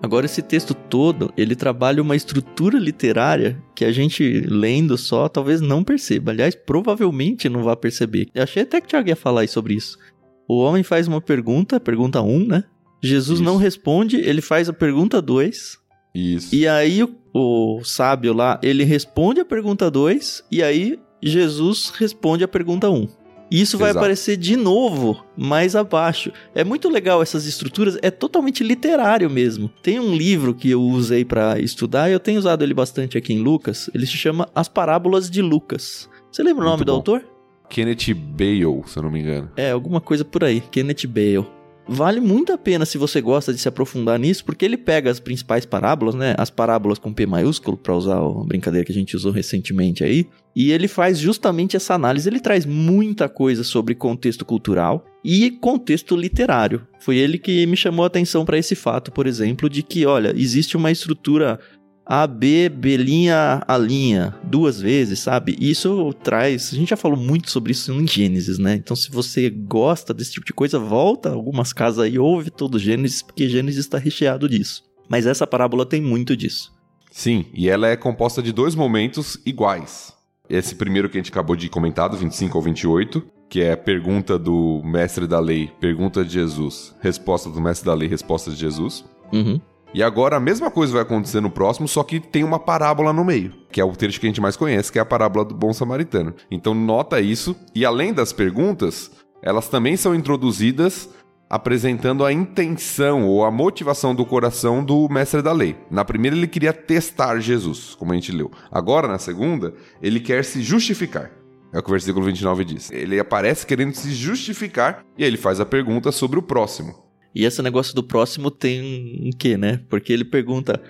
Agora 0.03 0.27
esse 0.27 0.43
texto 0.43 0.75
todo, 0.75 1.33
ele 1.35 1.57
trabalha 1.57 2.03
uma 2.03 2.15
estrutura 2.15 2.79
literária 2.79 3.61
que 3.75 3.87
a 3.87 3.91
gente 3.91 4.45
lendo 4.47 4.99
só 4.99 5.31
talvez 5.31 5.63
não 5.63 5.83
perceba. 5.83 6.31
Aliás, 6.31 6.55
provavelmente 6.55 7.49
não 7.49 7.63
vai 7.63 7.75
perceber. 7.75 8.29
Eu 8.35 8.43
achei 8.43 8.65
até 8.65 8.83
que 8.83 8.87
o 8.87 8.91
Thiago 8.91 9.09
ia 9.09 9.17
falar 9.17 9.49
sobre 9.49 9.73
isso. 9.75 9.99
O 10.47 10.59
homem 10.59 10.83
faz 10.83 11.09
uma 11.09 11.23
pergunta, 11.23 11.81
pergunta 11.81 12.21
1, 12.21 12.31
um, 12.31 12.47
né? 12.47 12.65
Jesus 13.03 13.41
isso. 13.41 13.45
não 13.45 13.57
responde, 13.57 14.17
ele 14.17 14.43
faz 14.43 14.69
a 14.69 14.75
pergunta 14.75 15.23
2. 15.23 15.79
Isso. 16.15 16.55
E 16.55 16.69
aí 16.69 17.03
o, 17.03 17.15
o 17.33 17.85
sábio 17.85 18.33
lá, 18.33 18.61
ele 18.63 18.85
responde 18.85 19.41
a 19.41 19.45
pergunta 19.45 19.91
2 19.91 20.45
e 20.51 20.63
aí 20.63 20.99
Jesus 21.23 21.91
responde 21.91 22.45
a 22.45 22.49
pergunta 22.49 22.89
1. 22.89 22.95
Um. 22.95 23.09
Isso 23.51 23.79
vai 23.79 23.91
Exato. 23.91 23.99
aparecer 23.99 24.37
de 24.37 24.57
novo 24.57 25.25
mais 25.37 25.77
abaixo. 25.77 26.33
É 26.55 26.65
muito 26.65 26.89
legal 26.89 27.23
essas 27.23 27.47
estruturas, 27.47 27.99
é 28.03 28.11
totalmente 28.11 28.65
literário 28.65 29.29
mesmo. 29.31 29.71
Tem 29.83 30.01
um 30.01 30.15
livro 30.15 30.55
que 30.55 30.71
eu 30.71 30.83
usei 30.83 31.25
para 31.25 31.59
estudar, 31.61 32.09
e 32.09 32.13
eu 32.13 32.21
tenho 32.21 32.39
usado 32.39 32.65
ele 32.65 32.75
bastante 32.75 33.19
aqui 33.19 33.33
em 33.33 33.43
Lucas. 33.43 33.91
Ele 33.95 34.07
se 34.07 34.17
chama 34.17 34.49
As 34.55 34.69
Parábolas 34.69 35.31
de 35.31 35.43
Lucas. 35.43 36.09
Você 36.33 36.43
lembra 36.43 36.65
muito 36.65 36.69
o 36.69 36.71
nome 36.71 36.81
bom. 36.81 36.85
do 36.85 36.93
autor? 36.93 37.25
Kenneth 37.69 38.15
Bale, 38.15 38.83
se 38.87 38.99
eu 38.99 39.03
não 39.03 39.11
me 39.11 39.21
engano. 39.21 39.51
É, 39.57 39.71
alguma 39.71 40.01
coisa 40.01 40.25
por 40.25 40.43
aí. 40.43 40.61
Kenneth 40.61 41.07
Bale. 41.07 41.47
Vale 41.87 42.21
muito 42.21 42.53
a 42.53 42.59
pena 42.59 42.87
se 42.87 42.97
você 42.97 43.21
gosta 43.21 43.53
de 43.53 43.59
se 43.59 43.69
aprofundar 43.69 44.19
nisso, 44.19 44.45
porque 44.45 44.65
ele 44.65 44.77
pega 44.77 45.11
as 45.11 45.21
principais 45.21 45.67
parábolas, 45.67 46.15
né? 46.15 46.35
As 46.39 46.49
parábolas 46.51 46.99
com 46.99 47.13
P 47.13 47.27
maiúsculo, 47.27 47.77
para 47.77 47.95
usar 47.95 48.19
a 48.19 48.45
brincadeira 48.45 48.85
que 48.85 48.93
a 48.93 48.95
gente 48.95 49.15
usou 49.15 49.31
recentemente 49.31 50.03
aí. 50.03 50.27
E 50.57 50.73
ele 50.73 50.89
faz 50.89 51.19
justamente 51.19 51.77
essa 51.77 51.95
análise. 51.95 52.29
Ele 52.29 52.41
traz 52.41 52.65
muita 52.65 53.29
coisa 53.29 53.63
sobre 53.63 53.95
contexto 53.95 54.45
cultural 54.45 55.05
e 55.23 55.51
contexto 55.51 56.17
literário. 56.17 56.87
Foi 57.01 57.17
ele 57.17 57.39
que 57.39 57.67
me 57.67 57.77
chamou 57.77 58.05
a 58.05 58.07
atenção 58.07 58.45
para 58.45 58.59
esse 58.59 58.75
fato, 58.75 59.13
por 59.13 59.27
exemplo, 59.27 59.69
de 59.69 59.83
que, 59.83 60.07
olha, 60.07 60.33
existe 60.37 60.77
uma 60.77 60.91
estrutura 60.91 61.59
a, 62.07 62.27
B, 62.27 62.69
B 62.69 62.97
linha, 62.97 63.63
A 63.67 63.79
linha, 63.79 64.35
duas 64.43 64.81
vezes, 64.81 65.21
sabe? 65.21 65.57
Isso 65.59 66.13
traz. 66.23 66.73
A 66.73 66.77
gente 66.77 66.91
já 66.91 66.97
falou 66.97 67.17
muito 67.17 67.51
sobre 67.51 67.73
isso 67.73 67.93
em 67.93 68.07
Gênesis, 68.07 68.59
né? 68.59 68.75
Então, 68.75 68.95
se 68.95 69.11
você 69.11 69.49
gosta 69.49 70.13
desse 70.13 70.33
tipo 70.33 70.47
de 70.47 70.53
coisa, 70.53 70.79
volta 70.79 71.31
algumas 71.31 71.73
casas 71.73 72.01
aí, 72.01 72.19
ouve 72.19 72.51
todo 72.51 72.79
Gênesis, 72.79 73.23
porque 73.23 73.49
Gênesis 73.49 73.81
está 73.81 73.99
recheado 73.99 74.49
disso. 74.49 74.85
Mas 75.09 75.27
essa 75.27 75.47
parábola 75.47 75.87
tem 75.87 76.01
muito 76.01 76.37
disso. 76.37 76.73
Sim, 77.11 77.47
e 77.55 77.69
ela 77.69 77.89
é 77.89 77.97
composta 77.97 78.43
de 78.43 78.53
dois 78.53 78.75
momentos 78.75 79.39
iguais. 79.47 80.13
Esse 80.49 80.75
primeiro 80.75 81.09
que 81.09 81.17
a 81.17 81.21
gente 81.21 81.31
acabou 81.31 81.57
de 81.57 81.69
comentar, 81.69 82.09
do 82.11 82.17
25 82.17 82.59
ao 82.59 82.63
28, 82.63 83.25
que 83.49 83.61
é 83.61 83.73
a 83.73 83.77
pergunta 83.77 84.39
do 84.39 84.83
mestre 84.85 85.27
da 85.27 85.39
lei, 85.39 85.71
pergunta 85.81 86.25
de 86.25 86.33
Jesus, 86.33 86.95
resposta 87.01 87.49
do 87.49 87.61
mestre 87.61 87.87
da 87.87 87.95
lei, 87.95 88.09
resposta 88.09 88.51
de 88.51 88.57
Jesus. 88.57 89.05
Uhum. 89.33 89.61
E 89.95 90.03
agora 90.03 90.37
a 90.37 90.41
mesma 90.41 90.73
coisa 90.73 90.93
vai 90.93 91.03
acontecer 91.03 91.41
no 91.41 91.49
próximo, 91.49 91.87
só 91.87 92.03
que 92.03 92.19
tem 92.19 92.43
uma 92.43 92.59
parábola 92.59 93.13
no 93.13 93.25
meio, 93.25 93.55
que 93.71 93.81
é 93.81 93.85
o 93.85 93.93
trecho 93.93 94.19
que 94.19 94.27
a 94.27 94.29
gente 94.29 94.41
mais 94.41 94.57
conhece, 94.57 94.91
que 94.91 94.99
é 94.99 95.03
a 95.03 95.07
parábola 95.07 95.45
do 95.45 95.55
bom 95.55 95.73
samaritano. 95.73 96.35
Então 96.51 96.75
nota 96.75 97.21
isso, 97.21 97.55
e 97.73 97.85
além 97.85 98.13
das 98.13 98.33
perguntas, 98.33 99.13
elas 99.41 99.69
também 99.69 99.97
são 99.97 100.13
introduzidas 100.13 101.09
apresentando 101.49 102.25
a 102.25 102.33
intenção 102.33 103.25
ou 103.25 103.45
a 103.45 103.51
motivação 103.53 104.13
do 104.13 104.27
coração 104.27 104.85
do 104.85 105.09
mestre 105.09 105.41
da 105.41 105.53
lei. 105.53 105.77
Na 105.89 106.05
primeira 106.05 106.37
ele 106.37 106.49
queria 106.49 106.73
testar 106.73 107.39
Jesus, 107.39 107.95
como 107.95 108.11
a 108.11 108.15
gente 108.17 108.33
leu. 108.33 108.51
Agora 108.73 109.07
na 109.07 109.19
segunda, 109.19 109.75
ele 110.03 110.19
quer 110.19 110.45
se 110.45 110.61
justificar. 110.61 111.31
É 111.73 111.79
o 111.79 111.83
que 111.83 111.89
o 111.89 111.93
versículo 111.93 112.25
29 112.25 112.65
diz. 112.65 112.91
Ele 112.91 113.21
aparece 113.21 113.65
querendo 113.65 113.95
se 113.95 114.13
justificar 114.13 115.05
e 115.17 115.23
aí 115.23 115.31
ele 115.31 115.37
faz 115.37 115.61
a 115.61 115.67
pergunta 115.67 116.11
sobre 116.11 116.39
o 116.39 116.43
próximo. 116.43 117.04
E 117.35 117.45
esse 117.45 117.61
negócio 117.61 117.95
do 117.95 118.03
próximo 118.03 118.51
tem 118.51 119.29
um 119.29 119.31
quê, 119.37 119.57
né? 119.57 119.81
Porque 119.89 120.13
ele 120.13 120.25
pergunta: 120.25 120.81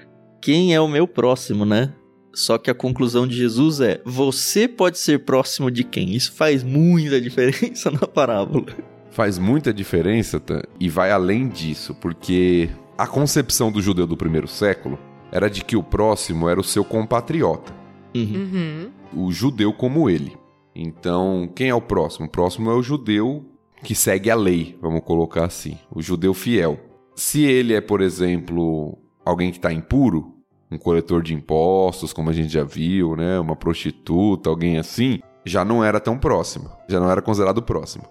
quem 0.43 0.75
é 0.75 0.81
o 0.81 0.89
meu 0.89 1.09
próximo, 1.09 1.65
né? 1.65 1.95
Só 2.35 2.59
que 2.59 2.71
a 2.71 2.75
conclusão 2.75 3.27
de 3.27 3.37
Jesus 3.37 3.81
é: 3.81 4.01
você 4.05 4.69
pode 4.69 4.99
ser 4.99 5.21
próximo 5.21 5.71
de 5.71 5.85
quem? 5.85 6.15
Isso 6.15 6.33
faz 6.33 6.63
muita 6.63 7.19
diferença 7.21 7.91
na 7.91 8.07
parábola. 8.07 8.67
Faz 9.11 9.39
muita 9.39 9.73
diferença, 9.73 10.41
tá? 10.41 10.63
e 10.79 10.89
vai 10.89 11.13
além 11.13 11.49
disso, 11.49 11.95
porque 11.95 12.69
a 12.99 13.07
concepção 13.07 13.71
do 13.71 13.81
judeu 13.81 14.09
do 14.09 14.17
primeiro 14.17 14.49
século 14.49 14.99
era 15.31 15.49
de 15.49 15.65
que 15.65 15.77
o 15.77 15.83
próximo 15.83 16.49
era 16.49 16.61
o 16.61 16.65
seu 16.65 16.85
compatriota. 16.85 17.73
Uhum. 18.15 18.91
O 19.13 19.33
judeu 19.33 19.73
como 19.73 20.11
ele. 20.11 20.37
Então, 20.75 21.49
quem 21.55 21.69
é 21.69 21.75
o 21.75 21.81
próximo? 21.81 22.27
O 22.27 22.29
próximo 22.29 22.71
é 22.71 22.75
o 22.75 22.83
judeu 22.83 23.45
que 23.85 23.95
segue 23.95 24.31
a 24.31 24.35
lei, 24.35 24.77
vamos 24.81 25.03
colocar 25.03 25.45
assim, 25.45 25.79
o 25.95 26.03
judeu 26.03 26.35
fiel. 26.35 26.81
Se 27.15 27.45
ele 27.45 27.75
é, 27.75 27.81
por 27.81 28.01
exemplo, 28.01 28.99
alguém 29.25 29.51
que 29.51 29.59
está 29.59 29.73
impuro, 29.73 30.35
um 30.71 30.79
coletor 30.79 31.23
de 31.23 31.35
impostos, 31.35 32.13
como 32.13 32.31
a 32.31 32.33
gente 32.33 32.53
já 32.53 32.65
viu, 32.65 33.15
né, 33.15 33.39
uma 33.39 33.55
prostituta, 33.55 34.51
alguém 34.51 34.79
assim, 34.79 35.21
já 35.45 35.65
não 35.65 35.85
era 35.85 36.01
tão 36.01 36.19
próximo, 36.19 36.71
já 36.89 36.99
não 36.99 37.11
era 37.11 37.23
considerado 37.23 37.63
próximo. 37.63 38.05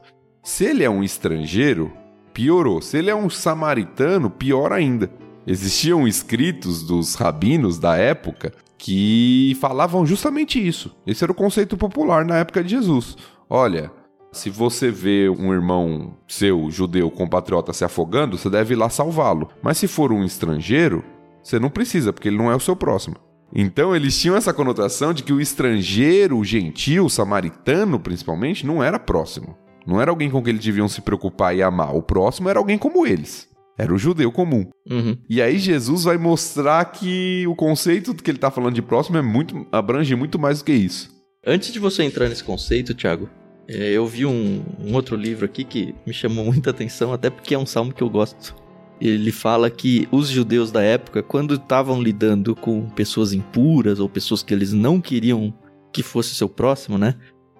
Se 0.43 0.63
ele 0.63 0.84
é 0.84 0.89
um 0.89 1.03
estrangeiro, 1.03 1.91
piorou. 2.34 2.82
Se 2.82 2.97
ele 2.97 3.09
é 3.09 3.15
um 3.15 3.30
samaritano, 3.30 4.30
pior 4.30 4.71
ainda. 4.71 5.09
Existiam 5.45 6.07
escritos 6.07 6.84
dos 6.84 7.15
rabinos 7.15 7.80
da 7.80 7.97
época 7.97 8.53
que 8.78 9.57
falavam 9.59 10.05
justamente 10.05 10.65
isso. 10.65 10.95
Esse 11.07 11.24
era 11.24 11.32
o 11.32 11.36
conceito 11.36 11.78
popular 11.78 12.26
na 12.26 12.38
época 12.38 12.63
de 12.63 12.71
Jesus. 12.71 13.17
Olha, 13.49 13.91
se 14.34 14.50
você 14.50 14.92
vê 14.92 15.30
um 15.30 15.54
irmão 15.54 16.18
seu, 16.28 16.70
judeu, 16.70 17.10
compatriota, 17.10 17.72
se 17.72 17.86
afogando, 17.86 18.38
você 18.38 18.50
deve 18.50 18.74
ir 18.74 18.78
lá 18.78 18.90
salvá-lo. 18.90 19.50
Mas 19.62 19.78
se 19.78 19.88
for 19.88 20.12
um 20.12 20.24
estrangeiro, 20.24 21.04
você 21.42 21.60
não 21.60 21.70
precisa, 21.70 22.12
porque 22.12 22.28
ele 22.28 22.38
não 22.38 22.52
é 22.52 22.56
o 22.56 22.60
seu 22.60 22.76
próximo. 22.76 23.16
Então 23.56 23.96
eles 23.96 24.20
tinham 24.20 24.36
essa 24.36 24.54
conotação 24.54 25.14
de 25.14 25.24
que 25.24 25.32
o 25.32 25.40
estrangeiro, 25.40 26.38
o 26.38 26.44
gentil, 26.44 27.06
o 27.06 27.10
samaritano 27.10 28.00
principalmente, 28.00 28.66
não 28.66 28.84
era 28.84 29.00
próximo. 29.00 29.56
Não 29.86 30.02
era 30.02 30.10
alguém 30.10 30.30
com 30.30 30.42
quem 30.42 30.54
eles 30.54 30.66
deviam 30.66 30.88
se 30.88 31.02
preocupar 31.02 31.56
e 31.56 31.62
amar. 31.62 31.96
O 31.96 32.02
próximo 32.02 32.50
era 32.50 32.58
alguém 32.58 32.78
como 32.78 33.06
eles. 33.06 33.48
Era 33.78 33.94
o 33.94 33.98
judeu 33.98 34.32
comum. 34.32 34.68
Uhum. 34.90 35.18
E 35.30 35.42
aí 35.42 35.58
Jesus 35.58 36.04
vai 36.04 36.18
mostrar 36.18 36.86
que 36.86 37.46
o 37.48 37.56
conceito 37.56 38.14
que 38.14 38.32
ele 38.32 38.38
está 38.38 38.50
falando 38.50 38.76
de 38.76 38.82
próximo 38.82 39.18
é 39.18 39.22
muito 39.22 39.68
abrange 39.72 40.16
muito 40.16 40.40
mais 40.40 40.60
do 40.60 40.66
que 40.66 40.74
isso. 40.74 41.12
Antes 41.46 41.74
de 41.74 41.80
você 41.80 42.04
entrar 42.04 42.30
nesse 42.30 42.44
conceito, 42.44 42.96
Thiago, 42.96 43.28
é, 43.28 43.43
eu 43.68 44.05
vi 44.05 44.26
um, 44.26 44.64
um, 44.80 44.93
outro 44.93 45.16
livro 45.16 45.45
aqui 45.45 45.64
que 45.64 45.95
me 46.05 46.14
chamou 46.14 46.45
muita 46.51 46.70
atenção, 46.70 47.14
até 47.14 47.30
porque 47.30 47.55
é 47.55 47.59
um 47.59 47.66
salmo 47.66 47.93
que 47.93 48.03
eu 48.03 48.09
gosto. 48.09 48.55
Ele 49.01 49.32
fala 49.32 49.70
que 49.70 50.07
os 50.11 50.30
judeus 50.30 50.72
da 50.72 50.82
época, 50.82 51.22
quando 51.24 51.55
estavam 51.55 52.01
lidando 52.01 52.55
com 52.55 52.89
pessoas 52.89 53.34
impuras 53.34 53.99
ou 53.99 54.07
pessoas 54.07 54.43
que 54.43 54.53
eles 54.53 54.72
não 54.72 55.01
queriam 55.01 55.53
que 55.91 56.01
fosse 56.01 56.36
seu 56.36 56.47
próximo, 56.47 56.97
né? 56.97 57.16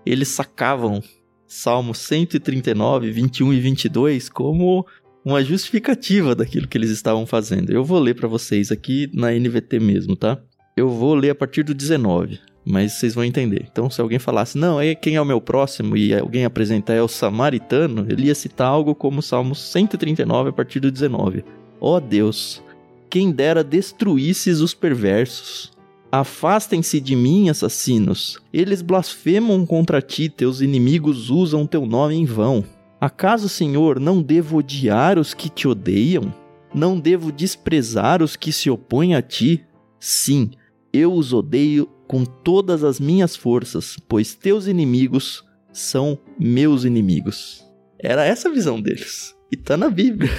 Eles 0.06 0.30
sacavam 0.30 1.02
Salmo 1.48 1.94
139, 1.94 3.12
21 3.12 3.54
e 3.54 3.60
22 3.60 4.30
como 4.30 4.86
uma 5.26 5.44
justificativa 5.44 6.34
daquilo 6.34 6.68
que 6.68 6.78
eles 6.78 6.90
estavam 6.90 7.26
fazendo. 7.26 7.72
Eu 7.72 7.84
vou 7.84 8.00
ler 8.00 8.16
para 8.16 8.28
vocês 8.28 8.72
aqui 8.72 9.10
na 9.14 9.32
NVT 9.32 9.80
mesmo, 9.80 10.16
tá? 10.16 10.42
Eu 10.76 10.90
vou 10.90 11.14
ler 11.14 11.32
a 11.32 11.36
partir 11.36 11.64
do 11.64 11.74
19 11.74 12.40
mas 12.66 12.94
vocês 12.94 13.14
vão 13.14 13.24
entender. 13.24 13.66
Então, 13.72 13.90
se 13.90 14.00
alguém 14.00 14.20
falasse, 14.20 14.58
não, 14.58 14.80
é 14.80 14.96
quem 14.96 15.16
é 15.16 15.22
o 15.22 15.26
meu 15.26 15.42
próximo 15.42 15.98
e 15.98 16.14
alguém 16.14 16.46
apresentar 16.46 16.94
é 16.94 17.02
o 17.02 17.08
samaritano, 17.08 18.06
ele 18.10 18.28
ia 18.28 18.36
citar 18.36 18.68
algo 18.68 18.96
como 18.96 19.22
Salmo 19.22 19.54
139 19.54 20.50
a 20.50 20.54
partir 20.54 20.80
do 20.80 20.92
19. 20.92 21.44
Ó 21.80 21.98
oh 21.98 22.00
Deus, 22.00 22.64
quem 23.10 23.32
dera 23.32 23.64
destruísses 23.64 24.60
os 24.60 24.74
perversos. 24.74 25.72
Afastem-se 26.12 27.02
de 27.02 27.16
mim, 27.16 27.50
assassinos. 27.50 28.40
Eles 28.54 28.82
blasfemam 28.82 29.66
contra 29.66 30.02
ti, 30.02 30.30
teus 30.30 30.62
inimigos 30.62 31.30
usam 31.30 31.66
teu 31.66 31.86
nome 31.86 32.16
em 32.16 32.26
vão. 32.26 32.64
Acaso, 33.02 33.50
Senhor, 33.50 34.00
não 34.00 34.22
devo 34.22 34.58
odiar 34.58 35.20
os 35.20 35.34
que 35.34 35.50
te 35.50 35.68
odeiam? 35.68 36.34
Não 36.74 37.00
devo 37.00 37.32
desprezar 37.32 38.24
os 38.24 38.36
que 38.36 38.52
se 38.52 38.70
opõem 38.70 39.14
a 39.14 39.22
ti? 39.22 39.66
Sim, 40.00 40.52
eu 40.94 41.14
os 41.14 41.34
odeio 41.34 41.90
com 42.14 42.26
todas 42.26 42.84
as 42.84 43.00
minhas 43.00 43.36
forças, 43.36 43.98
pois 44.08 44.36
teus 44.36 44.68
inimigos 44.68 45.44
são 45.72 46.16
meus 46.40 46.84
inimigos. 46.84 47.66
Era 47.98 48.24
essa 48.24 48.50
a 48.50 48.52
visão 48.52 48.80
deles. 48.80 49.34
E 49.52 49.58
tá 49.58 49.76
na 49.76 49.90
Bíblia. 49.90 50.30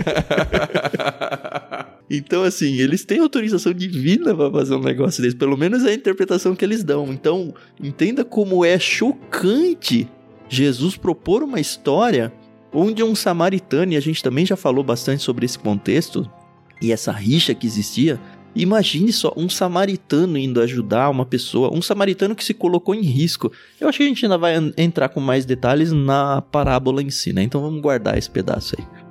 então, 2.08 2.44
assim, 2.44 2.76
eles 2.76 3.04
têm 3.04 3.18
autorização 3.18 3.74
divina 3.74 4.34
para 4.34 4.50
fazer 4.50 4.76
um 4.76 4.80
negócio 4.80 5.22
desse. 5.22 5.36
Pelo 5.36 5.58
menos 5.58 5.84
é 5.84 5.90
a 5.90 5.94
interpretação 5.94 6.56
que 6.56 6.64
eles 6.64 6.82
dão. 6.82 7.12
Então, 7.12 7.52
entenda 7.78 8.24
como 8.24 8.64
é 8.64 8.78
chocante 8.78 10.08
Jesus 10.48 10.96
propor 10.96 11.42
uma 11.42 11.60
história 11.60 12.32
onde 12.72 13.02
um 13.02 13.14
samaritano, 13.14 13.92
e 13.92 13.96
a 13.98 14.00
gente 14.00 14.22
também 14.22 14.46
já 14.46 14.56
falou 14.56 14.82
bastante 14.82 15.22
sobre 15.22 15.44
esse 15.44 15.58
contexto, 15.58 16.26
e 16.80 16.90
essa 16.90 17.12
rixa 17.12 17.54
que 17.54 17.66
existia, 17.66 18.18
imagine 18.54 19.12
só 19.12 19.32
um 19.36 19.48
samaritano 19.48 20.38
indo 20.38 20.60
ajudar 20.60 21.10
uma 21.10 21.26
pessoa, 21.26 21.72
um 21.72 21.82
samaritano 21.82 22.34
que 22.34 22.44
se 22.44 22.54
colocou 22.54 22.94
em 22.94 23.02
risco. 23.02 23.52
Eu 23.80 23.88
acho 23.88 23.98
que 23.98 24.04
a 24.04 24.08
gente 24.08 24.24
ainda 24.24 24.38
vai 24.38 24.54
entrar 24.76 25.08
com 25.08 25.20
mais 25.20 25.44
detalhes 25.44 25.92
na 25.92 26.42
parábola 26.42 27.02
em 27.02 27.10
si, 27.10 27.32
né? 27.32 27.42
Então 27.42 27.60
vamos 27.60 27.80
guardar 27.80 28.16
esse 28.16 28.30
pedaço 28.30 28.76
aí. 28.78 29.04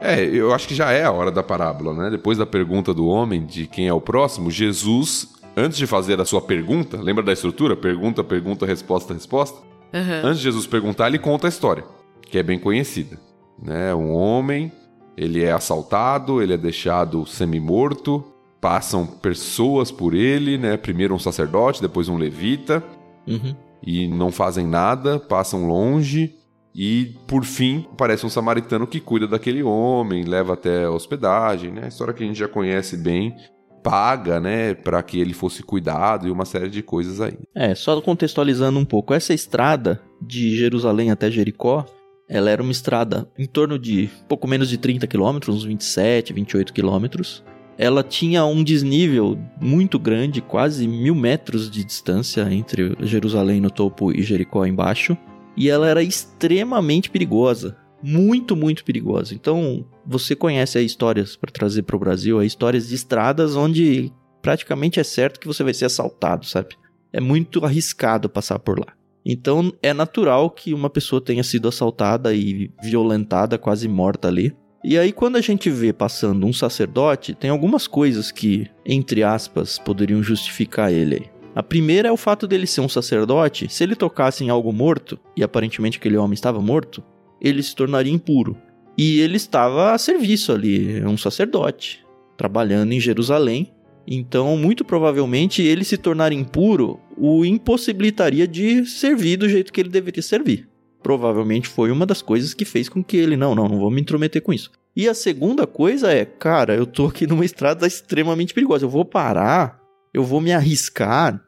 É, 0.00 0.24
eu 0.24 0.54
acho 0.54 0.66
que 0.66 0.74
já 0.74 0.90
é 0.90 1.04
a 1.04 1.12
hora 1.12 1.30
da 1.30 1.42
parábola, 1.42 1.92
né? 1.92 2.08
Depois 2.08 2.38
da 2.38 2.46
pergunta 2.46 2.94
do 2.94 3.06
homem 3.06 3.44
de 3.44 3.66
quem 3.66 3.88
é 3.88 3.92
o 3.92 4.00
próximo, 4.00 4.50
Jesus, 4.50 5.28
antes 5.54 5.76
de 5.76 5.86
fazer 5.86 6.18
a 6.18 6.24
sua 6.24 6.40
pergunta, 6.40 6.96
lembra 6.96 7.22
da 7.22 7.30
estrutura? 7.30 7.76
Pergunta, 7.76 8.24
pergunta, 8.24 8.64
resposta, 8.64 9.12
resposta. 9.12 9.58
Uhum. 9.92 10.28
Antes 10.28 10.38
de 10.38 10.44
Jesus 10.44 10.66
perguntar, 10.66 11.08
ele 11.08 11.18
conta 11.18 11.46
a 11.46 11.50
história, 11.50 11.84
que 12.28 12.38
é 12.38 12.42
bem 12.42 12.58
conhecida. 12.58 13.18
Né? 13.60 13.94
Um 13.94 14.12
homem, 14.12 14.70
ele 15.16 15.42
é 15.42 15.52
assaltado, 15.52 16.40
ele 16.42 16.52
é 16.52 16.56
deixado 16.56 17.26
semi-morto, 17.26 18.24
passam 18.60 19.06
pessoas 19.06 19.90
por 19.90 20.14
ele, 20.14 20.58
né? 20.58 20.76
Primeiro 20.76 21.14
um 21.14 21.18
sacerdote, 21.18 21.80
depois 21.82 22.08
um 22.08 22.16
levita, 22.16 22.82
Uhum. 23.26 23.54
e 23.84 24.08
não 24.08 24.32
fazem 24.32 24.66
nada, 24.66 25.18
passam 25.18 25.66
longe. 25.66 26.34
E, 26.74 27.16
por 27.26 27.44
fim, 27.44 27.86
aparece 27.92 28.24
um 28.24 28.28
samaritano 28.28 28.86
que 28.86 29.00
cuida 29.00 29.26
daquele 29.26 29.62
homem, 29.62 30.22
leva 30.24 30.52
até 30.54 30.84
a 30.84 30.90
hospedagem, 30.90 31.72
né? 31.72 31.88
História 31.88 32.14
que 32.14 32.22
a 32.22 32.26
gente 32.26 32.38
já 32.38 32.46
conhece 32.46 32.96
bem, 32.96 33.34
paga, 33.82 34.38
né, 34.38 34.74
para 34.74 35.02
que 35.02 35.18
ele 35.18 35.32
fosse 35.32 35.62
cuidado 35.62 36.28
e 36.28 36.30
uma 36.30 36.44
série 36.44 36.68
de 36.68 36.82
coisas 36.82 37.20
aí. 37.20 37.38
É, 37.54 37.74
só 37.74 38.00
contextualizando 38.00 38.78
um 38.78 38.84
pouco, 38.84 39.14
essa 39.14 39.32
estrada 39.32 40.00
de 40.20 40.56
Jerusalém 40.56 41.10
até 41.10 41.30
Jericó, 41.30 41.86
ela 42.28 42.50
era 42.50 42.62
uma 42.62 42.72
estrada 42.72 43.28
em 43.38 43.46
torno 43.46 43.78
de 43.78 44.10
pouco 44.28 44.46
menos 44.46 44.68
de 44.68 44.76
30 44.76 45.06
quilômetros, 45.06 45.56
uns 45.56 45.64
27, 45.64 46.32
28 46.32 46.72
quilômetros. 46.72 47.42
Ela 47.78 48.02
tinha 48.02 48.44
um 48.44 48.62
desnível 48.62 49.38
muito 49.60 49.98
grande, 49.98 50.42
quase 50.42 50.86
mil 50.86 51.14
metros 51.14 51.70
de 51.70 51.84
distância 51.84 52.42
entre 52.52 52.94
Jerusalém 53.00 53.60
no 53.60 53.70
topo 53.70 54.12
e 54.12 54.22
Jericó 54.22 54.66
embaixo. 54.66 55.16
E 55.56 55.70
ela 55.70 55.88
era 55.88 56.02
extremamente 56.02 57.08
perigosa. 57.08 57.76
Muito, 58.02 58.54
muito 58.54 58.84
perigosa. 58.84 59.34
Então, 59.34 59.84
você 60.06 60.36
conhece 60.36 60.80
histórias 60.80 61.34
para 61.34 61.50
trazer 61.50 61.82
para 61.82 61.96
o 61.96 61.98
Brasil, 61.98 62.42
histórias 62.42 62.88
de 62.88 62.94
estradas 62.94 63.56
onde 63.56 64.12
praticamente 64.42 65.00
é 65.00 65.04
certo 65.04 65.40
que 65.40 65.46
você 65.46 65.64
vai 65.64 65.74
ser 65.74 65.86
assaltado, 65.86 66.46
sabe? 66.46 66.76
É 67.12 67.20
muito 67.20 67.64
arriscado 67.64 68.28
passar 68.28 68.58
por 68.58 68.78
lá. 68.78 68.97
Então, 69.30 69.70
é 69.82 69.92
natural 69.92 70.48
que 70.48 70.72
uma 70.72 70.88
pessoa 70.88 71.20
tenha 71.20 71.44
sido 71.44 71.68
assaltada 71.68 72.32
e 72.32 72.70
violentada, 72.82 73.58
quase 73.58 73.86
morta 73.86 74.26
ali. 74.26 74.56
E 74.82 74.96
aí, 74.96 75.12
quando 75.12 75.36
a 75.36 75.40
gente 75.42 75.68
vê 75.68 75.92
passando 75.92 76.46
um 76.46 76.52
sacerdote, 76.52 77.34
tem 77.34 77.50
algumas 77.50 77.86
coisas 77.86 78.32
que, 78.32 78.66
entre 78.86 79.22
aspas, 79.22 79.78
poderiam 79.78 80.22
justificar 80.22 80.90
ele. 80.90 81.30
A 81.54 81.62
primeira 81.62 82.08
é 82.08 82.12
o 82.12 82.16
fato 82.16 82.46
dele 82.46 82.66
ser 82.66 82.80
um 82.80 82.88
sacerdote. 82.88 83.68
Se 83.68 83.84
ele 83.84 83.94
tocasse 83.94 84.42
em 84.42 84.48
algo 84.48 84.72
morto, 84.72 85.18
e 85.36 85.44
aparentemente 85.44 85.98
aquele 85.98 86.16
homem 86.16 86.32
estava 86.32 86.62
morto, 86.62 87.04
ele 87.38 87.62
se 87.62 87.74
tornaria 87.74 88.12
impuro. 88.12 88.56
E 88.96 89.20
ele 89.20 89.36
estava 89.36 89.92
a 89.92 89.98
serviço 89.98 90.52
ali, 90.52 91.04
um 91.04 91.18
sacerdote, 91.18 92.02
trabalhando 92.36 92.92
em 92.92 93.00
Jerusalém. 93.00 93.74
Então, 94.10 94.56
muito 94.56 94.86
provavelmente, 94.86 95.60
ele 95.60 95.84
se 95.84 95.98
tornar 95.98 96.32
impuro 96.32 96.98
o 97.14 97.44
impossibilitaria 97.44 98.48
de 98.48 98.86
servir 98.86 99.36
do 99.36 99.46
jeito 99.46 99.70
que 99.70 99.82
ele 99.82 99.90
deveria 99.90 100.22
servir. 100.22 100.66
Provavelmente 101.02 101.68
foi 101.68 101.90
uma 101.90 102.06
das 102.06 102.22
coisas 102.22 102.54
que 102.54 102.64
fez 102.64 102.88
com 102.88 103.04
que 103.04 103.18
ele, 103.18 103.36
não, 103.36 103.54
não, 103.54 103.68
não 103.68 103.78
vou 103.78 103.90
me 103.90 104.00
intrometer 104.00 104.40
com 104.40 104.50
isso. 104.50 104.70
E 104.96 105.06
a 105.06 105.12
segunda 105.12 105.66
coisa 105.66 106.10
é, 106.10 106.24
cara, 106.24 106.74
eu 106.74 106.86
tô 106.86 107.06
aqui 107.06 107.26
numa 107.28 107.44
estrada 107.44 107.86
extremamente 107.86 108.54
perigosa, 108.54 108.86
eu 108.86 108.90
vou 108.90 109.04
parar, 109.04 109.78
eu 110.14 110.24
vou 110.24 110.40
me 110.40 110.52
arriscar. 110.52 111.38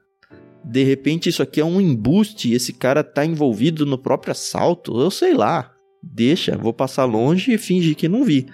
De 0.62 0.84
repente 0.84 1.30
isso 1.30 1.42
aqui 1.42 1.62
é 1.62 1.64
um 1.64 1.80
embuste, 1.80 2.52
esse 2.52 2.74
cara 2.74 3.02
tá 3.02 3.24
envolvido 3.24 3.86
no 3.86 3.96
próprio 3.96 4.32
assalto, 4.32 5.00
eu 5.00 5.10
sei 5.10 5.32
lá. 5.32 5.72
Deixa, 6.02 6.58
vou 6.58 6.74
passar 6.74 7.06
longe 7.06 7.54
e 7.54 7.58
fingir 7.58 7.96
que 7.96 8.08
não 8.08 8.22
vi. 8.22 8.46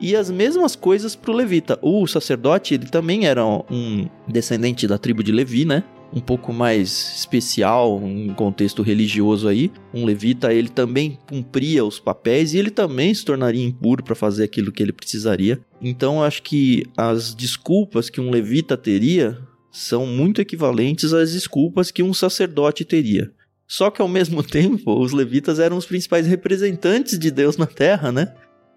E 0.00 0.14
as 0.14 0.30
mesmas 0.30 0.76
coisas 0.76 1.16
pro 1.16 1.32
levita. 1.32 1.78
O 1.82 2.06
sacerdote, 2.06 2.74
ele 2.74 2.86
também 2.86 3.26
era 3.26 3.44
um 3.44 4.08
descendente 4.28 4.86
da 4.86 4.96
tribo 4.98 5.22
de 5.22 5.32
Levi, 5.32 5.64
né? 5.64 5.82
Um 6.12 6.20
pouco 6.20 6.52
mais 6.52 7.16
especial, 7.18 7.98
um 7.98 8.32
contexto 8.32 8.82
religioso 8.82 9.48
aí. 9.48 9.70
Um 9.92 10.04
levita, 10.04 10.52
ele 10.52 10.68
também 10.68 11.18
cumpria 11.28 11.84
os 11.84 11.98
papéis 11.98 12.54
e 12.54 12.58
ele 12.58 12.70
também 12.70 13.12
se 13.12 13.24
tornaria 13.24 13.64
impuro 13.64 14.02
para 14.02 14.14
fazer 14.14 14.44
aquilo 14.44 14.72
que 14.72 14.82
ele 14.82 14.92
precisaria. 14.92 15.60
Então, 15.82 16.22
acho 16.22 16.42
que 16.42 16.84
as 16.96 17.34
desculpas 17.34 18.08
que 18.08 18.20
um 18.20 18.30
levita 18.30 18.76
teria 18.76 19.38
são 19.70 20.06
muito 20.06 20.40
equivalentes 20.40 21.12
às 21.12 21.32
desculpas 21.32 21.90
que 21.90 22.02
um 22.02 22.14
sacerdote 22.14 22.84
teria. 22.84 23.30
Só 23.66 23.90
que 23.90 24.00
ao 24.00 24.08
mesmo 24.08 24.42
tempo, 24.44 24.98
os 24.98 25.12
levitas 25.12 25.58
eram 25.58 25.76
os 25.76 25.84
principais 25.84 26.26
representantes 26.26 27.18
de 27.18 27.30
Deus 27.30 27.56
na 27.58 27.66
terra, 27.66 28.10
né? 28.10 28.32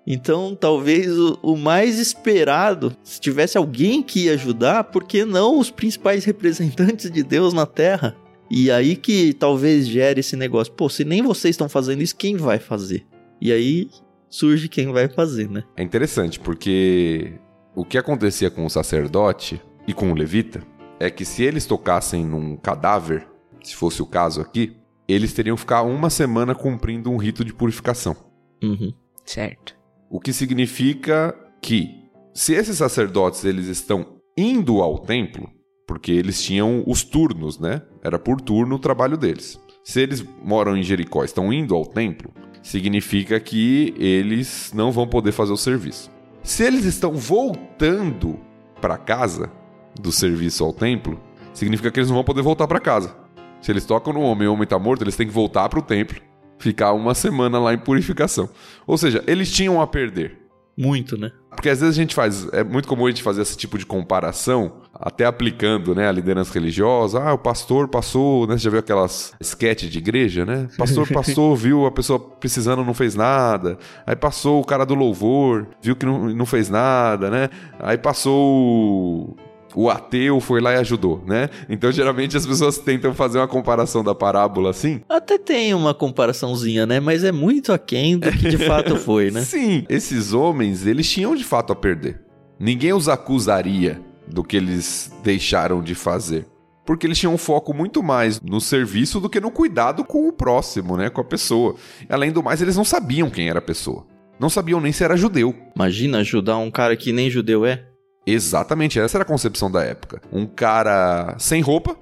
Então, 0.06 0.56
talvez 0.56 1.18
o, 1.18 1.38
o, 1.44 1.56
mais 1.56 2.00
esperado, 2.00 2.96
se 3.04 3.20
tivesse 3.20 3.58
alguém 3.58 4.02
que 4.02 4.26
ia 4.26 4.34
ajudar, 4.34 4.86
por 4.86 5.04
que 5.04 5.24
não 5.24 5.60
os 5.60 5.70
principais 5.70 6.26
representantes 6.26 7.10
de 7.12 7.24
Deus 7.24 7.54
na 7.54 7.66
terra? 7.66 8.16
E 8.50 8.70
aí 8.70 8.96
que 8.96 9.34
talvez 9.34 9.88
gere 9.88 10.20
esse 10.20 10.36
negócio. 10.36 10.74
Pô, 10.74 10.90
se 10.90 11.06
nem 11.06 11.22
vocês 11.22 11.54
estão 11.54 11.70
fazendo 11.70 12.02
isso, 12.02 12.16
quem 12.16 12.36
vai 12.36 12.60
fazer? 12.60 13.06
E 13.40 13.52
aí 13.52 13.90
surge 14.30 14.68
quem 14.68 14.92
vai 14.92 15.08
fazer, 15.08 15.50
né? 15.50 15.64
É 15.78 15.84
interessante, 15.84 16.40
porque 16.40 17.34
o 17.76 17.86
que 17.86 17.98
acontecia 17.98 18.52
com 18.52 18.66
o 18.66 18.70
sacerdote 18.70 19.62
e 19.88 19.94
com 19.94 20.12
o 20.12 20.16
levita 20.16 20.62
é 21.00 21.10
que 21.10 21.24
se 21.24 21.44
eles 21.44 21.66
tocassem 21.66 22.26
num 22.26 22.58
cadáver, 22.58 23.28
se 23.64 23.76
fosse 23.76 24.02
o 24.02 24.06
caso 24.06 24.42
aqui, 24.42 24.76
eles 25.08 25.34
teriam 25.34 25.56
que 25.56 25.62
ficar 25.62 25.84
uma 25.84 26.10
semana 26.10 26.54
cumprindo 26.54 27.10
um 27.10 27.18
rito 27.18 27.44
de 27.46 27.54
purificação. 27.54 28.16
Uhum. 28.64 28.94
Certo. 29.26 29.81
O 30.14 30.20
que 30.20 30.34
significa 30.34 31.34
que 31.62 31.90
se 32.34 32.54
esses 32.54 32.78
sacerdotes 32.78 33.46
eles 33.46 33.68
estão 33.68 34.18
indo 34.38 34.82
ao 34.82 35.00
templo, 35.00 35.50
porque 35.88 36.12
eles 36.12 36.44
tinham 36.44 36.84
os 36.86 37.02
turnos, 37.02 37.58
né? 37.58 37.82
Era 38.04 38.20
por 38.20 38.42
turno 38.42 38.76
o 38.76 38.80
trabalho 38.80 39.16
deles. 39.16 39.58
Se 39.86 40.02
eles 40.02 40.22
moram 40.44 40.76
em 40.76 40.84
Jericó, 40.84 41.24
estão 41.24 41.54
indo 41.54 41.74
ao 41.74 41.86
templo, 41.86 42.30
significa 42.62 43.40
que 43.40 43.96
eles 43.98 44.74
não 44.76 44.92
vão 44.92 45.08
poder 45.08 45.32
fazer 45.32 45.54
o 45.54 45.58
serviço. 45.58 46.12
Se 46.44 46.66
eles 46.66 46.84
estão 46.84 47.14
voltando 47.14 48.38
para 48.82 48.98
casa 48.98 49.50
do 49.98 50.12
serviço 50.12 50.66
ao 50.66 50.74
templo, 50.74 51.22
significa 51.54 51.90
que 51.90 52.02
eles 52.02 52.10
não 52.10 52.18
vão 52.18 52.26
poder 52.26 52.42
voltar 52.42 52.68
para 52.68 52.82
casa. 52.82 53.16
Se 53.62 53.72
eles 53.72 53.86
tocam 53.86 54.12
no 54.12 54.20
homem 54.20 54.44
e 54.44 54.48
o 54.50 54.54
homem 54.54 54.66
está 54.66 54.78
morto, 54.78 55.06
eles 55.06 55.16
têm 55.16 55.28
que 55.28 55.34
voltar 55.34 55.70
para 55.70 55.80
o 55.80 55.84
templo 55.84 56.22
ficar 56.62 56.94
uma 56.94 57.14
semana 57.14 57.60
lá 57.60 57.74
em 57.74 57.78
purificação. 57.78 58.50
Ou 58.86 58.98
seja, 58.98 59.24
eles 59.28 59.52
tinham 59.52 59.82
a 59.82 59.88
perder. 59.88 60.40
Muito, 60.78 61.18
né? 61.18 61.32
Porque 61.50 61.70
às 61.70 61.82
vezes 61.82 61.96
a 61.96 62.02
gente 62.02 62.16
faz, 62.16 62.48
é 62.54 62.64
muito 62.64 62.88
comum 62.88 63.06
a 63.06 63.10
gente 63.10 63.22
fazer 63.22 63.42
esse 63.42 63.58
tipo 63.58 63.78
de 63.78 63.86
comparação, 63.86 64.78
até 64.94 65.26
aplicando, 65.26 65.94
né, 65.94 66.08
a 66.08 66.12
liderança 66.12 66.54
religiosa. 66.54 67.22
Ah, 67.22 67.34
o 67.34 67.38
pastor 67.38 67.88
passou, 67.88 68.48
né, 68.48 68.58
você 68.58 68.64
já 68.64 68.70
viu 68.70 68.80
aquelas 68.80 69.34
sketch 69.42 69.84
de 69.84 69.98
igreja, 69.98 70.46
né? 70.46 70.70
O 70.74 70.78
pastor 70.80 71.08
passou, 71.10 71.56
viu 71.56 71.86
a 71.86 71.92
pessoa 71.92 72.20
precisando, 72.20 72.86
não 72.86 72.94
fez 72.94 73.16
nada. 73.16 73.78
Aí 74.08 74.16
passou 74.16 74.62
o 74.62 74.66
cara 74.66 74.86
do 74.86 74.96
louvor, 74.96 75.68
viu 75.82 75.96
que 75.96 76.06
não, 76.06 76.30
não 76.30 76.46
fez 76.46 76.70
nada, 76.70 77.30
né? 77.30 77.50
Aí 77.80 77.98
passou 77.98 79.36
o 79.76 79.90
ateu 79.90 80.40
foi 80.40 80.62
lá 80.62 80.74
e 80.74 80.78
ajudou, 80.78 81.24
né? 81.26 81.50
Então, 81.70 81.92
geralmente 81.92 82.36
as 82.38 82.46
pessoas 82.46 82.78
tentam 82.78 83.14
fazer 83.14 83.38
uma 83.40 83.48
comparação 83.48 84.04
da 84.04 84.14
parábola 84.14 84.70
assim. 84.70 85.02
Até 85.10 85.38
tem 85.38 85.74
uma 85.74 85.94
comparaçãozinha, 85.94 86.86
né? 86.86 87.00
Mas 87.00 87.24
é 87.24 87.32
muito 87.32 87.72
aquém 87.72 88.18
do 88.18 88.32
que 88.32 88.50
de 88.50 88.58
fato 88.58 88.96
foi, 88.96 89.32
né? 89.32 89.42
Sim, 89.46 89.86
esses 89.90 90.34
homens, 90.34 90.86
eles 90.86 91.10
tinham 91.10 91.36
de 91.36 91.44
fato 91.44 91.74
a 91.74 91.76
perder. 91.76 92.22
Ninguém 92.60 92.94
os 92.94 93.10
acusaria 93.10 94.02
do 94.28 94.44
que 94.44 94.56
eles 94.56 95.12
deixaram 95.24 95.82
de 95.82 95.96
fazer. 95.96 96.46
Porque 96.86 97.06
eles 97.06 97.18
tinham 97.18 97.34
um 97.34 97.38
foco 97.38 97.74
muito 97.74 98.02
mais 98.02 98.42
no 98.42 98.60
serviço 98.60 99.20
do 99.20 99.30
que 99.30 99.40
no 99.40 99.52
cuidado 99.52 100.04
com 100.04 100.28
o 100.28 100.34
próximo, 100.34 100.98
né? 100.98 101.10
Com 101.10 101.22
a 101.22 101.24
pessoa. 101.24 101.76
Além 102.10 102.32
do 102.32 102.44
mais, 102.44 102.62
eles 102.62 102.76
não 102.76 102.84
sabiam 102.84 103.30
quem 103.30 103.50
era 103.50 103.60
a 103.60 103.62
pessoa. 103.62 104.06
Não 104.40 104.50
sabiam 104.50 104.82
nem 104.82 104.92
se 104.92 105.04
era 105.04 105.16
judeu. 105.16 105.56
Imagina 105.76 106.20
ajudar 106.20 106.58
um 106.58 106.72
cara 106.72 106.98
que 106.98 107.12
nem 107.12 107.30
judeu 107.30 107.66
é. 107.66 107.86
Exatamente, 108.26 109.00
essa 109.00 109.18
era 109.18 109.24
a 109.24 109.28
concepção 109.28 109.70
da 109.70 109.84
época. 109.84 110.22
Um 110.32 110.46
cara 110.46 111.36
sem 111.40 111.62
roupa, 111.62 111.96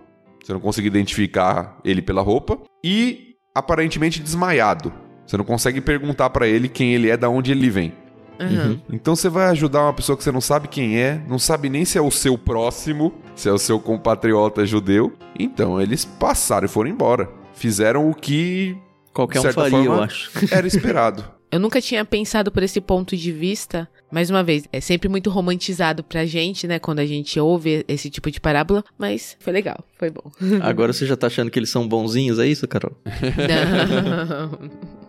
você 0.44 0.54
não 0.54 0.60
consegue 0.60 0.88
identificar 0.88 1.78
ele 1.84 2.02
pela 2.02 2.22
roupa, 2.22 2.60
e 2.84 3.36
aparentemente 3.54 4.22
desmaiado. 4.22 4.92
Você 5.26 5.38
não 5.38 5.46
consegue 5.46 5.80
perguntar 5.80 6.30
para 6.32 6.48
ele 6.48 6.68
quem 6.68 6.94
ele 6.94 7.10
é, 7.10 7.16
da 7.16 7.30
onde 7.30 7.52
ele 7.52 7.70
vem. 7.70 7.94
Uhum. 8.40 8.80
Então 8.90 9.16
você 9.16 9.28
vai 9.28 9.48
ajudar 9.50 9.84
uma 9.84 9.94
pessoa 9.94 10.18
que 10.18 10.24
você 10.24 10.32
não 10.32 10.40
sabe 10.40 10.70
quem 10.70 10.98
é, 10.98 11.22
não 11.28 11.38
sabe 11.38 11.70
nem 11.70 11.84
se 11.84 11.98
é 11.98 12.02
o 12.02 12.10
seu 12.10 12.38
próximo, 12.38 13.14
se 13.36 13.50
é 13.50 13.52
o 13.52 13.58
seu 13.58 13.80
compatriota 13.80 14.66
judeu. 14.66 15.14
Então 15.38 15.80
eles 15.80 16.06
passaram 16.06 16.66
e 16.66 16.70
foram 16.70 16.90
embora. 16.90 17.30
Fizeram 17.54 18.10
o 18.10 18.16
que 18.16 18.78
Qualquer 19.14 19.40
um 19.40 19.42
certa 19.42 19.62
faria, 19.62 19.78
eu 19.78 19.86
forma, 19.86 20.06
acho. 20.06 20.32
Era 20.52 20.66
esperado. 20.66 21.24
Eu 21.52 21.60
nunca 21.60 21.82
tinha 21.82 22.06
pensado 22.06 22.52
por 22.52 22.62
esse 22.62 22.80
ponto 22.80 23.18
de 23.18 23.32
vista. 23.32 23.90
Mais 24.12 24.30
uma 24.30 24.44
vez, 24.44 24.68
é 24.74 24.82
sempre 24.82 25.08
muito 25.08 25.30
romantizado 25.30 26.04
pra 26.04 26.26
gente, 26.26 26.68
né? 26.68 26.80
Quando 26.80 27.00
a 27.00 27.06
gente 27.06 27.40
ouve 27.40 27.86
esse 27.88 28.10
tipo 28.10 28.32
de 28.32 28.42
parábola. 28.42 28.84
Mas 28.98 29.38
foi 29.40 29.54
legal, 29.54 29.84
foi 29.98 30.10
bom. 30.10 30.32
Agora 30.62 30.92
você 30.92 31.06
já 31.06 31.16
tá 31.16 31.28
achando 31.28 31.52
que 31.52 31.60
eles 31.60 31.70
são 31.70 31.88
bonzinhos, 31.88 32.40
é 32.40 32.48
isso, 32.48 32.68
Carol? 32.68 32.96
Não. 33.06 34.70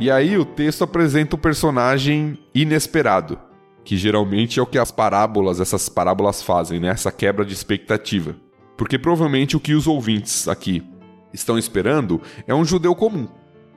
E 0.00 0.12
aí 0.12 0.38
o 0.38 0.44
texto 0.44 0.84
apresenta 0.84 1.34
o 1.34 1.38
personagem 1.38 2.38
inesperado, 2.54 3.36
que 3.84 3.96
geralmente 3.96 4.60
é 4.60 4.62
o 4.62 4.66
que 4.66 4.78
as 4.78 4.92
parábolas, 4.92 5.58
essas 5.58 5.88
parábolas 5.88 6.40
fazem, 6.40 6.78
né? 6.78 6.88
Essa 6.90 7.10
quebra 7.10 7.44
de 7.44 7.52
expectativa. 7.52 8.36
Porque 8.76 8.96
provavelmente 8.96 9.56
o 9.56 9.60
que 9.60 9.74
os 9.74 9.88
ouvintes 9.88 10.46
aqui 10.46 10.84
estão 11.38 11.58
esperando 11.58 12.20
é 12.46 12.54
um 12.54 12.64
judeu 12.64 12.94
comum. 12.94 13.28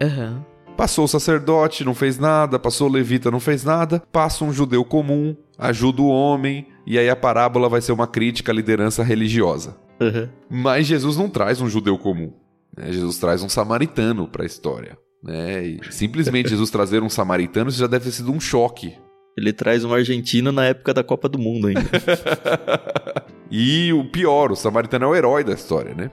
Aham. 0.01 0.45
Passou 0.76 1.05
o 1.05 1.07
sacerdote, 1.07 1.84
não 1.84 1.93
fez 1.93 2.18
nada, 2.18 2.57
passou 2.57 2.89
o 2.89 2.91
levita, 2.91 3.30
não 3.30 3.39
fez 3.39 3.64
nada, 3.64 4.01
passa 4.12 4.43
um 4.43 4.51
judeu 4.53 4.84
comum, 4.84 5.36
ajuda 5.57 6.01
o 6.01 6.07
homem, 6.07 6.66
e 6.88 6.97
aí 6.97 7.09
a 7.09 7.16
parábola 7.16 7.70
vai 7.70 7.82
ser 7.82 7.91
uma 7.91 8.07
crítica 8.07 8.51
à 8.51 8.55
liderança 8.55 9.03
religiosa. 9.03 9.78
Uhum. 9.99 10.28
Mas 10.49 10.88
Jesus 10.88 11.18
não 11.18 11.30
traz 11.30 11.62
um 11.62 11.70
judeu 11.70 11.97
comum. 11.97 12.34
né? 12.76 12.91
Jesus 12.91 13.18
traz 13.18 13.43
um 13.43 13.49
samaritano 13.49 14.28
para 14.28 14.43
a 14.43 14.45
história. 14.45 14.97
Né? 15.24 15.66
E 15.68 15.80
simplesmente 15.91 16.49
Jesus 16.51 16.72
trazer 16.72 17.03
um 17.03 17.09
samaritano 17.09 17.70
isso 17.70 17.78
já 17.80 17.88
deve 17.88 18.05
ter 18.05 18.12
sido 18.12 18.32
um 18.32 18.39
choque. 18.39 18.95
Ele 19.38 19.53
traz 19.53 19.84
um 19.86 19.93
argentino 19.93 20.51
na 20.51 20.66
época 20.66 20.93
da 20.93 21.03
Copa 21.03 21.30
do 21.30 21.38
Mundo 21.38 21.68
ainda. 21.68 21.82
E 23.51 23.91
o 23.91 24.05
pior, 24.05 24.49
o 24.49 24.55
samaritano 24.55 25.03
é 25.03 25.07
o 25.09 25.16
herói 25.16 25.43
da 25.43 25.51
história, 25.51 25.93
né? 25.93 26.09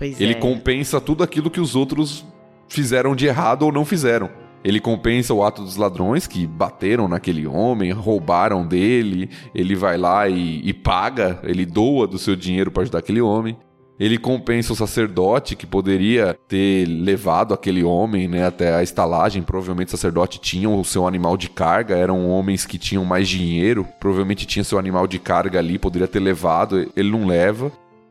Pois 0.00 0.18
Ele 0.18 0.32
é. 0.32 0.34
compensa 0.34 0.98
tudo 0.98 1.22
aquilo 1.22 1.50
que 1.50 1.60
os 1.60 1.76
outros 1.76 2.24
fizeram 2.68 3.14
de 3.14 3.26
errado 3.26 3.64
ou 3.64 3.70
não 3.70 3.84
fizeram. 3.84 4.30
Ele 4.64 4.80
compensa 4.80 5.34
o 5.34 5.44
ato 5.44 5.62
dos 5.62 5.76
ladrões 5.76 6.26
que 6.26 6.46
bateram 6.46 7.06
naquele 7.06 7.46
homem, 7.46 7.92
roubaram 7.92 8.66
dele. 8.66 9.28
Ele 9.54 9.74
vai 9.74 9.98
lá 9.98 10.26
e, 10.26 10.66
e 10.66 10.72
paga, 10.72 11.38
ele 11.42 11.66
doa 11.66 12.06
do 12.06 12.18
seu 12.18 12.34
dinheiro 12.34 12.70
para 12.70 12.82
ajudar 12.82 13.00
aquele 13.00 13.20
homem. 13.20 13.58
Ele 13.98 14.16
compensa 14.16 14.72
o 14.72 14.76
sacerdote 14.76 15.54
que 15.54 15.66
poderia 15.66 16.34
ter 16.48 16.86
levado 16.86 17.52
aquele 17.52 17.84
homem 17.84 18.26
né, 18.26 18.46
até 18.46 18.74
a 18.74 18.82
estalagem. 18.82 19.42
Provavelmente 19.42 19.88
o 19.88 19.90
sacerdote 19.90 20.40
tinha 20.40 20.70
o 20.70 20.82
seu 20.82 21.06
animal 21.06 21.36
de 21.36 21.50
carga, 21.50 21.94
eram 21.94 22.26
homens 22.26 22.64
que 22.64 22.78
tinham 22.78 23.04
mais 23.04 23.28
dinheiro. 23.28 23.86
Provavelmente 23.98 24.46
tinha 24.46 24.64
seu 24.64 24.78
animal 24.78 25.06
de 25.06 25.18
carga 25.18 25.58
ali, 25.58 25.78
poderia 25.78 26.08
ter 26.08 26.20
levado, 26.20 26.90
ele 26.96 27.10
não 27.10 27.26
leva. 27.26 27.70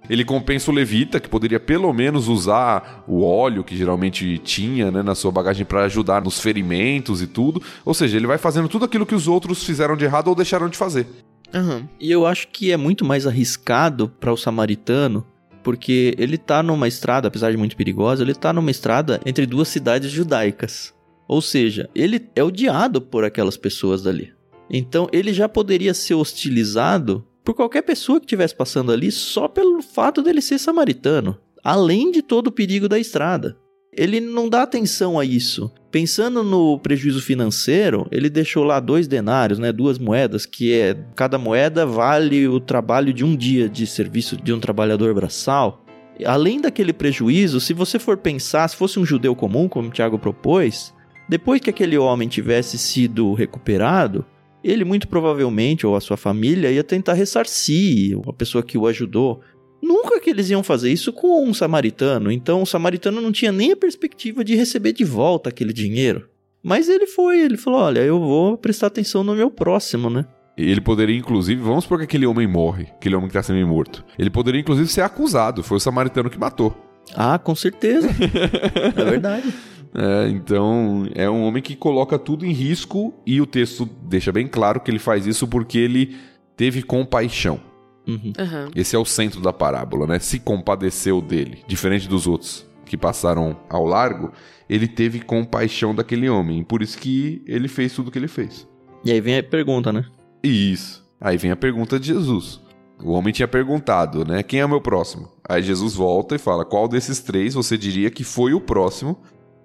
Ele 0.10 0.26
compensa 0.26 0.72
o 0.72 0.74
levita, 0.74 1.20
que 1.20 1.30
poderia 1.30 1.60
pelo 1.60 1.93
menos 1.93 2.28
usar 2.28 3.03
o 3.07 3.24
óleo 3.24 3.64
que 3.64 3.78
geralmente 3.78 4.39
tinha 4.39 4.89
né, 4.89 5.03
na 5.03 5.14
sua 5.14 5.32
bagagem 5.32 5.66
para 5.66 5.84
ajudar 5.84 6.24
nos 6.24 6.39
ferimentos 6.39 7.22
e 7.22 7.28
tudo. 7.28 7.62
Ou 7.86 7.93
seja, 7.93 8.18
ele 8.18 8.26
vai 8.26 8.38
fazendo 8.38 8.68
tudo 8.68 8.86
aquilo 8.86 9.05
que 9.05 9.14
os 9.14 9.28
outros 9.28 9.64
fizeram 9.64 9.95
de 9.95 10.05
errado 10.05 10.30
ou 10.30 10.36
deixaram 10.36 10.68
de 10.68 10.78
fazer. 10.78 11.05
Aham. 11.53 11.88
E 11.99 12.12
eu 12.12 12.26
acho 12.26 12.47
que 12.47 12.72
é 12.72 12.78
muito 12.78 13.05
mais 13.05 13.28
arriscado 13.28 14.10
para 14.10 14.34
o 14.34 14.38
samaritano, 14.38 15.26
porque 15.64 16.16
ele 16.18 16.38
tá 16.38 16.64
numa 16.64 16.88
estrada, 16.88 17.28
apesar 17.28 17.51
de 17.51 17.57
muito 17.57 17.76
perigosa, 17.76 18.24
ele 18.24 18.34
tá 18.34 18.51
numa 18.51 18.72
estrada 18.72 19.20
entre 19.26 19.45
duas 19.45 19.68
cidades 19.68 20.10
judaicas. 20.10 20.93
Ou 21.28 21.41
seja, 21.41 21.88
ele 21.93 22.28
é 22.36 22.43
odiado 22.43 22.99
por 22.99 23.24
aquelas 23.24 23.57
pessoas 23.57 24.01
dali. 24.01 24.34
Então 24.70 25.07
ele 25.12 25.34
já 25.34 25.49
poderia 25.49 25.93
ser 25.93 26.16
hostilizado 26.16 27.26
por 27.50 27.56
qualquer 27.56 27.82
pessoa 27.82 28.20
que 28.20 28.28
estivesse 28.28 28.56
passando 28.56 28.91
ali 28.91 29.12
só 29.12 29.47
pelo 29.47 29.82
fato 29.82 30.22
dele 30.22 30.39
ser 30.39 30.60
samaritano, 30.60 31.36
além 31.64 32.12
de 32.12 32.22
todo 32.22 32.45
o 32.45 32.52
perigo 32.52 32.88
da 32.88 33.00
estrada. 33.00 33.58
Ele 33.91 34.20
não 34.20 34.47
dá 34.47 34.62
atenção 34.62 35.18
a 35.18 35.26
isso. 35.26 35.72
Pensando 35.89 36.43
no 36.43 36.78
prejuízo 36.78 37.20
financeiro, 37.24 38.08
ele 38.12 38.30
deixou 38.30 38.64
lá 38.64 38.80
dois 38.80 39.08
denários, 39.08 39.58
né, 39.58 39.72
duas 39.72 39.97
moedas, 39.97 40.45
que 40.45 40.72
é 40.74 40.95
cada 41.16 41.39
moeda 41.39 41.88
vale 41.88 42.47
o 42.47 42.60
trabalho 42.60 43.12
de 43.12 43.26
um 43.26 43.36
dia 43.36 43.68
de 43.68 43.88
serviço 43.88 44.38
de 44.38 44.54
um 44.54 44.60
trabalhador 44.60 45.12
braçal. 45.16 45.84
Além 46.24 46.62
daquele 46.62 46.93
prejuízo, 46.93 47.60
se 47.60 47.74
você 47.74 47.97
for 47.97 48.18
pensar, 48.18 48.68
se 48.68 48.76
fosse 48.76 49.00
um 49.00 49.06
judeu 49.06 49.36
comum, 49.36 49.68
como 49.68 49.89
Tiago 49.89 50.20
propôs, 50.20 50.93
depois 51.28 51.60
que 51.60 51.72
aquele 51.72 51.97
homem 51.97 52.28
tivesse 52.28 52.78
sido 52.78 53.34
recuperado, 53.34 54.24
ele 54.64 54.84
muito 54.84 55.07
provavelmente, 55.07 55.86
ou 55.86 55.95
a 55.95 56.01
sua 56.01 56.18
família, 56.18 56.72
ia 56.72 56.84
tentar 56.84 57.14
ressarcir 57.14 58.18
a 58.28 58.34
pessoa 58.34 58.64
que 58.64 58.78
o 58.78 58.88
ajudou. 58.88 59.41
Nunca 59.82 60.20
que 60.20 60.30
eles 60.30 60.49
iam 60.49 60.64
fazer 60.64 60.91
isso 60.91 61.14
com 61.14 61.43
um 61.47 61.53
samaritano, 61.53 62.32
então 62.32 62.62
o 62.62 62.66
samaritano 62.66 63.22
não 63.22 63.32
tinha 63.32 63.51
nem 63.51 63.72
a 63.72 63.78
perspectiva 63.78 64.43
de 64.43 64.55
receber 64.55 64.91
de 64.91 65.05
volta 65.05 65.49
aquele 65.49 65.72
dinheiro. 65.72 66.28
Mas 66.62 66.89
ele 66.89 67.07
foi, 67.07 67.39
ele 67.39 67.57
falou: 67.57 67.80
Olha, 67.80 68.01
eu 68.01 68.20
vou 68.20 68.57
prestar 68.57 68.88
atenção 68.88 69.24
no 69.24 69.34
meu 69.34 69.49
próximo, 69.49 70.10
né? 70.10 70.26
Ele 70.57 70.82
poderia, 70.82 71.16
inclusive, 71.16 71.62
vamos 71.62 71.86
supor 71.86 71.99
que 71.99 72.03
aquele 72.03 72.26
homem 72.26 72.45
morre, 72.45 72.88
aquele 72.97 73.16
homem 73.16 73.30
que 73.30 73.38
está 73.38 73.41
sendo 73.41 73.66
morto. 73.66 74.03
Ele 74.18 74.30
poderia, 74.30 74.60
inclusive, 74.60 74.89
ser 74.89 75.01
acusado. 75.01 75.64
Foi 75.64 75.78
o 75.78 75.80
samaritano 75.80 76.30
que 76.30 76.38
matou. 76.38 76.76
Ah, 77.16 77.39
com 77.39 77.55
certeza. 77.55 78.10
é 78.97 79.03
verdade. 79.05 79.53
É, 79.93 80.29
então, 80.29 81.07
é 81.15 81.29
um 81.29 81.43
homem 81.43 81.61
que 81.61 81.75
coloca 81.75 82.19
tudo 82.19 82.45
em 82.45 82.51
risco 82.51 83.13
e 83.25 83.41
o 83.41 83.45
texto 83.45 83.89
deixa 84.03 84.31
bem 84.31 84.47
claro 84.47 84.79
que 84.79 84.91
ele 84.91 84.99
faz 84.99 85.25
isso 85.25 85.47
porque 85.47 85.77
ele 85.77 86.15
teve 86.55 86.83
compaixão. 86.83 87.59
Uhum. 88.07 88.33
Aham. 88.37 88.69
Esse 88.75 88.95
é 88.95 88.99
o 88.99 89.05
centro 89.05 89.41
da 89.41 89.53
parábola, 89.53 90.07
né? 90.07 90.19
Se 90.19 90.39
compadeceu 90.39 91.21
dele, 91.21 91.63
diferente 91.67 92.07
dos 92.07 92.27
outros 92.27 92.67
que 92.85 92.97
passaram 92.97 93.55
ao 93.69 93.85
largo, 93.85 94.31
ele 94.67 94.87
teve 94.87 95.19
compaixão 95.19 95.93
daquele 95.93 96.27
homem, 96.27 96.63
por 96.63 96.81
isso 96.81 96.97
que 96.97 97.43
ele 97.45 97.67
fez 97.67 97.93
tudo 97.93 98.07
o 98.07 98.11
que 98.11 98.17
ele 98.17 98.27
fez. 98.27 98.67
E 99.05 99.11
aí 99.11 99.21
vem 99.21 99.37
a 99.37 99.43
pergunta, 99.43 99.93
né? 99.93 100.05
Isso. 100.43 101.07
Aí 101.21 101.37
vem 101.37 101.51
a 101.51 101.55
pergunta 101.55 101.99
de 101.99 102.07
Jesus. 102.07 102.59
O 103.01 103.11
homem 103.11 103.31
tinha 103.31 103.47
perguntado, 103.47 104.25
né? 104.25 104.43
Quem 104.43 104.59
é 104.59 104.65
o 104.65 104.69
meu 104.69 104.81
próximo? 104.81 105.29
Aí 105.47 105.61
Jesus 105.61 105.93
volta 105.93 106.35
e 106.35 106.39
fala: 106.39 106.65
Qual 106.65 106.87
desses 106.87 107.19
três 107.19 107.53
você 107.53 107.77
diria 107.77 108.09
que 108.09 108.23
foi 108.23 108.53
o 108.53 108.59
próximo 108.59 109.19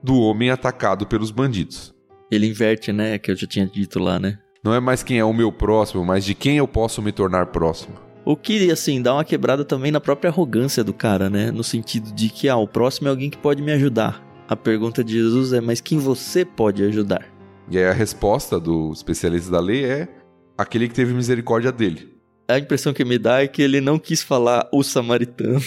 do 0.04 0.20
homem 0.20 0.50
atacado 0.50 1.06
pelos 1.06 1.30
bandidos? 1.30 1.94
Ele 2.30 2.46
inverte, 2.46 2.92
né? 2.92 3.18
Que 3.18 3.30
eu 3.30 3.36
já 3.36 3.46
tinha 3.46 3.66
dito 3.66 3.98
lá, 3.98 4.18
né? 4.18 4.38
Não 4.62 4.74
é 4.74 4.78
mais 4.78 5.02
quem 5.02 5.18
é 5.18 5.24
o 5.24 5.32
meu 5.32 5.50
próximo, 5.50 6.04
mas 6.04 6.26
de 6.26 6.34
quem 6.34 6.58
eu 6.58 6.68
posso 6.68 7.00
me 7.00 7.10
tornar 7.10 7.46
próximo. 7.46 7.94
O 8.22 8.36
que, 8.36 8.70
assim, 8.70 9.00
dá 9.00 9.14
uma 9.14 9.24
quebrada 9.24 9.64
também 9.64 9.90
na 9.90 10.00
própria 10.00 10.30
arrogância 10.30 10.84
do 10.84 10.92
cara, 10.92 11.30
né? 11.30 11.50
No 11.50 11.64
sentido 11.64 12.12
de 12.12 12.28
que, 12.28 12.50
ah, 12.50 12.56
o 12.56 12.68
próximo 12.68 13.08
é 13.08 13.10
alguém 13.10 13.30
que 13.30 13.38
pode 13.38 13.62
me 13.62 13.72
ajudar. 13.72 14.22
A 14.46 14.54
pergunta 14.54 15.02
de 15.02 15.14
Jesus 15.14 15.54
é, 15.54 15.60
mas 15.60 15.80
quem 15.80 15.98
você 15.98 16.44
pode 16.44 16.82
ajudar? 16.84 17.26
E 17.70 17.78
aí 17.78 17.86
a 17.86 17.92
resposta 17.92 18.60
do 18.60 18.92
especialista 18.92 19.50
da 19.50 19.60
lei 19.60 19.86
é 19.86 20.08
aquele 20.56 20.86
que 20.86 20.94
teve 20.94 21.14
misericórdia 21.14 21.72
dele. 21.72 22.13
A 22.46 22.58
impressão 22.58 22.92
que 22.92 23.04
me 23.04 23.18
dá 23.18 23.42
é 23.42 23.48
que 23.48 23.62
ele 23.62 23.80
não 23.80 23.98
quis 23.98 24.22
falar 24.22 24.68
o 24.70 24.82
samaritano. 24.82 25.60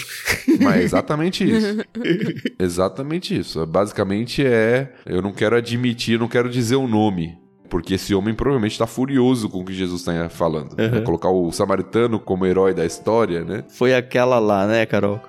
Mas 0.60 0.76
é 0.76 0.82
exatamente 0.82 1.44
isso. 1.44 1.78
exatamente 2.58 3.36
isso. 3.36 3.66
Basicamente 3.66 4.44
é. 4.46 4.92
Eu 5.04 5.20
não 5.20 5.32
quero 5.32 5.56
admitir, 5.56 6.14
eu 6.14 6.20
não 6.20 6.28
quero 6.28 6.48
dizer 6.48 6.76
o 6.76 6.86
nome. 6.86 7.36
Porque 7.68 7.94
esse 7.94 8.14
homem 8.14 8.34
provavelmente 8.34 8.72
está 8.72 8.86
furioso 8.86 9.48
com 9.48 9.60
o 9.60 9.64
que 9.64 9.74
Jesus 9.74 10.00
está 10.00 10.28
falando. 10.28 10.74
né? 10.76 10.86
Uhum. 10.86 11.04
Colocar 11.04 11.28
o 11.28 11.52
samaritano 11.52 12.18
como 12.18 12.46
herói 12.46 12.72
da 12.72 12.86
história, 12.86 13.44
né? 13.44 13.64
Foi 13.68 13.94
aquela 13.94 14.38
lá, 14.38 14.66
né, 14.66 14.86
Carol? 14.86 15.20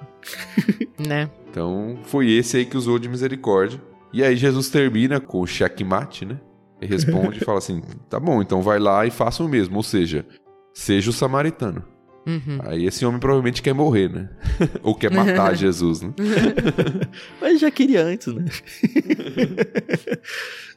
Né? 1.00 1.30
Então 1.50 1.98
foi 2.04 2.30
esse 2.30 2.58
aí 2.58 2.66
que 2.66 2.76
usou 2.76 3.00
de 3.00 3.08
misericórdia. 3.08 3.82
E 4.12 4.22
aí 4.22 4.36
Jesus 4.36 4.70
termina 4.70 5.20
com 5.22 5.40
o 5.40 5.48
checkmate, 5.48 6.26
né? 6.26 6.38
E 6.82 6.86
responde 6.86 7.38
e 7.38 7.46
fala 7.46 7.58
assim: 7.58 7.82
tá 8.10 8.20
bom, 8.20 8.42
então 8.42 8.62
vai 8.62 8.80
lá 8.80 9.06
e 9.06 9.12
faça 9.12 9.44
o 9.44 9.48
mesmo. 9.48 9.78
Ou 9.78 9.84
seja, 9.84 10.26
seja 10.74 11.10
o 11.10 11.14
samaritano. 11.14 11.84
Uhum. 12.28 12.60
Aí 12.64 12.86
esse 12.86 13.06
homem 13.06 13.20
provavelmente 13.20 13.62
quer 13.62 13.74
morrer, 13.74 14.10
né? 14.10 14.30
Ou 14.84 14.94
quer 14.94 15.10
matar 15.12 15.56
Jesus, 15.58 16.02
né? 16.02 16.14
Mas 17.42 17.60
já 17.60 17.72
queria 17.72 18.04
antes, 18.04 18.28
né? 18.34 18.46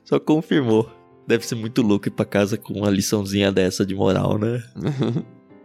Só 0.05 0.19
confirmou. 0.19 0.89
Deve 1.27 1.47
ser 1.47 1.55
muito 1.55 1.83
louco 1.83 2.09
ir 2.09 2.11
pra 2.11 2.25
casa 2.25 2.57
com 2.57 2.75
uma 2.75 2.91
liçãozinha 2.91 3.53
dessa 3.53 3.87
de 3.87 3.95
moral, 3.95 4.39
né? 4.39 4.63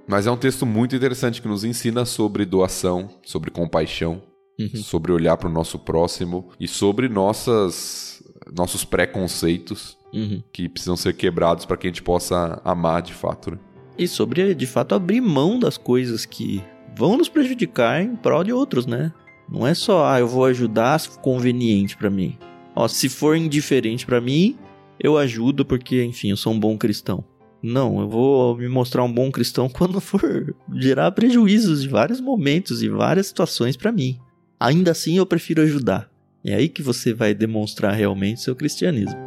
Mas 0.08 0.28
é 0.28 0.32
um 0.32 0.38
texto 0.38 0.66
muito 0.66 0.96
interessante 0.96 1.42
que 1.42 1.48
nos 1.48 1.64
ensina 1.64 2.06
sobre 2.06 2.46
doação, 2.46 3.10
sobre 3.24 3.52
compaixão, 3.52 4.22
Uhum. 4.60 4.76
sobre 4.76 5.12
olhar 5.12 5.38
para 5.38 5.48
o 5.48 5.52
nosso 5.52 5.78
próximo 5.78 6.50
e 6.60 6.68
sobre 6.68 7.08
nossas, 7.08 8.24
nossos 8.52 8.84
preconceitos 8.84 9.96
Uhum. 10.12 10.42
que 10.52 10.68
precisam 10.68 10.96
ser 10.98 11.14
quebrados 11.14 11.64
para 11.66 11.78
que 11.78 11.86
a 11.86 11.90
gente 11.92 12.02
possa 12.02 12.60
amar 12.66 13.04
de 13.04 13.14
fato. 13.14 13.52
Né? 13.52 13.58
E 13.98 14.08
sobre, 14.08 14.54
de 14.54 14.68
fato, 14.68 14.94
abrir 14.94 15.22
mão 15.22 15.60
das 15.60 15.78
coisas 15.78 16.26
que 16.26 16.64
vão 16.96 17.18
nos 17.18 17.30
prejudicar 17.30 18.02
em 18.02 18.16
prol 18.16 18.44
de 18.44 18.54
outros, 18.54 18.86
né? 18.86 19.12
Não 19.50 19.66
é 19.66 19.74
só, 19.74 20.06
ah, 20.06 20.20
eu 20.20 20.28
vou 20.28 20.46
ajudar 20.46 21.00
se 21.00 21.10
for 21.10 21.20
conveniente 21.20 21.98
pra 21.98 22.10
mim. 22.10 22.38
Ó, 22.76 22.88
se 22.88 23.10
for 23.10 23.36
indiferente 23.36 24.06
pra 24.06 24.22
mim, 24.22 24.58
eu 25.00 25.18
ajudo 25.18 25.66
porque, 25.66 26.04
enfim, 26.04 26.30
eu 26.30 26.38
sou 26.38 26.54
um 26.54 26.60
bom 26.60 26.78
cristão. 26.78 27.24
Não, 27.62 28.00
eu 28.02 28.08
vou 28.08 28.58
me 28.58 28.68
mostrar 28.68 29.04
um 29.04 29.12
bom 29.12 29.32
cristão 29.32 29.68
quando 29.70 30.00
for 30.00 30.56
gerar 30.76 31.12
prejuízos 31.12 31.82
de 31.82 31.88
vários 31.88 32.22
momentos 32.22 32.84
e 32.84 32.90
várias 32.90 33.28
situações 33.28 33.76
para 33.76 33.92
mim. 33.92 34.20
Ainda 34.60 34.92
assim, 34.92 35.18
eu 35.18 35.26
prefiro 35.26 35.62
ajudar. 35.62 36.10
É 36.46 36.56
aí 36.56 36.70
que 36.70 36.82
você 36.82 37.14
vai 37.14 37.34
demonstrar 37.34 37.94
realmente 37.94 38.42
seu 38.42 38.56
cristianismo. 38.56 39.27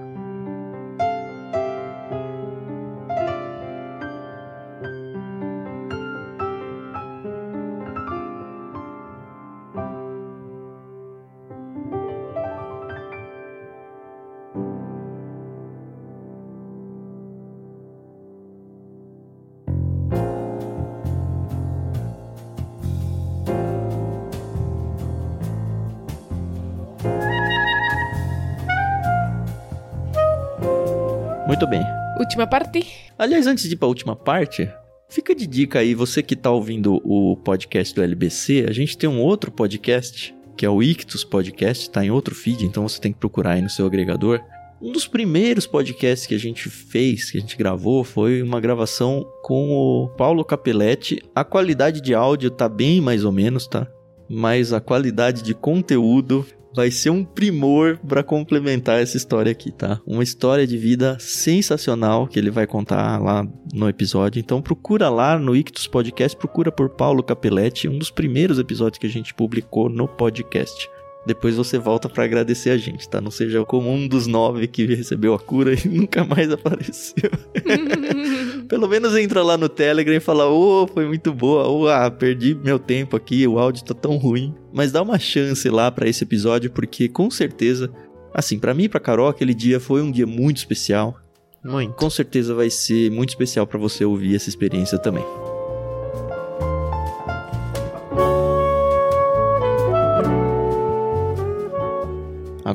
Última 32.40 32.46
parte. 32.46 32.86
Aliás, 33.18 33.46
antes 33.46 33.68
de 33.68 33.74
ir 33.74 33.76
para 33.76 33.84
a 33.84 33.90
última 33.90 34.16
parte, 34.16 34.66
fica 35.10 35.34
de 35.34 35.46
dica 35.46 35.80
aí, 35.80 35.94
você 35.94 36.22
que 36.22 36.32
está 36.32 36.50
ouvindo 36.50 36.98
o 37.04 37.36
podcast 37.36 37.94
do 37.94 38.02
LBC, 38.02 38.64
a 38.66 38.72
gente 38.72 38.96
tem 38.96 39.10
um 39.10 39.20
outro 39.20 39.52
podcast, 39.52 40.34
que 40.56 40.64
é 40.64 40.70
o 40.70 40.82
Ictus 40.82 41.22
Podcast, 41.22 41.82
está 41.82 42.02
em 42.02 42.10
outro 42.10 42.34
feed, 42.34 42.64
então 42.64 42.88
você 42.88 42.98
tem 42.98 43.12
que 43.12 43.18
procurar 43.18 43.52
aí 43.52 43.60
no 43.60 43.68
seu 43.68 43.84
agregador. 43.84 44.40
Um 44.80 44.90
dos 44.90 45.06
primeiros 45.06 45.66
podcasts 45.66 46.26
que 46.26 46.34
a 46.34 46.38
gente 46.38 46.70
fez, 46.70 47.30
que 47.30 47.36
a 47.36 47.40
gente 47.42 47.58
gravou, 47.58 48.02
foi 48.04 48.40
uma 48.40 48.58
gravação 48.58 49.22
com 49.42 49.68
o 49.70 50.08
Paulo 50.16 50.42
Capelletti. 50.42 51.22
A 51.34 51.44
qualidade 51.44 52.00
de 52.00 52.14
áudio 52.14 52.50
tá 52.50 52.70
bem 52.70 53.02
mais 53.02 53.22
ou 53.22 53.32
menos, 53.32 53.66
tá? 53.66 53.86
Mas 54.26 54.72
a 54.72 54.80
qualidade 54.80 55.42
de 55.42 55.52
conteúdo 55.52 56.46
vai 56.74 56.90
ser 56.90 57.10
um 57.10 57.24
primor 57.24 57.98
para 57.98 58.22
complementar 58.22 59.00
essa 59.00 59.16
história 59.16 59.52
aqui, 59.52 59.70
tá? 59.70 60.00
Uma 60.06 60.22
história 60.22 60.66
de 60.66 60.76
vida 60.76 61.16
sensacional 61.18 62.26
que 62.26 62.38
ele 62.38 62.50
vai 62.50 62.66
contar 62.66 63.20
lá 63.20 63.46
no 63.72 63.88
episódio. 63.88 64.40
Então 64.40 64.62
procura 64.62 65.08
lá 65.08 65.38
no 65.38 65.54
Ictus 65.54 65.86
Podcast, 65.86 66.36
procura 66.36 66.70
por 66.70 66.90
Paulo 66.90 67.22
Capelletti, 67.22 67.88
um 67.88 67.98
dos 67.98 68.10
primeiros 68.10 68.58
episódios 68.58 68.98
que 68.98 69.06
a 69.06 69.10
gente 69.10 69.34
publicou 69.34 69.88
no 69.88 70.06
podcast. 70.06 70.88
Depois 71.26 71.54
você 71.54 71.78
volta 71.78 72.08
para 72.08 72.24
agradecer 72.24 72.70
a 72.70 72.78
gente, 72.78 73.08
tá? 73.08 73.20
Não 73.20 73.30
seja 73.30 73.62
como 73.64 73.90
um 73.90 74.08
dos 74.08 74.26
nove 74.26 74.66
que 74.66 74.86
recebeu 74.86 75.34
a 75.34 75.38
cura 75.38 75.74
e 75.84 75.88
nunca 75.88 76.24
mais 76.24 76.50
apareceu. 76.50 77.30
Pelo 78.68 78.88
menos 78.88 79.14
entra 79.16 79.42
lá 79.42 79.58
no 79.58 79.68
Telegram 79.68 80.16
e 80.16 80.20
fala: 80.20 80.46
Ô, 80.46 80.82
oh, 80.82 80.86
foi 80.86 81.06
muito 81.06 81.32
boa. 81.32 81.68
Ô, 81.68 81.82
oh, 81.82 81.88
ah, 81.88 82.10
perdi 82.10 82.54
meu 82.54 82.78
tempo 82.78 83.16
aqui, 83.16 83.46
o 83.46 83.58
áudio 83.58 83.84
tá 83.84 83.94
tão 83.94 84.16
ruim. 84.16 84.54
Mas 84.72 84.92
dá 84.92 85.02
uma 85.02 85.18
chance 85.18 85.68
lá 85.68 85.90
para 85.90 86.08
esse 86.08 86.24
episódio, 86.24 86.70
porque 86.70 87.08
com 87.08 87.30
certeza, 87.30 87.90
assim, 88.32 88.58
para 88.58 88.72
mim 88.72 88.84
e 88.84 88.88
pra 88.88 89.00
Carol, 89.00 89.28
aquele 89.28 89.52
dia 89.52 89.78
foi 89.78 90.00
um 90.00 90.10
dia 90.10 90.26
muito 90.26 90.58
especial. 90.58 91.16
Muito. 91.62 91.92
Com 91.94 92.08
certeza 92.08 92.54
vai 92.54 92.70
ser 92.70 93.10
muito 93.10 93.30
especial 93.30 93.66
para 93.66 93.78
você 93.78 94.04
ouvir 94.04 94.34
essa 94.34 94.48
experiência 94.48 94.98
também. 94.98 95.24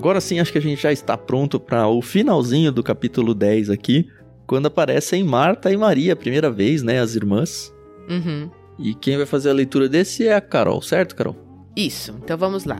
Agora 0.05 0.21
sim, 0.21 0.39
acho 0.39 0.51
que 0.51 0.59
a 0.59 0.61
gente 0.61 0.83
já 0.83 0.91
está 0.91 1.17
pronto 1.17 1.59
para 1.59 1.87
o 1.87 1.99
finalzinho 1.99 2.71
do 2.71 2.83
capítulo 2.83 3.33
10 3.33 3.71
aqui, 3.71 4.07
quando 4.45 4.67
aparecem 4.67 5.23
Marta 5.23 5.71
e 5.71 5.77
Maria 5.77 6.13
a 6.13 6.15
primeira 6.15 6.51
vez, 6.51 6.83
né, 6.83 6.99
as 6.99 7.15
irmãs. 7.15 7.73
Uhum. 8.07 8.47
E 8.77 8.93
quem 8.93 9.17
vai 9.17 9.25
fazer 9.25 9.49
a 9.49 9.53
leitura 9.53 9.89
desse 9.89 10.27
é 10.27 10.35
a 10.35 10.41
Carol, 10.41 10.79
certo, 10.79 11.15
Carol? 11.15 11.35
Isso, 11.75 12.15
então 12.23 12.37
vamos 12.37 12.65
lá. 12.65 12.79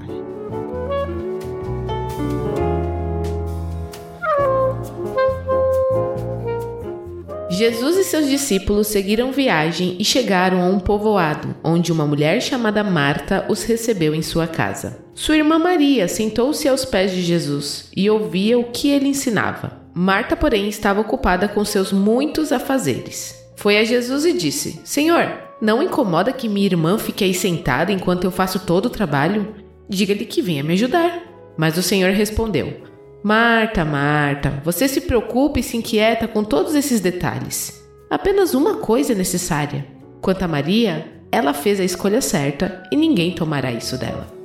Jesus 7.49 7.97
e 7.97 8.03
seus 8.03 8.29
discípulos 8.29 8.85
seguiram 8.85 9.31
viagem 9.31 9.97
e 9.99 10.05
chegaram 10.05 10.61
a 10.61 10.67
um 10.67 10.79
povoado, 10.79 11.55
onde 11.63 11.91
uma 11.91 12.05
mulher 12.05 12.39
chamada 12.39 12.83
Marta 12.83 13.47
os 13.49 13.63
recebeu 13.63 14.13
em 14.13 14.21
sua 14.21 14.45
casa. 14.45 15.04
Sua 15.15 15.37
irmã 15.37 15.57
Maria 15.57 16.09
sentou-se 16.09 16.67
aos 16.67 16.83
pés 16.83 17.09
de 17.09 17.21
Jesus 17.21 17.89
e 17.95 18.09
ouvia 18.09 18.59
o 18.59 18.65
que 18.65 18.89
ele 18.89 19.07
ensinava. 19.07 19.79
Marta, 19.93 20.35
porém, 20.35 20.67
estava 20.67 20.99
ocupada 20.99 21.47
com 21.47 21.63
seus 21.63 21.93
muitos 21.93 22.51
afazeres. 22.51 23.33
Foi 23.55 23.77
a 23.77 23.85
Jesus 23.85 24.25
e 24.25 24.33
disse: 24.33 24.81
Senhor, 24.83 25.31
não 25.61 25.81
incomoda 25.81 26.33
que 26.33 26.49
minha 26.49 26.65
irmã 26.65 26.97
fique 26.97 27.23
aí 27.23 27.33
sentada 27.33 27.93
enquanto 27.93 28.25
eu 28.25 28.31
faço 28.31 28.59
todo 28.59 28.87
o 28.87 28.89
trabalho? 28.89 29.55
Diga-lhe 29.87 30.25
que 30.25 30.41
venha 30.41 30.61
me 30.65 30.73
ajudar. 30.73 31.23
Mas 31.55 31.77
o 31.77 31.81
Senhor 31.81 32.11
respondeu: 32.11 32.81
Marta, 33.23 33.85
Marta, 33.85 34.61
você 34.65 34.85
se 34.85 34.99
preocupa 34.99 35.61
e 35.61 35.63
se 35.63 35.77
inquieta 35.77 36.27
com 36.27 36.43
todos 36.43 36.75
esses 36.75 36.99
detalhes. 36.99 37.81
Apenas 38.09 38.53
uma 38.53 38.75
coisa 38.79 39.13
é 39.13 39.15
necessária. 39.15 39.87
Quanto 40.19 40.43
a 40.43 40.47
Maria, 40.47 41.07
ela 41.31 41.53
fez 41.53 41.79
a 41.79 41.85
escolha 41.85 42.19
certa 42.19 42.83
e 42.91 42.97
ninguém 42.97 43.31
tomará 43.31 43.71
isso 43.71 43.97
dela. 43.97 44.35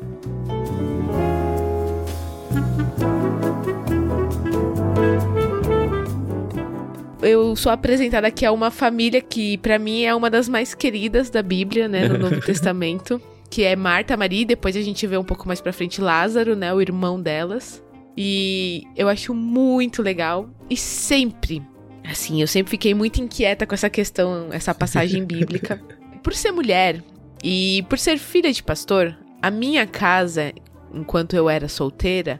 Eu 7.23 7.55
sou 7.57 7.71
apresentada 7.71 8.27
aqui 8.27 8.45
a 8.45 8.53
uma 8.53 8.71
família 8.71 9.21
que 9.21 9.59
para 9.59 9.79
mim 9.79 10.03
é 10.03 10.15
uma 10.15 10.31
das 10.31 10.49
mais 10.49 10.75
queridas 10.75 11.31
da 11.31 11.43
Bíblia, 11.43 11.89
né, 11.89 12.09
no 12.09 12.19
Novo 12.19 12.41
Testamento, 12.45 13.21
que 13.49 13.63
é 13.65 13.75
Marta, 13.75 14.17
Maria, 14.17 14.43
e 14.43 14.45
depois 14.45 14.77
a 14.77 14.83
gente 14.83 15.07
vê 15.07 15.17
um 15.17 15.25
pouco 15.25 15.47
mais 15.47 15.61
para 15.61 15.73
frente 15.73 16.01
Lázaro, 16.01 16.55
né, 16.55 16.73
o 16.73 16.81
irmão 16.81 17.21
delas. 17.21 17.83
E 18.17 18.85
eu 18.97 19.09
acho 19.09 19.33
muito 19.35 20.03
legal. 20.03 20.49
E 20.69 20.77
sempre, 20.77 21.63
assim, 22.09 22.41
eu 22.41 22.47
sempre 22.47 22.71
fiquei 22.71 22.95
muito 22.95 23.21
inquieta 23.21 23.67
com 23.67 23.75
essa 23.75 23.91
questão, 23.91 24.49
essa 24.51 24.75
passagem 24.75 25.25
bíblica. 25.25 25.81
Por 26.23 26.35
ser 26.35 26.53
mulher 26.53 27.03
e 27.43 27.83
por 27.89 27.99
ser 27.99 28.19
filha 28.19 28.53
de 28.53 28.63
pastor, 28.63 29.17
a 29.41 29.51
minha 29.51 29.87
casa, 29.87 30.53
enquanto 30.93 31.35
eu 31.35 31.49
era 31.49 31.67
solteira, 31.67 32.39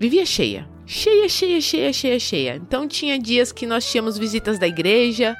vivia 0.00 0.26
cheia. 0.26 0.68
Cheia, 0.92 1.28
cheia, 1.28 1.60
cheia, 1.60 1.92
cheia, 1.92 2.18
cheia. 2.18 2.56
Então 2.56 2.88
tinha 2.88 3.16
dias 3.16 3.52
que 3.52 3.64
nós 3.64 3.88
tínhamos 3.88 4.18
visitas 4.18 4.58
da 4.58 4.66
igreja, 4.66 5.36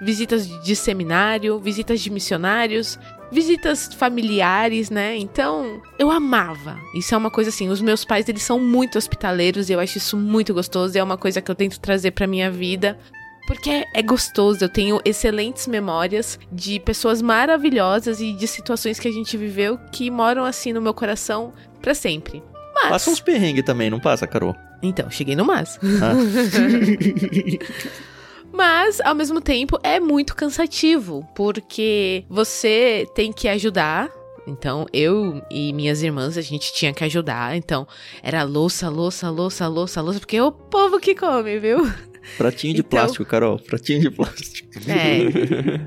visitas 0.00 0.46
de 0.62 0.76
seminário, 0.76 1.58
visitas 1.58 2.00
de 2.00 2.08
missionários, 2.08 3.00
visitas 3.32 3.92
familiares, 3.94 4.90
né? 4.90 5.16
Então, 5.16 5.82
eu 5.98 6.08
amava. 6.08 6.78
Isso 6.94 7.16
é 7.16 7.18
uma 7.18 7.32
coisa 7.32 7.50
assim, 7.50 7.68
os 7.68 7.80
meus 7.80 8.04
pais, 8.04 8.28
eles 8.28 8.44
são 8.44 8.60
muito 8.60 8.96
hospitaleiros 8.96 9.68
e 9.68 9.72
eu 9.72 9.80
acho 9.80 9.98
isso 9.98 10.16
muito 10.16 10.54
gostoso, 10.54 10.96
é 10.96 11.02
uma 11.02 11.18
coisa 11.18 11.42
que 11.42 11.50
eu 11.50 11.54
tento 11.56 11.80
trazer 11.80 12.12
para 12.12 12.28
minha 12.28 12.48
vida. 12.48 12.96
Porque 13.48 13.84
é 13.92 14.02
gostoso, 14.02 14.64
eu 14.64 14.68
tenho 14.68 15.00
excelentes 15.04 15.66
memórias 15.66 16.38
de 16.52 16.78
pessoas 16.78 17.20
maravilhosas 17.20 18.20
e 18.20 18.32
de 18.34 18.46
situações 18.46 19.00
que 19.00 19.08
a 19.08 19.12
gente 19.12 19.36
viveu 19.36 19.76
que 19.90 20.08
moram 20.12 20.44
assim 20.44 20.72
no 20.72 20.80
meu 20.80 20.94
coração 20.94 21.52
para 21.80 21.92
sempre. 21.92 22.40
Mas... 22.72 22.88
Passa 22.88 23.10
uns 23.10 23.20
perrengues 23.20 23.64
também, 23.64 23.90
não 23.90 23.98
passa, 23.98 24.28
Carol? 24.28 24.54
Então, 24.82 25.10
cheguei 25.10 25.36
no 25.36 25.44
mas. 25.44 25.78
Ah. 26.02 26.12
Mas, 28.52 29.00
ao 29.00 29.14
mesmo 29.14 29.40
tempo, 29.40 29.78
é 29.82 29.98
muito 29.98 30.36
cansativo, 30.36 31.26
porque 31.34 32.24
você 32.28 33.08
tem 33.14 33.32
que 33.32 33.48
ajudar. 33.48 34.10
Então, 34.46 34.86
eu 34.92 35.42
e 35.50 35.72
minhas 35.72 36.02
irmãs, 36.02 36.36
a 36.36 36.42
gente 36.42 36.72
tinha 36.74 36.92
que 36.92 37.02
ajudar. 37.04 37.56
Então, 37.56 37.88
era 38.22 38.42
louça, 38.42 38.90
louça, 38.90 39.30
louça, 39.30 39.66
louça, 39.66 40.02
louça, 40.02 40.20
porque 40.20 40.36
é 40.36 40.44
o 40.44 40.52
povo 40.52 41.00
que 41.00 41.14
come, 41.14 41.58
viu? 41.58 41.90
Pratinho 42.36 42.74
de 42.74 42.80
então, 42.80 42.90
plástico, 42.90 43.24
Carol. 43.24 43.58
Pratinho 43.58 44.00
de 44.00 44.10
plástico. 44.10 44.68
É. 44.86 45.80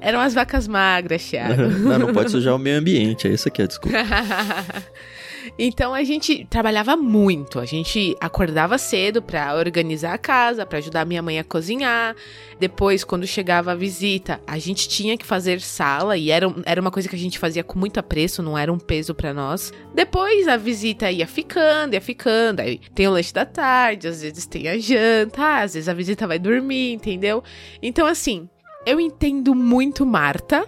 Eram 0.00 0.20
as 0.20 0.34
vacas 0.34 0.66
magras, 0.66 1.22
Thiago. 1.22 1.62
Não, 1.62 1.98
não 1.98 2.12
pode 2.12 2.32
sujar 2.32 2.56
o 2.56 2.58
meio 2.58 2.78
ambiente, 2.78 3.28
é 3.28 3.30
isso 3.30 3.46
aqui, 3.46 3.64
desculpa. 3.64 3.96
Então 5.58 5.94
a 5.94 6.02
gente 6.04 6.44
trabalhava 6.46 6.96
muito. 6.96 7.58
A 7.58 7.64
gente 7.64 8.16
acordava 8.20 8.78
cedo 8.78 9.22
para 9.22 9.54
organizar 9.54 10.14
a 10.14 10.18
casa, 10.18 10.66
para 10.66 10.78
ajudar 10.78 11.06
minha 11.06 11.22
mãe 11.22 11.38
a 11.38 11.44
cozinhar. 11.44 12.14
Depois, 12.58 13.04
quando 13.04 13.26
chegava 13.26 13.72
a 13.72 13.74
visita, 13.74 14.40
a 14.46 14.58
gente 14.58 14.88
tinha 14.88 15.16
que 15.16 15.26
fazer 15.26 15.60
sala 15.60 16.16
e 16.16 16.30
era, 16.30 16.52
era 16.64 16.80
uma 16.80 16.90
coisa 16.90 17.08
que 17.08 17.16
a 17.16 17.18
gente 17.18 17.38
fazia 17.38 17.64
com 17.64 17.78
muito 17.78 17.98
apreço, 17.98 18.42
não 18.42 18.56
era 18.56 18.72
um 18.72 18.78
peso 18.78 19.14
para 19.14 19.34
nós. 19.34 19.72
Depois 19.94 20.46
a 20.48 20.56
visita 20.56 21.10
ia 21.10 21.26
ficando, 21.26 21.94
ia 21.94 22.00
ficando. 22.00 22.60
Aí 22.60 22.80
tem 22.94 23.08
o 23.08 23.10
lanche 23.10 23.32
da 23.32 23.44
tarde, 23.44 24.08
às 24.08 24.22
vezes 24.22 24.46
tem 24.46 24.68
a 24.68 24.78
janta, 24.78 25.62
às 25.62 25.74
vezes 25.74 25.88
a 25.88 25.94
visita 25.94 26.26
vai 26.26 26.38
dormir, 26.38 26.92
entendeu? 26.92 27.42
Então, 27.82 28.06
assim, 28.06 28.48
eu 28.86 29.00
entendo 29.00 29.54
muito 29.54 30.04
Marta 30.04 30.66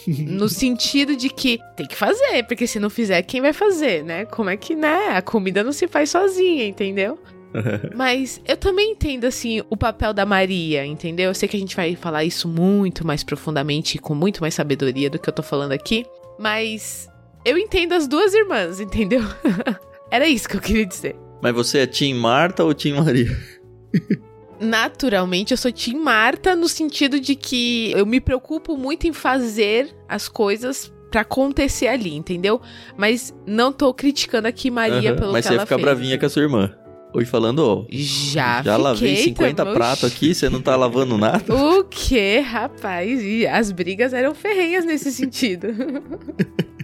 no 0.06 0.48
sentido 0.48 1.16
de 1.16 1.28
que 1.28 1.58
tem 1.76 1.86
que 1.86 1.96
fazer, 1.96 2.44
porque 2.46 2.66
se 2.66 2.78
não 2.78 2.90
fizer, 2.90 3.22
quem 3.22 3.40
vai 3.40 3.52
fazer, 3.52 4.04
né? 4.04 4.24
Como 4.26 4.50
é 4.50 4.56
que, 4.56 4.74
né? 4.74 5.16
A 5.16 5.22
comida 5.22 5.62
não 5.62 5.72
se 5.72 5.86
faz 5.86 6.10
sozinha, 6.10 6.66
entendeu? 6.66 7.18
Mas 7.94 8.40
eu 8.46 8.56
também 8.56 8.92
entendo, 8.92 9.24
assim, 9.24 9.62
o 9.70 9.76
papel 9.76 10.12
da 10.12 10.26
Maria, 10.26 10.84
entendeu? 10.84 11.30
Eu 11.30 11.34
sei 11.34 11.48
que 11.48 11.56
a 11.56 11.60
gente 11.60 11.76
vai 11.76 11.96
falar 11.96 12.24
isso 12.24 12.48
muito 12.48 13.06
mais 13.06 13.22
profundamente, 13.22 13.98
com 13.98 14.14
muito 14.14 14.40
mais 14.40 14.54
sabedoria 14.54 15.08
do 15.08 15.18
que 15.18 15.28
eu 15.28 15.32
tô 15.32 15.42
falando 15.42 15.72
aqui. 15.72 16.04
Mas 16.38 17.08
eu 17.44 17.56
entendo 17.56 17.92
as 17.92 18.06
duas 18.06 18.34
irmãs, 18.34 18.80
entendeu? 18.80 19.22
Era 20.10 20.28
isso 20.28 20.48
que 20.48 20.56
eu 20.56 20.60
queria 20.60 20.86
dizer. 20.86 21.16
Mas 21.42 21.54
você 21.54 21.80
é 21.80 21.86
Tim 21.86 22.14
Marta 22.14 22.64
ou 22.64 22.74
Tim 22.74 22.94
Maria? 22.94 23.36
Naturalmente, 24.60 25.52
eu 25.52 25.56
sou 25.56 25.70
Tim 25.70 25.96
Marta 25.96 26.56
no 26.56 26.68
sentido 26.68 27.20
de 27.20 27.34
que 27.34 27.92
eu 27.92 28.06
me 28.06 28.20
preocupo 28.20 28.76
muito 28.76 29.06
em 29.06 29.12
fazer 29.12 29.94
as 30.08 30.28
coisas 30.28 30.92
para 31.10 31.20
acontecer 31.20 31.88
ali, 31.88 32.14
entendeu? 32.14 32.60
Mas 32.96 33.34
não 33.46 33.72
tô 33.72 33.92
criticando 33.94 34.48
aqui 34.48 34.70
Maria 34.70 35.12
uhum, 35.12 35.16
pelo 35.16 35.32
mas 35.32 35.46
que 35.46 35.52
ela. 35.52 35.60
Mas 35.62 35.68
você 35.68 35.74
fica 35.74 35.78
bravinha 35.78 36.18
com 36.18 36.26
a 36.26 36.28
sua 36.28 36.42
irmã. 36.42 36.74
Oi, 37.14 37.24
falando, 37.24 37.60
ó. 37.60 37.86
Já, 37.88 38.62
já 38.62 38.76
lavei 38.76 39.16
50 39.16 39.54
também. 39.54 39.74
pratos 39.74 40.04
aqui, 40.04 40.34
você 40.34 40.50
não 40.50 40.60
tá 40.60 40.76
lavando 40.76 41.16
nada? 41.16 41.54
O 41.54 41.84
que, 41.84 42.40
rapaz? 42.40 43.22
E 43.22 43.46
as 43.46 43.72
brigas 43.72 44.12
eram 44.12 44.34
ferrenhas 44.34 44.84
nesse 44.84 45.10
sentido. 45.10 45.68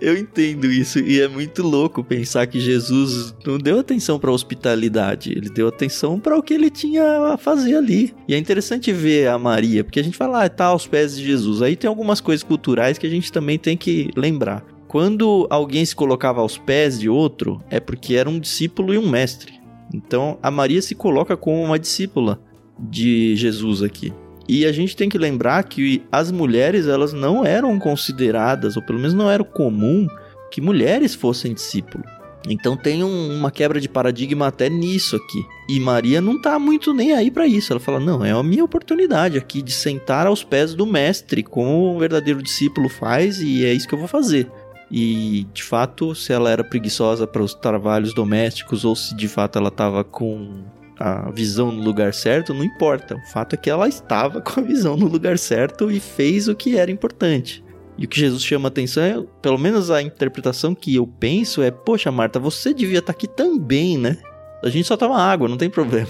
Eu 0.00 0.16
entendo 0.16 0.66
isso 0.66 1.00
e 1.00 1.20
é 1.20 1.26
muito 1.26 1.62
louco 1.62 2.04
pensar 2.04 2.46
que 2.46 2.60
Jesus 2.60 3.34
não 3.44 3.58
deu 3.58 3.80
atenção 3.80 4.18
para 4.18 4.30
hospitalidade, 4.30 5.32
ele 5.32 5.50
deu 5.50 5.68
atenção 5.68 6.20
para 6.20 6.36
o 6.38 6.42
que 6.42 6.54
ele 6.54 6.70
tinha 6.70 7.32
a 7.32 7.36
fazer 7.36 7.76
ali. 7.76 8.14
E 8.28 8.34
é 8.34 8.38
interessante 8.38 8.92
ver 8.92 9.28
a 9.28 9.38
Maria, 9.38 9.82
porque 9.82 9.98
a 9.98 10.04
gente 10.04 10.16
fala, 10.16 10.44
ah, 10.44 10.48
tá 10.48 10.66
aos 10.66 10.86
pés 10.86 11.16
de 11.16 11.24
Jesus. 11.24 11.62
Aí 11.62 11.74
tem 11.74 11.88
algumas 11.88 12.20
coisas 12.20 12.44
culturais 12.44 12.96
que 12.96 13.06
a 13.06 13.10
gente 13.10 13.32
também 13.32 13.58
tem 13.58 13.76
que 13.76 14.10
lembrar. 14.16 14.64
Quando 14.86 15.46
alguém 15.50 15.84
se 15.84 15.94
colocava 15.94 16.40
aos 16.40 16.56
pés 16.56 16.98
de 16.98 17.08
outro, 17.08 17.62
é 17.68 17.80
porque 17.80 18.14
era 18.14 18.30
um 18.30 18.38
discípulo 18.38 18.94
e 18.94 18.98
um 18.98 19.08
mestre. 19.08 19.60
Então 19.92 20.38
a 20.42 20.50
Maria 20.50 20.80
se 20.80 20.94
coloca 20.94 21.36
como 21.36 21.62
uma 21.62 21.78
discípula 21.78 22.40
de 22.78 23.34
Jesus 23.36 23.82
aqui. 23.82 24.12
E 24.48 24.64
a 24.64 24.72
gente 24.72 24.96
tem 24.96 25.08
que 25.08 25.18
lembrar 25.18 25.62
que 25.64 26.02
as 26.10 26.32
mulheres 26.32 26.86
elas 26.86 27.12
não 27.12 27.44
eram 27.44 27.78
consideradas, 27.78 28.76
ou 28.76 28.82
pelo 28.82 28.98
menos 28.98 29.12
não 29.12 29.30
era 29.30 29.44
comum, 29.44 30.08
que 30.50 30.60
mulheres 30.60 31.14
fossem 31.14 31.52
discípulos. 31.52 32.10
Então 32.48 32.76
tem 32.76 33.04
um, 33.04 33.36
uma 33.36 33.50
quebra 33.50 33.80
de 33.80 33.88
paradigma 33.88 34.46
até 34.46 34.70
nisso 34.70 35.16
aqui. 35.16 35.44
E 35.68 35.78
Maria 35.78 36.20
não 36.20 36.40
tá 36.40 36.58
muito 36.58 36.94
nem 36.94 37.12
aí 37.12 37.30
para 37.30 37.46
isso. 37.46 37.72
Ela 37.72 37.80
fala: 37.80 38.00
"Não, 38.00 38.24
é 38.24 38.30
a 38.30 38.42
minha 38.42 38.64
oportunidade 38.64 39.36
aqui 39.36 39.60
de 39.60 39.72
sentar 39.72 40.26
aos 40.26 40.42
pés 40.42 40.74
do 40.74 40.86
mestre, 40.86 41.42
como 41.42 41.94
um 41.94 41.98
verdadeiro 41.98 42.42
discípulo 42.42 42.88
faz, 42.88 43.40
e 43.40 43.64
é 43.64 43.72
isso 43.72 43.86
que 43.86 43.94
eu 43.94 43.98
vou 43.98 44.08
fazer". 44.08 44.50
E 44.90 45.46
de 45.52 45.62
fato, 45.62 46.14
se 46.14 46.32
ela 46.32 46.50
era 46.50 46.64
preguiçosa 46.64 47.26
para 47.26 47.42
os 47.42 47.52
trabalhos 47.52 48.14
domésticos 48.14 48.84
ou 48.84 48.96
se 48.96 49.14
de 49.14 49.28
fato 49.28 49.58
ela 49.58 49.68
estava 49.68 50.02
com 50.02 50.64
a 50.98 51.30
visão 51.30 51.70
no 51.70 51.82
lugar 51.82 52.12
certo, 52.12 52.52
não 52.52 52.64
importa. 52.64 53.16
O 53.16 53.32
fato 53.32 53.54
é 53.54 53.56
que 53.56 53.70
ela 53.70 53.88
estava 53.88 54.40
com 54.42 54.60
a 54.60 54.62
visão 54.62 54.96
no 54.96 55.06
lugar 55.06 55.38
certo 55.38 55.90
e 55.90 56.00
fez 56.00 56.48
o 56.48 56.54
que 56.54 56.76
era 56.76 56.90
importante. 56.90 57.64
E 57.96 58.04
o 58.04 58.08
que 58.08 58.20
Jesus 58.20 58.44
chama 58.44 58.68
atenção 58.68 59.02
é, 59.02 59.24
pelo 59.42 59.58
menos 59.58 59.90
a 59.90 60.00
interpretação 60.00 60.74
que 60.74 60.94
eu 60.94 61.06
penso 61.06 61.62
é: 61.62 61.70
Poxa, 61.70 62.12
Marta, 62.12 62.38
você 62.38 62.72
devia 62.72 63.00
estar 63.00 63.12
tá 63.12 63.16
aqui 63.16 63.26
também, 63.26 63.98
né? 63.98 64.16
A 64.62 64.68
gente 64.68 64.86
só 64.86 64.96
toma 64.96 65.20
água, 65.20 65.48
não 65.48 65.56
tem 65.56 65.70
problema. 65.70 66.08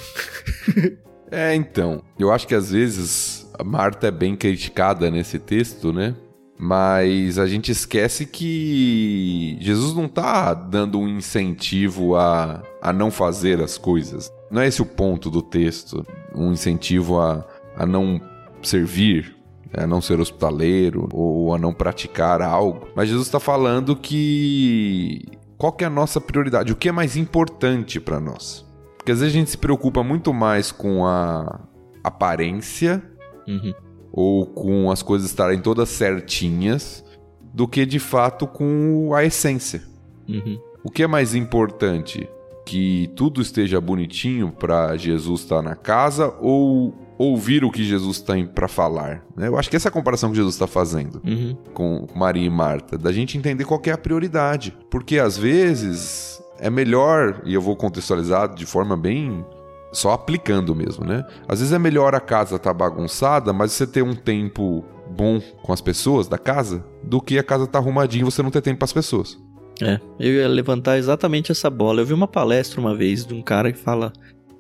é, 1.31 1.55
então. 1.55 2.03
Eu 2.19 2.31
acho 2.31 2.47
que 2.47 2.55
às 2.55 2.71
vezes 2.71 3.51
a 3.59 3.65
Marta 3.65 4.09
é 4.09 4.11
bem 4.11 4.37
criticada 4.37 5.11
nesse 5.11 5.39
texto, 5.39 5.93
né? 5.93 6.15
Mas 6.59 7.39
a 7.39 7.47
gente 7.47 7.71
esquece 7.71 8.27
que 8.27 9.57
Jesus 9.61 9.95
não 9.95 10.07
está 10.07 10.53
dando 10.53 10.99
um 10.99 11.09
incentivo 11.09 12.17
a, 12.17 12.63
a 12.83 12.93
não 12.93 13.13
fazer 13.13 13.63
as 13.63 13.79
coisas. 13.79 14.29
Não 14.51 14.61
é 14.61 14.67
esse 14.67 14.83
o 14.83 14.87
ponto 14.87 15.31
do 15.31 15.41
texto. 15.41 16.05
Um 16.35 16.51
incentivo 16.51 17.21
a, 17.21 17.47
a 17.77 17.87
não 17.87 18.21
servir, 18.61 19.37
a 19.73 19.87
não 19.87 20.01
ser 20.01 20.19
hospitaleiro 20.19 21.09
ou 21.13 21.55
a 21.55 21.59
não 21.59 21.73
praticar 21.73 22.43
algo. 22.43 22.89
Mas 22.97 23.09
Jesus 23.09 23.29
está 23.29 23.39
falando 23.39 23.95
que 23.95 25.25
qual 25.57 25.71
que 25.71 25.85
é 25.85 25.87
a 25.87 25.91
nossa 25.91 26.21
prioridade? 26.21 26.73
O 26.73 26.77
que 26.77 26.89
é 26.89 26.93
mais 26.93 27.17
importante 27.17 28.01
para 28.01 28.19
nós? 28.19 28.67
Porque 28.97 29.13
às 29.13 29.21
vezes 29.21 29.33
a 29.33 29.39
gente 29.39 29.51
se 29.51 29.59
preocupa 29.59 30.03
muito 30.03 30.35
mais 30.35 30.73
com 30.73 31.07
a 31.07 31.61
aparência 32.03 33.01
uhum 33.47 33.73
ou 34.13 34.47
com 34.47 34.91
as 34.91 35.03
coisas 35.03 35.29
estarem 35.29 35.61
todas 35.61 35.89
certinhas 35.89 37.05
do 37.53 37.67
que 37.67 37.85
de 37.85 37.99
fato 37.99 38.47
com 38.47 39.13
a 39.15 39.25
essência. 39.25 39.83
Uhum. 40.29 40.59
O 40.85 40.91
que 40.91 41.03
é 41.03 41.07
mais 41.07 41.35
importante? 41.35 42.29
Que 42.65 43.11
tudo 43.17 43.41
esteja 43.41 43.81
bonitinho 43.81 44.51
para 44.51 44.97
Jesus 44.97 45.43
estar 45.43 45.63
na 45.63 45.75
casa 45.75 46.35
ou 46.41 46.95
ouvir 47.19 47.65
o 47.65 47.71
que 47.71 47.83
Jesus 47.83 48.21
tem 48.21 48.47
para 48.47 48.69
falar? 48.69 49.25
Né? 49.37 49.49
Eu 49.49 49.59
acho 49.59 49.69
que 49.69 49.77
essa 49.77 49.89
é 49.89 49.91
a 49.91 49.93
comparação 49.93 50.31
que 50.31 50.37
Jesus 50.37 50.55
está 50.55 50.67
fazendo 50.67 51.21
uhum. 51.27 51.57
com 51.75 52.07
Maria 52.15 52.47
e 52.47 52.51
Marta, 52.51 52.97
da 52.97 53.11
gente 53.11 53.37
entender 53.37 53.65
qual 53.65 53.81
é 53.85 53.91
a 53.91 53.99
prioridade. 53.99 54.77
Porque 54.91 55.19
às 55.19 55.37
vezes 55.37 56.41
é 56.61 56.71
melhor, 56.71 57.43
e 57.45 57.55
eu 57.55 57.61
vou 57.61 57.77
contextualizar 57.77 58.55
de 58.55 58.67
forma 58.67 58.97
bem 58.97 59.45
só 59.93 60.13
aplicando 60.13 60.75
mesmo, 60.75 61.05
né? 61.05 61.25
Às 61.49 61.61
vezes 61.61 61.73
é 61.73 61.79
melhor 61.79 62.15
a 62.15 62.21
casa 62.21 62.57
estar 62.57 62.71
tá 62.71 62.75
bagunçada, 62.75 63.53
mas 63.53 63.73
você 63.73 63.87
ter 63.87 64.03
um 64.03 64.15
tempo 64.15 64.85
bom 65.11 65.41
com 65.63 65.73
as 65.73 65.81
pessoas 65.81 66.29
da 66.29 66.39
casa, 66.39 66.85
do 67.03 67.21
que 67.21 67.39
a 67.39 67.43
casa 67.43 67.65
estar 67.65 67.79
tá 67.79 67.85
arrumadinha 67.85 68.23
e 68.23 68.25
você 68.25 68.43
não 68.43 68.51
ter 68.51 68.61
tempo 68.61 68.79
para 68.79 68.85
as 68.85 68.93
pessoas. 68.93 69.39
É, 69.81 70.01
eu 70.19 70.35
ia 70.35 70.49
levantar 70.49 70.99
exatamente 70.99 71.53
essa 71.53 71.71
bola. 71.71 72.01
Eu 72.01 72.07
vi 72.07 72.13
uma 72.13 72.27
palestra 72.27 72.81
uma 72.81 72.95
vez 72.95 73.25
de 73.25 73.33
um 73.33 73.43
cara 73.43 73.73
que 73.73 73.79
fala: 73.79 74.13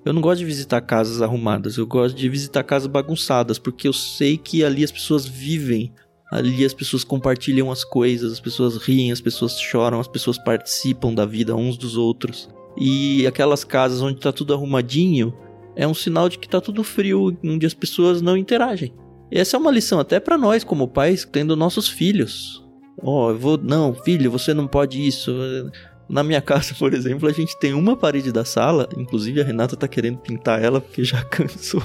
Eu 0.04 0.12
não 0.12 0.20
gosto 0.20 0.38
de 0.38 0.44
visitar 0.44 0.80
casas 0.80 1.20
arrumadas, 1.20 1.76
eu 1.76 1.86
gosto 1.86 2.16
de 2.16 2.28
visitar 2.28 2.62
casas 2.62 2.86
bagunçadas, 2.86 3.58
porque 3.58 3.88
eu 3.88 3.92
sei 3.92 4.36
que 4.36 4.64
ali 4.64 4.84
as 4.84 4.92
pessoas 4.92 5.26
vivem, 5.26 5.92
ali 6.30 6.64
as 6.64 6.72
pessoas 6.72 7.02
compartilham 7.02 7.70
as 7.70 7.84
coisas, 7.84 8.32
as 8.32 8.40
pessoas 8.40 8.76
riem, 8.76 9.10
as 9.10 9.20
pessoas 9.20 9.58
choram, 9.58 9.98
as 9.98 10.08
pessoas 10.08 10.38
participam 10.38 11.12
da 11.12 11.26
vida 11.26 11.54
uns 11.54 11.76
dos 11.76 11.96
outros. 11.96 12.48
E 12.78 13.26
aquelas 13.26 13.64
casas 13.64 14.00
onde 14.00 14.20
tá 14.20 14.30
tudo 14.30 14.54
arrumadinho 14.54 15.34
é 15.74 15.86
um 15.86 15.94
sinal 15.94 16.28
de 16.28 16.38
que 16.38 16.48
tá 16.48 16.60
tudo 16.60 16.84
frio, 16.84 17.36
onde 17.44 17.66
as 17.66 17.74
pessoas 17.74 18.22
não 18.22 18.36
interagem. 18.36 18.94
E 19.30 19.38
essa 19.38 19.56
é 19.56 19.60
uma 19.60 19.70
lição 19.70 19.98
até 19.98 20.20
para 20.20 20.38
nós 20.38 20.64
como 20.64 20.88
pais, 20.88 21.24
tendo 21.30 21.56
nossos 21.56 21.88
filhos. 21.88 22.64
Ó, 23.02 23.26
oh, 23.26 23.30
eu 23.30 23.38
vou, 23.38 23.58
não, 23.58 23.94
filho, 23.94 24.30
você 24.30 24.54
não 24.54 24.66
pode 24.66 25.04
isso. 25.04 25.32
Na 26.08 26.22
minha 26.22 26.40
casa, 26.40 26.74
por 26.78 26.94
exemplo, 26.94 27.28
a 27.28 27.32
gente 27.32 27.58
tem 27.58 27.74
uma 27.74 27.96
parede 27.96 28.32
da 28.32 28.44
sala, 28.44 28.88
inclusive 28.96 29.40
a 29.40 29.44
Renata 29.44 29.76
tá 29.76 29.86
querendo 29.86 30.18
pintar 30.18 30.62
ela 30.62 30.80
porque 30.80 31.04
já 31.04 31.22
cansou. 31.26 31.82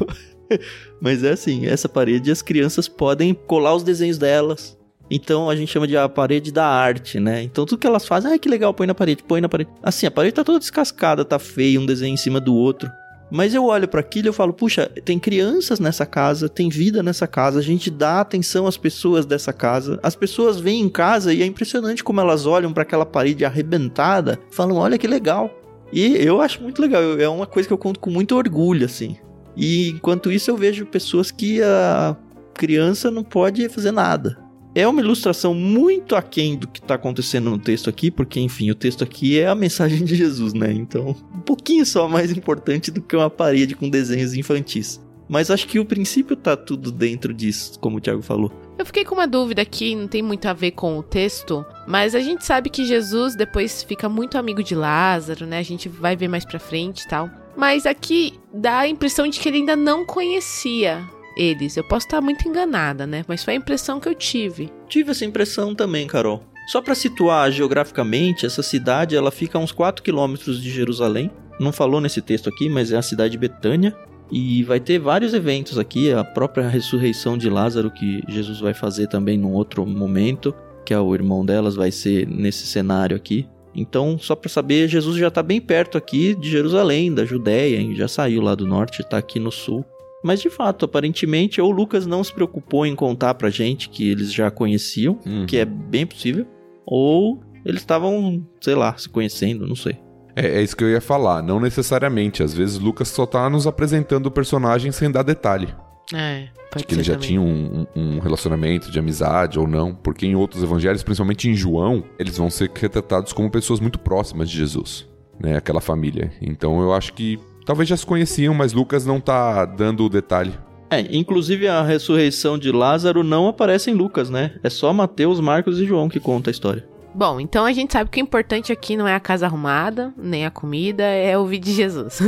Mas 1.02 1.24
é 1.24 1.32
assim, 1.32 1.66
essa 1.66 1.89
parede 1.89 2.32
as 2.32 2.41
crianças 2.41 2.88
podem 2.88 3.34
colar 3.34 3.76
os 3.76 3.84
desenhos 3.84 4.18
delas, 4.18 4.78
então 5.16 5.47
a 5.47 5.55
gente 5.55 5.72
chama 5.72 5.88
de 5.88 5.95
a 5.95 6.09
parede 6.09 6.51
da 6.51 6.66
arte, 6.66 7.20
né? 7.20 7.43
Então 7.43 7.68
tudo 7.68 7.78
que 7.78 7.86
elas 7.86 8.07
fazem, 8.07 8.34
ah, 8.34 8.39
que 8.39 8.49
legal, 8.49 8.74
põe 8.74 8.88
na 8.88 8.95
parede, 8.95 9.22
põe 9.22 9.39
na 9.39 9.47
parede. 9.47 9.70
Assim, 9.84 10.07
a 10.07 10.11
parede 10.11 10.34
tá 10.34 10.43
toda 10.43 10.57
descascada, 10.57 11.24
tá 11.24 11.38
feia, 11.38 11.80
um 11.80 11.86
desenho 11.86 12.16
em 12.16 12.18
cima 12.18 12.39
do 12.39 12.55
outro. 12.55 12.89
Mas 13.30 13.53
eu 13.53 13.66
olho 13.66 13.88
para 13.88 13.99
aquilo 13.99 14.28
e 14.28 14.30
eu 14.30 14.34
falo, 14.34 14.51
puxa, 14.53 14.89
tem 15.05 15.20
crianças 15.20 15.80
nessa 15.80 16.03
casa, 16.03 16.49
tem 16.49 16.68
vida 16.68 17.03
nessa 17.03 17.28
casa, 17.28 17.59
a 17.59 17.61
gente 17.61 17.91
dá 17.91 18.22
atenção 18.22 18.66
às 18.66 18.76
pessoas 18.76 19.24
dessa 19.24 19.53
casa. 19.53 19.99
As 20.01 20.16
pessoas 20.16 20.59
vêm 20.59 20.82
em 20.82 20.89
casa 20.89 21.32
e 21.32 21.43
é 21.43 21.45
impressionante 21.45 22.03
como 22.03 22.20
elas 22.20 22.47
olham 22.47 22.74
para 22.74 22.82
aquela 22.82 23.05
parede 23.05 23.45
arrebentada, 23.45 24.39
falam, 24.49 24.78
olha 24.78 24.97
que 24.97 25.07
legal. 25.07 25.49
E 25.91 26.16
eu 26.16 26.41
acho 26.41 26.61
muito 26.61 26.82
legal, 26.82 27.20
é 27.20 27.30
uma 27.30 27.45
coisa 27.45 27.68
que 27.68 27.74
eu 27.74 27.78
conto 27.78 27.99
com 27.99 28.09
muito 28.09 28.36
orgulho, 28.36 28.86
assim. 28.86 29.16
E 29.55 29.89
enquanto 29.89 30.32
isso 30.32 30.49
eu 30.49 30.57
vejo 30.57 30.88
pessoas 30.88 31.30
que 31.30 31.61
a 31.61 32.16
criança 32.55 33.11
não 33.11 33.24
pode 33.24 33.70
fazer 33.70 33.91
nada 33.91 34.43
é 34.76 34.88
uma 34.88 35.02
ilustração 35.02 35.54
muito 35.54 36.16
aquém 36.16 36.56
do 36.56 36.68
que 36.68 36.80
está 36.80 36.96
acontecendo 36.96 37.50
no 37.50 37.60
texto 37.60 37.90
aqui, 37.90 38.10
porque, 38.10 38.40
enfim, 38.40 38.72
o 38.72 38.76
texto 38.76 39.04
aqui 39.04 39.40
é 39.40 39.48
a 39.48 39.54
mensagem 39.56 40.04
de 40.04 40.16
Jesus, 40.16 40.54
né? 40.54 40.72
Então, 40.72 41.16
um 41.34 41.40
pouquinho 41.40 41.86
só 41.86 42.08
mais 42.08 42.32
importante 42.32 42.92
do 42.92 43.02
que 43.02 43.16
uma 43.16 43.30
parede 43.30 43.76
com 43.76 43.90
desenhos 43.90 44.34
infantis. 44.34 45.00
Mas 45.30 45.50
acho 45.50 45.68
que 45.68 45.80
o 45.80 45.86
princípio 45.86 46.36
tá 46.36 46.56
tudo 46.56 46.92
dentro 46.92 47.34
disso, 47.34 47.80
como 47.80 47.98
o 47.98 48.02
Thiago 48.02 48.22
falou. 48.22 48.52
Eu 48.78 48.86
fiquei 48.86 49.06
com 49.06 49.16
uma 49.16 49.28
dúvida 49.28 49.62
aqui, 49.62 49.96
não 49.96 50.08
tem 50.08 50.22
muito 50.22 50.46
a 50.48 50.54
ver 50.54 50.72
com 50.72 50.98
o 50.98 51.04
texto, 51.04 51.66
mas 51.88 52.16
a 52.16 52.20
gente 52.20 52.44
sabe 52.44 52.70
que 52.70 52.86
Jesus 52.86 53.36
depois 53.36 53.84
fica 53.84 54.10
muito 54.10 54.38
amigo 54.38 54.64
de 54.64 54.76
Lázaro, 54.76 55.46
né? 55.46 55.60
A 55.60 55.64
gente 55.64 55.88
vai 55.88 56.16
ver 56.16 56.28
mais 56.28 56.44
pra 56.44 56.60
frente 56.60 57.04
e 57.04 57.08
tal. 57.08 57.30
Mas 57.56 57.86
aqui 57.86 58.34
dá 58.54 58.80
a 58.80 58.88
impressão 58.88 59.28
de 59.28 59.40
que 59.40 59.48
ele 59.48 59.58
ainda 59.60 59.76
não 59.76 60.06
conhecia 60.06 61.08
eles. 61.38 61.78
Eu 61.78 61.84
posso 61.84 62.06
estar 62.06 62.22
muito 62.22 62.48
enganada, 62.48 63.06
né? 63.06 63.24
Mas 63.28 63.44
foi 63.44 63.54
a 63.54 63.58
impressão 63.58 64.00
que 64.00 64.08
eu 64.08 64.16
tive. 64.16 64.72
Tive 64.88 65.12
essa 65.12 65.26
impressão 65.26 65.74
também, 65.74 66.08
Carol. 66.08 66.44
Só 66.68 66.82
para 66.82 66.96
situar 66.96 67.52
geograficamente, 67.52 68.46
essa 68.46 68.64
cidade 68.64 69.16
ela 69.16 69.32
fica 69.32 69.58
a 69.58 69.62
uns 69.62 69.72
4 69.72 70.04
quilômetros 70.04 70.62
de 70.62 70.72
Jerusalém. 70.72 71.30
Não 71.60 71.72
falou 71.72 72.00
nesse 72.00 72.22
texto 72.22 72.50
aqui, 72.50 72.70
mas 72.70 72.92
é 72.92 72.98
a 72.98 73.02
cidade 73.02 73.32
de 73.32 73.38
Betânia. 73.38 73.96
E 74.32 74.64
vai 74.64 74.80
ter 74.80 74.98
vários 74.98 75.34
eventos 75.34 75.78
aqui, 75.78 76.12
a 76.12 76.24
própria 76.24 76.68
ressurreição 76.68 77.38
de 77.38 77.50
Lázaro 77.50 77.92
que 77.92 78.24
Jesus 78.28 78.60
vai 78.60 78.74
fazer 78.74 79.08
também 79.08 79.38
num 79.38 79.52
outro 79.52 79.86
momento, 79.86 80.56
que 80.86 80.94
é 80.94 81.00
o 81.00 81.14
irmão 81.14 81.46
delas, 81.46 81.76
vai 81.76 81.92
ser 81.92 82.28
nesse 82.28 82.66
cenário 82.66 83.16
aqui. 83.16 83.48
Então, 83.76 84.18
só 84.18 84.36
para 84.36 84.50
saber, 84.50 84.88
Jesus 84.88 85.18
já 85.18 85.28
está 85.28 85.44
bem 85.44 85.60
perto 85.60 85.98
aqui 85.98 86.36
de 86.36 86.50
Jerusalém, 86.50 87.14
da 87.14 87.26
Judéia, 87.26 87.96
já 87.96 88.08
saiu 88.08 88.42
lá 88.42 88.56
do 88.56 88.68
norte, 88.68 89.02
está 89.02 89.18
aqui 89.18 89.40
no 89.40 89.52
sul. 89.52 89.86
Mas 90.24 90.42
de 90.42 90.50
fato, 90.50 90.86
aparentemente, 90.86 91.60
ou 91.60 91.70
Lucas 91.70 92.06
não 92.06 92.24
se 92.24 92.34
preocupou 92.34 92.86
em 92.86 92.96
contar 92.96 93.34
pra 93.34 93.50
gente 93.50 93.90
que 93.90 94.10
eles 94.10 94.32
já 94.32 94.50
conheciam, 94.50 95.20
uhum. 95.26 95.46
que 95.46 95.58
é 95.58 95.66
bem 95.66 96.06
possível, 96.06 96.48
ou 96.86 97.44
eles 97.66 97.82
estavam, 97.82 98.46
sei 98.62 98.76
lá, 98.76 98.96
se 98.98 99.10
conhecendo, 99.10 99.68
não 99.68 99.76
sei. 99.76 99.98
É, 100.36 100.60
é, 100.60 100.62
isso 100.62 100.76
que 100.76 100.84
eu 100.84 100.90
ia 100.90 101.02
falar, 101.02 101.44
não 101.44 101.60
necessariamente. 101.60 102.42
Às 102.42 102.54
vezes 102.54 102.80
Lucas 102.80 103.10
só 103.10 103.26
tá 103.26 103.50
nos 103.50 103.68
apresentando 103.68 104.28
o 104.28 104.32
personagem 104.32 104.92
sem 104.92 105.12
dar 105.12 105.24
detalhe. 105.24 105.74
É, 106.14 106.48
pode 106.72 106.84
de 106.84 106.88
que 106.88 106.96
ele 106.96 107.04
já 107.04 107.16
tinha 107.16 107.40
um, 107.40 107.86
um, 107.96 108.20
relacionamento 108.20 108.92
de 108.92 109.00
amizade 109.00 109.58
ou 109.58 109.68
não, 109.68 109.94
porque 109.94 110.26
em 110.26 110.36
outros 110.36 110.62
evangelhos, 110.62 111.04
principalmente 111.04 111.50
em 111.50 111.56
João, 111.56 112.04
eles 112.20 112.38
vão 112.38 112.50
ser 112.50 112.70
retratados 112.74 113.32
como 113.32 113.50
pessoas 113.50 113.80
muito 113.80 114.00
próximas 114.00 114.50
de 114.50 114.58
Jesus, 114.58 115.08
né? 115.40 115.56
Aquela 115.56 115.80
família. 115.80 116.32
Então 116.42 116.82
eu 116.82 116.94
acho 116.94 117.14
que 117.14 117.40
talvez 117.66 117.89
já 117.89 117.97
se 117.97 118.05
conheciam, 118.05 118.53
mas 118.53 118.74
Lucas 118.74 119.05
não 119.05 119.20
tá 119.20 119.66
dando 119.66 120.05
o 120.05 120.09
detalhe. 120.09 120.53
É, 120.89 120.99
inclusive 121.16 121.68
a 121.68 121.82
ressurreição 121.82 122.57
de 122.57 122.72
Lázaro 122.72 123.24
não 123.24 123.47
aparece 123.47 123.89
em 123.89 123.95
Lucas, 123.95 124.30
né? 124.30 124.55
É 124.64 124.70
só 124.70 124.93
Mateus, 124.93 125.39
Marcos 125.39 125.80
e 125.80 125.86
João 125.86 126.07
que 126.07 126.20
conta 126.20 126.49
a 126.49 126.51
história. 126.51 126.88
Bom, 127.16 127.39
então 127.39 127.66
a 127.66 127.72
gente 127.72 127.93
sabe 127.93 128.09
que 128.09 128.20
o 128.20 128.24
importante 128.24 128.72
aqui 128.72 128.97
não 128.97 129.07
é 129.07 129.14
a 129.14 129.20
casa 129.20 129.45
arrumada, 129.45 130.14
nem 130.18 130.45
a 130.45 130.51
comida, 130.51 131.03
é 131.03 131.38
ouvir 131.38 131.59
de 131.59 131.72
Jesus. 131.72 132.20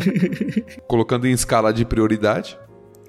Colocando 0.86 1.26
em 1.26 1.32
escala 1.32 1.72
de 1.72 1.84
prioridade. 1.84 2.58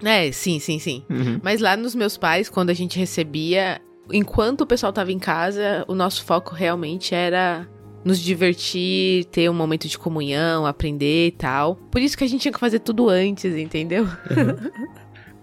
É, 0.04 0.32
sim, 0.32 0.60
sim, 0.60 0.80
sim. 0.80 1.04
Uhum. 1.10 1.40
Mas 1.42 1.62
lá 1.62 1.76
nos 1.76 1.94
meus 1.94 2.18
pais, 2.18 2.50
quando 2.50 2.70
a 2.70 2.74
gente 2.74 2.98
recebia, 2.98 3.82
enquanto 4.12 4.62
o 4.62 4.66
pessoal 4.66 4.94
tava 4.94 5.12
em 5.12 5.20
casa, 5.20 5.84
o 5.88 5.96
nosso 5.96 6.24
foco 6.24 6.56
realmente 6.56 7.14
era 7.14 7.68
nos 8.04 8.20
divertir, 8.20 9.26
ter 9.26 9.50
um 9.50 9.54
momento 9.54 9.88
de 9.88 9.98
comunhão, 9.98 10.66
aprender 10.66 11.28
e 11.28 11.32
tal. 11.32 11.76
Por 11.76 12.02
isso 12.02 12.18
que 12.18 12.24
a 12.24 12.28
gente 12.28 12.42
tinha 12.42 12.52
que 12.52 12.60
fazer 12.60 12.80
tudo 12.80 13.10
antes, 13.10 13.56
entendeu? 13.56 14.04
Uhum. 14.04 14.94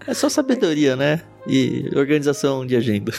É 0.07 0.13
só 0.15 0.29
sabedoria, 0.29 0.95
né? 0.95 1.21
E 1.47 1.89
organização 1.95 2.65
de 2.65 2.75
agenda. 2.75 3.11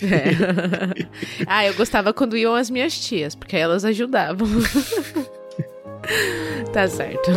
É. 0.00 1.04
ah, 1.46 1.66
eu 1.66 1.74
gostava 1.74 2.12
quando 2.12 2.36
iam 2.36 2.54
as 2.54 2.70
minhas 2.70 2.98
tias, 2.98 3.34
porque 3.34 3.56
elas 3.56 3.84
ajudavam. 3.84 4.48
tá 6.72 6.86
certo. 6.88 7.30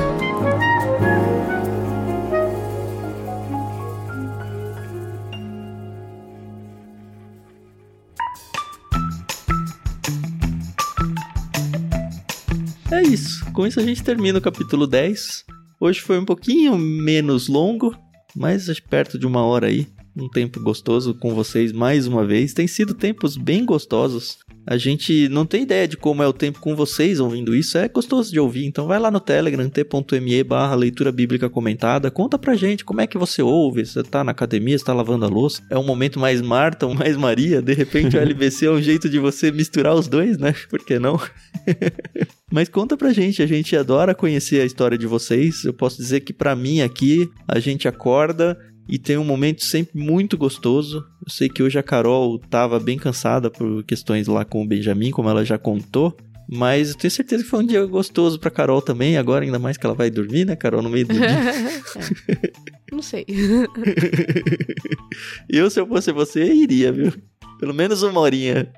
É 12.92 13.02
isso. 13.02 13.50
Com 13.54 13.66
isso 13.66 13.80
a 13.80 13.84
gente 13.84 14.04
termina 14.04 14.38
o 14.38 14.42
capítulo 14.42 14.86
10. 14.86 15.46
Hoje 15.80 16.02
foi 16.02 16.20
um 16.20 16.26
pouquinho 16.26 16.78
menos 16.78 17.48
longo, 17.48 17.96
mas 18.36 18.68
perto 18.82 19.18
de 19.18 19.26
uma 19.26 19.46
hora 19.46 19.68
aí. 19.68 19.88
Um 20.14 20.28
tempo 20.28 20.60
gostoso 20.60 21.16
com 21.16 21.34
vocês 21.34 21.72
mais 21.72 22.06
uma 22.06 22.26
vez. 22.26 22.54
Tem 22.54 22.68
sido 22.68 22.94
tempos 22.94 23.38
bem 23.38 23.66
gostosos. 23.66 24.40
A 24.66 24.78
gente 24.78 25.28
não 25.30 25.46
tem 25.46 25.64
ideia 25.64 25.88
de 25.88 25.98
como 25.98 26.22
é 26.22 26.28
o 26.28 26.34
tempo 26.34 26.60
com 26.60 26.76
vocês 26.76 27.20
ouvindo 27.20 27.56
isso, 27.56 27.78
é 27.78 27.88
gostoso 27.88 28.32
de 28.32 28.40
ouvir. 28.40 28.66
Então 28.66 28.88
vai 28.88 29.00
lá 29.00 29.10
no 29.10 29.20
Telegram, 29.20 29.68
t.me 29.70 30.44
barra 30.44 30.76
leitura 30.76 31.12
bíblica 31.12 31.50
comentada, 31.50 32.12
conta 32.12 32.38
pra 32.38 32.56
gente 32.56 32.86
como 32.86 33.02
é 33.02 33.08
que 33.08 33.18
você 33.18 33.42
ouve, 33.42 33.86
você 33.86 34.04
tá 34.04 34.24
na 34.24 34.32
academia, 34.32 34.78
você 34.78 34.86
tá 34.86 34.94
lavando 34.94 35.26
a 35.26 35.28
louça, 35.28 35.64
é 35.70 35.78
um 35.78 35.86
momento 35.86 36.20
mais 36.20 36.42
Marta 36.42 36.86
ou 36.86 36.94
mais 36.94 37.18
Maria, 37.18 37.62
de 37.62 37.74
repente 37.74 38.16
o 38.16 38.20
LBC 38.22 38.66
é 38.66 38.72
um 38.72 38.82
jeito 38.82 39.10
de 39.10 39.20
você 39.20 39.52
misturar 39.52 39.96
os 39.96 40.08
dois, 40.08 40.38
né? 40.38 40.54
Por 40.70 40.80
que 40.80 41.00
não? 41.00 41.20
Mas 42.52 42.68
conta 42.68 42.98
pra 42.98 43.14
gente, 43.14 43.42
a 43.42 43.48
gente 43.48 43.76
adora 43.78 44.14
conhecer 44.14 44.62
a 44.62 44.66
história 44.66 44.98
de 44.98 45.08
vocês. 45.08 45.64
Eu 45.64 45.74
posso 45.74 45.96
dizer 45.96 46.20
que 46.20 46.34
para 46.34 46.54
mim 46.54 46.82
aqui, 46.82 47.30
a 47.48 47.60
gente 47.60 47.88
acorda 47.88 48.58
e 48.92 49.00
tem 49.00 49.18
um 49.18 49.24
momento 49.24 49.64
sempre 49.64 49.98
muito 49.98 50.38
gostoso. 50.38 50.98
Eu 51.26 51.32
sei 51.32 51.48
que 51.48 51.64
hoje 51.64 51.80
a 51.80 51.84
Carol 51.84 52.38
tava 52.38 52.78
bem 52.78 52.98
cansada 52.98 53.50
por 53.50 53.86
questões 53.86 54.28
lá 54.28 54.44
com 54.44 54.62
o 54.62 54.68
Benjamin, 54.68 55.12
como 55.12 55.30
ela 55.30 55.46
já 55.46 55.58
contou. 55.58 56.14
Mas 56.54 56.90
eu 56.90 56.98
tenho 56.98 57.10
certeza 57.10 57.46
que 57.46 57.50
foi 57.50 57.64
um 57.64 57.66
dia 57.66 57.86
gostoso 57.86 58.38
pra 58.38 58.52
Carol 58.52 58.82
também, 58.82 59.18
agora 59.18 59.46
ainda 59.46 59.58
mais 59.58 59.78
que 59.78 59.86
ela 59.86 59.96
vai 59.96 60.10
dormir, 60.10 60.44
né, 60.44 60.58
Carol, 60.58 60.82
no 60.82 60.90
meio 60.90 61.08
do 61.08 61.14
dia. 61.14 61.24
é. 61.26 62.52
Não 62.92 63.02
sei. 63.02 63.26
eu, 65.48 65.70
se 65.70 65.80
eu 65.80 65.88
fosse 65.88 66.12
você, 66.12 66.54
iria, 66.54 66.92
viu? 66.92 67.14
Pelo 67.58 67.74
menos 67.74 68.04
uma 68.04 68.20
horinha. 68.20 68.70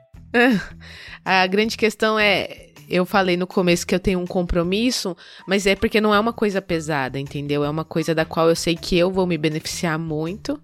A 1.26 1.48
grande 1.48 1.76
questão 1.76 2.20
é 2.20 2.73
eu 2.90 3.06
falei 3.06 3.38
no 3.38 3.48
começo 3.48 3.86
que 3.86 3.96
eu 3.96 4.00
tenho 4.00 4.20
um 4.20 4.28
compromisso, 4.28 5.16
mas 5.48 5.66
é 5.66 5.76
porque 5.76 6.02
não 6.02 6.14
é 6.14 6.20
uma 6.20 6.34
coisa 6.34 6.62
pesada, 6.62 7.20
entendeu? 7.20 7.64
É 7.64 7.70
uma 7.70 7.86
coisa 7.86 8.14
da 8.14 8.26
qual 8.26 8.50
eu 8.50 8.56
sei 8.56 8.76
que 8.76 8.98
eu 8.98 9.12
vou 9.12 9.26
me 9.26 9.38
beneficiar 9.38 9.98
muito. 9.98 10.60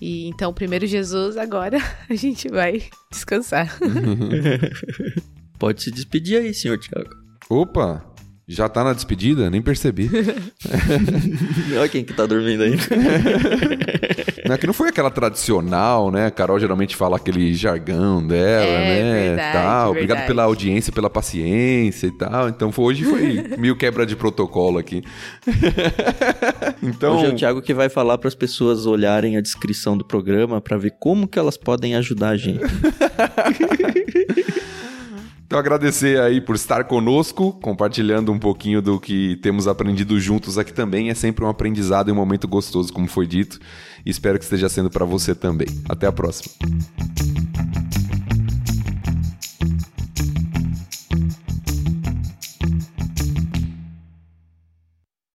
E 0.00 0.26
então, 0.26 0.52
primeiro 0.52 0.86
Jesus, 0.86 1.36
agora 1.36 1.78
a 2.08 2.14
gente 2.14 2.48
vai 2.48 2.82
descansar. 3.10 3.76
Pode 5.58 5.82
se 5.82 5.90
despedir 5.90 6.38
aí, 6.38 6.52
senhor 6.52 6.78
Tiago. 6.78 7.10
Opa! 7.48 8.13
Já 8.46 8.68
tá 8.68 8.84
na 8.84 8.92
despedida? 8.92 9.48
Nem 9.48 9.62
percebi. 9.62 10.10
Olha 11.78 11.88
quem 11.88 12.04
que 12.04 12.12
tá 12.12 12.26
dormindo 12.26 12.62
aí. 12.62 12.72
Não, 14.46 14.54
é 14.54 14.58
que 14.58 14.66
não 14.66 14.74
foi 14.74 14.90
aquela 14.90 15.10
tradicional, 15.10 16.10
né? 16.10 16.26
A 16.26 16.30
Carol 16.30 16.60
geralmente 16.60 16.94
fala 16.94 17.16
aquele 17.16 17.54
jargão 17.54 18.24
dela, 18.26 18.66
é, 18.66 19.02
né? 19.02 19.28
Verdade, 19.28 19.52
tal. 19.52 19.90
Obrigado 19.92 20.08
verdade. 20.18 20.26
pela 20.26 20.42
audiência, 20.42 20.92
pela 20.92 21.08
paciência 21.08 22.08
e 22.08 22.12
tal. 22.12 22.50
Então 22.50 22.70
hoje 22.76 23.04
foi 23.04 23.42
meio 23.56 23.74
quebra 23.74 24.04
de 24.04 24.14
protocolo 24.14 24.76
aqui. 24.76 25.02
então... 26.82 27.16
Hoje 27.16 27.24
é 27.24 27.28
o 27.30 27.36
Thiago 27.36 27.62
que 27.62 27.72
vai 27.72 27.88
falar 27.88 28.18
para 28.18 28.28
as 28.28 28.34
pessoas 28.34 28.84
olharem 28.84 29.38
a 29.38 29.40
descrição 29.40 29.96
do 29.96 30.04
programa 30.04 30.60
para 30.60 30.76
ver 30.76 30.92
como 31.00 31.26
que 31.26 31.38
elas 31.38 31.56
podem 31.56 31.96
ajudar 31.96 32.28
a 32.28 32.36
gente. 32.36 32.60
Então 35.54 35.60
agradecer 35.60 36.20
aí 36.20 36.40
por 36.40 36.56
estar 36.56 36.82
conosco, 36.82 37.52
compartilhando 37.62 38.32
um 38.32 38.40
pouquinho 38.40 38.82
do 38.82 38.98
que 38.98 39.36
temos 39.36 39.68
aprendido 39.68 40.18
juntos 40.18 40.58
aqui 40.58 40.72
também. 40.72 41.10
É 41.10 41.14
sempre 41.14 41.44
um 41.44 41.48
aprendizado 41.48 42.08
e 42.08 42.12
um 42.12 42.16
momento 42.16 42.48
gostoso, 42.48 42.92
como 42.92 43.06
foi 43.06 43.24
dito. 43.24 43.60
Espero 44.04 44.36
que 44.36 44.42
esteja 44.42 44.68
sendo 44.68 44.90
para 44.90 45.04
você 45.04 45.32
também. 45.32 45.68
Até 45.88 46.08
a 46.08 46.12
próxima. 46.12 46.52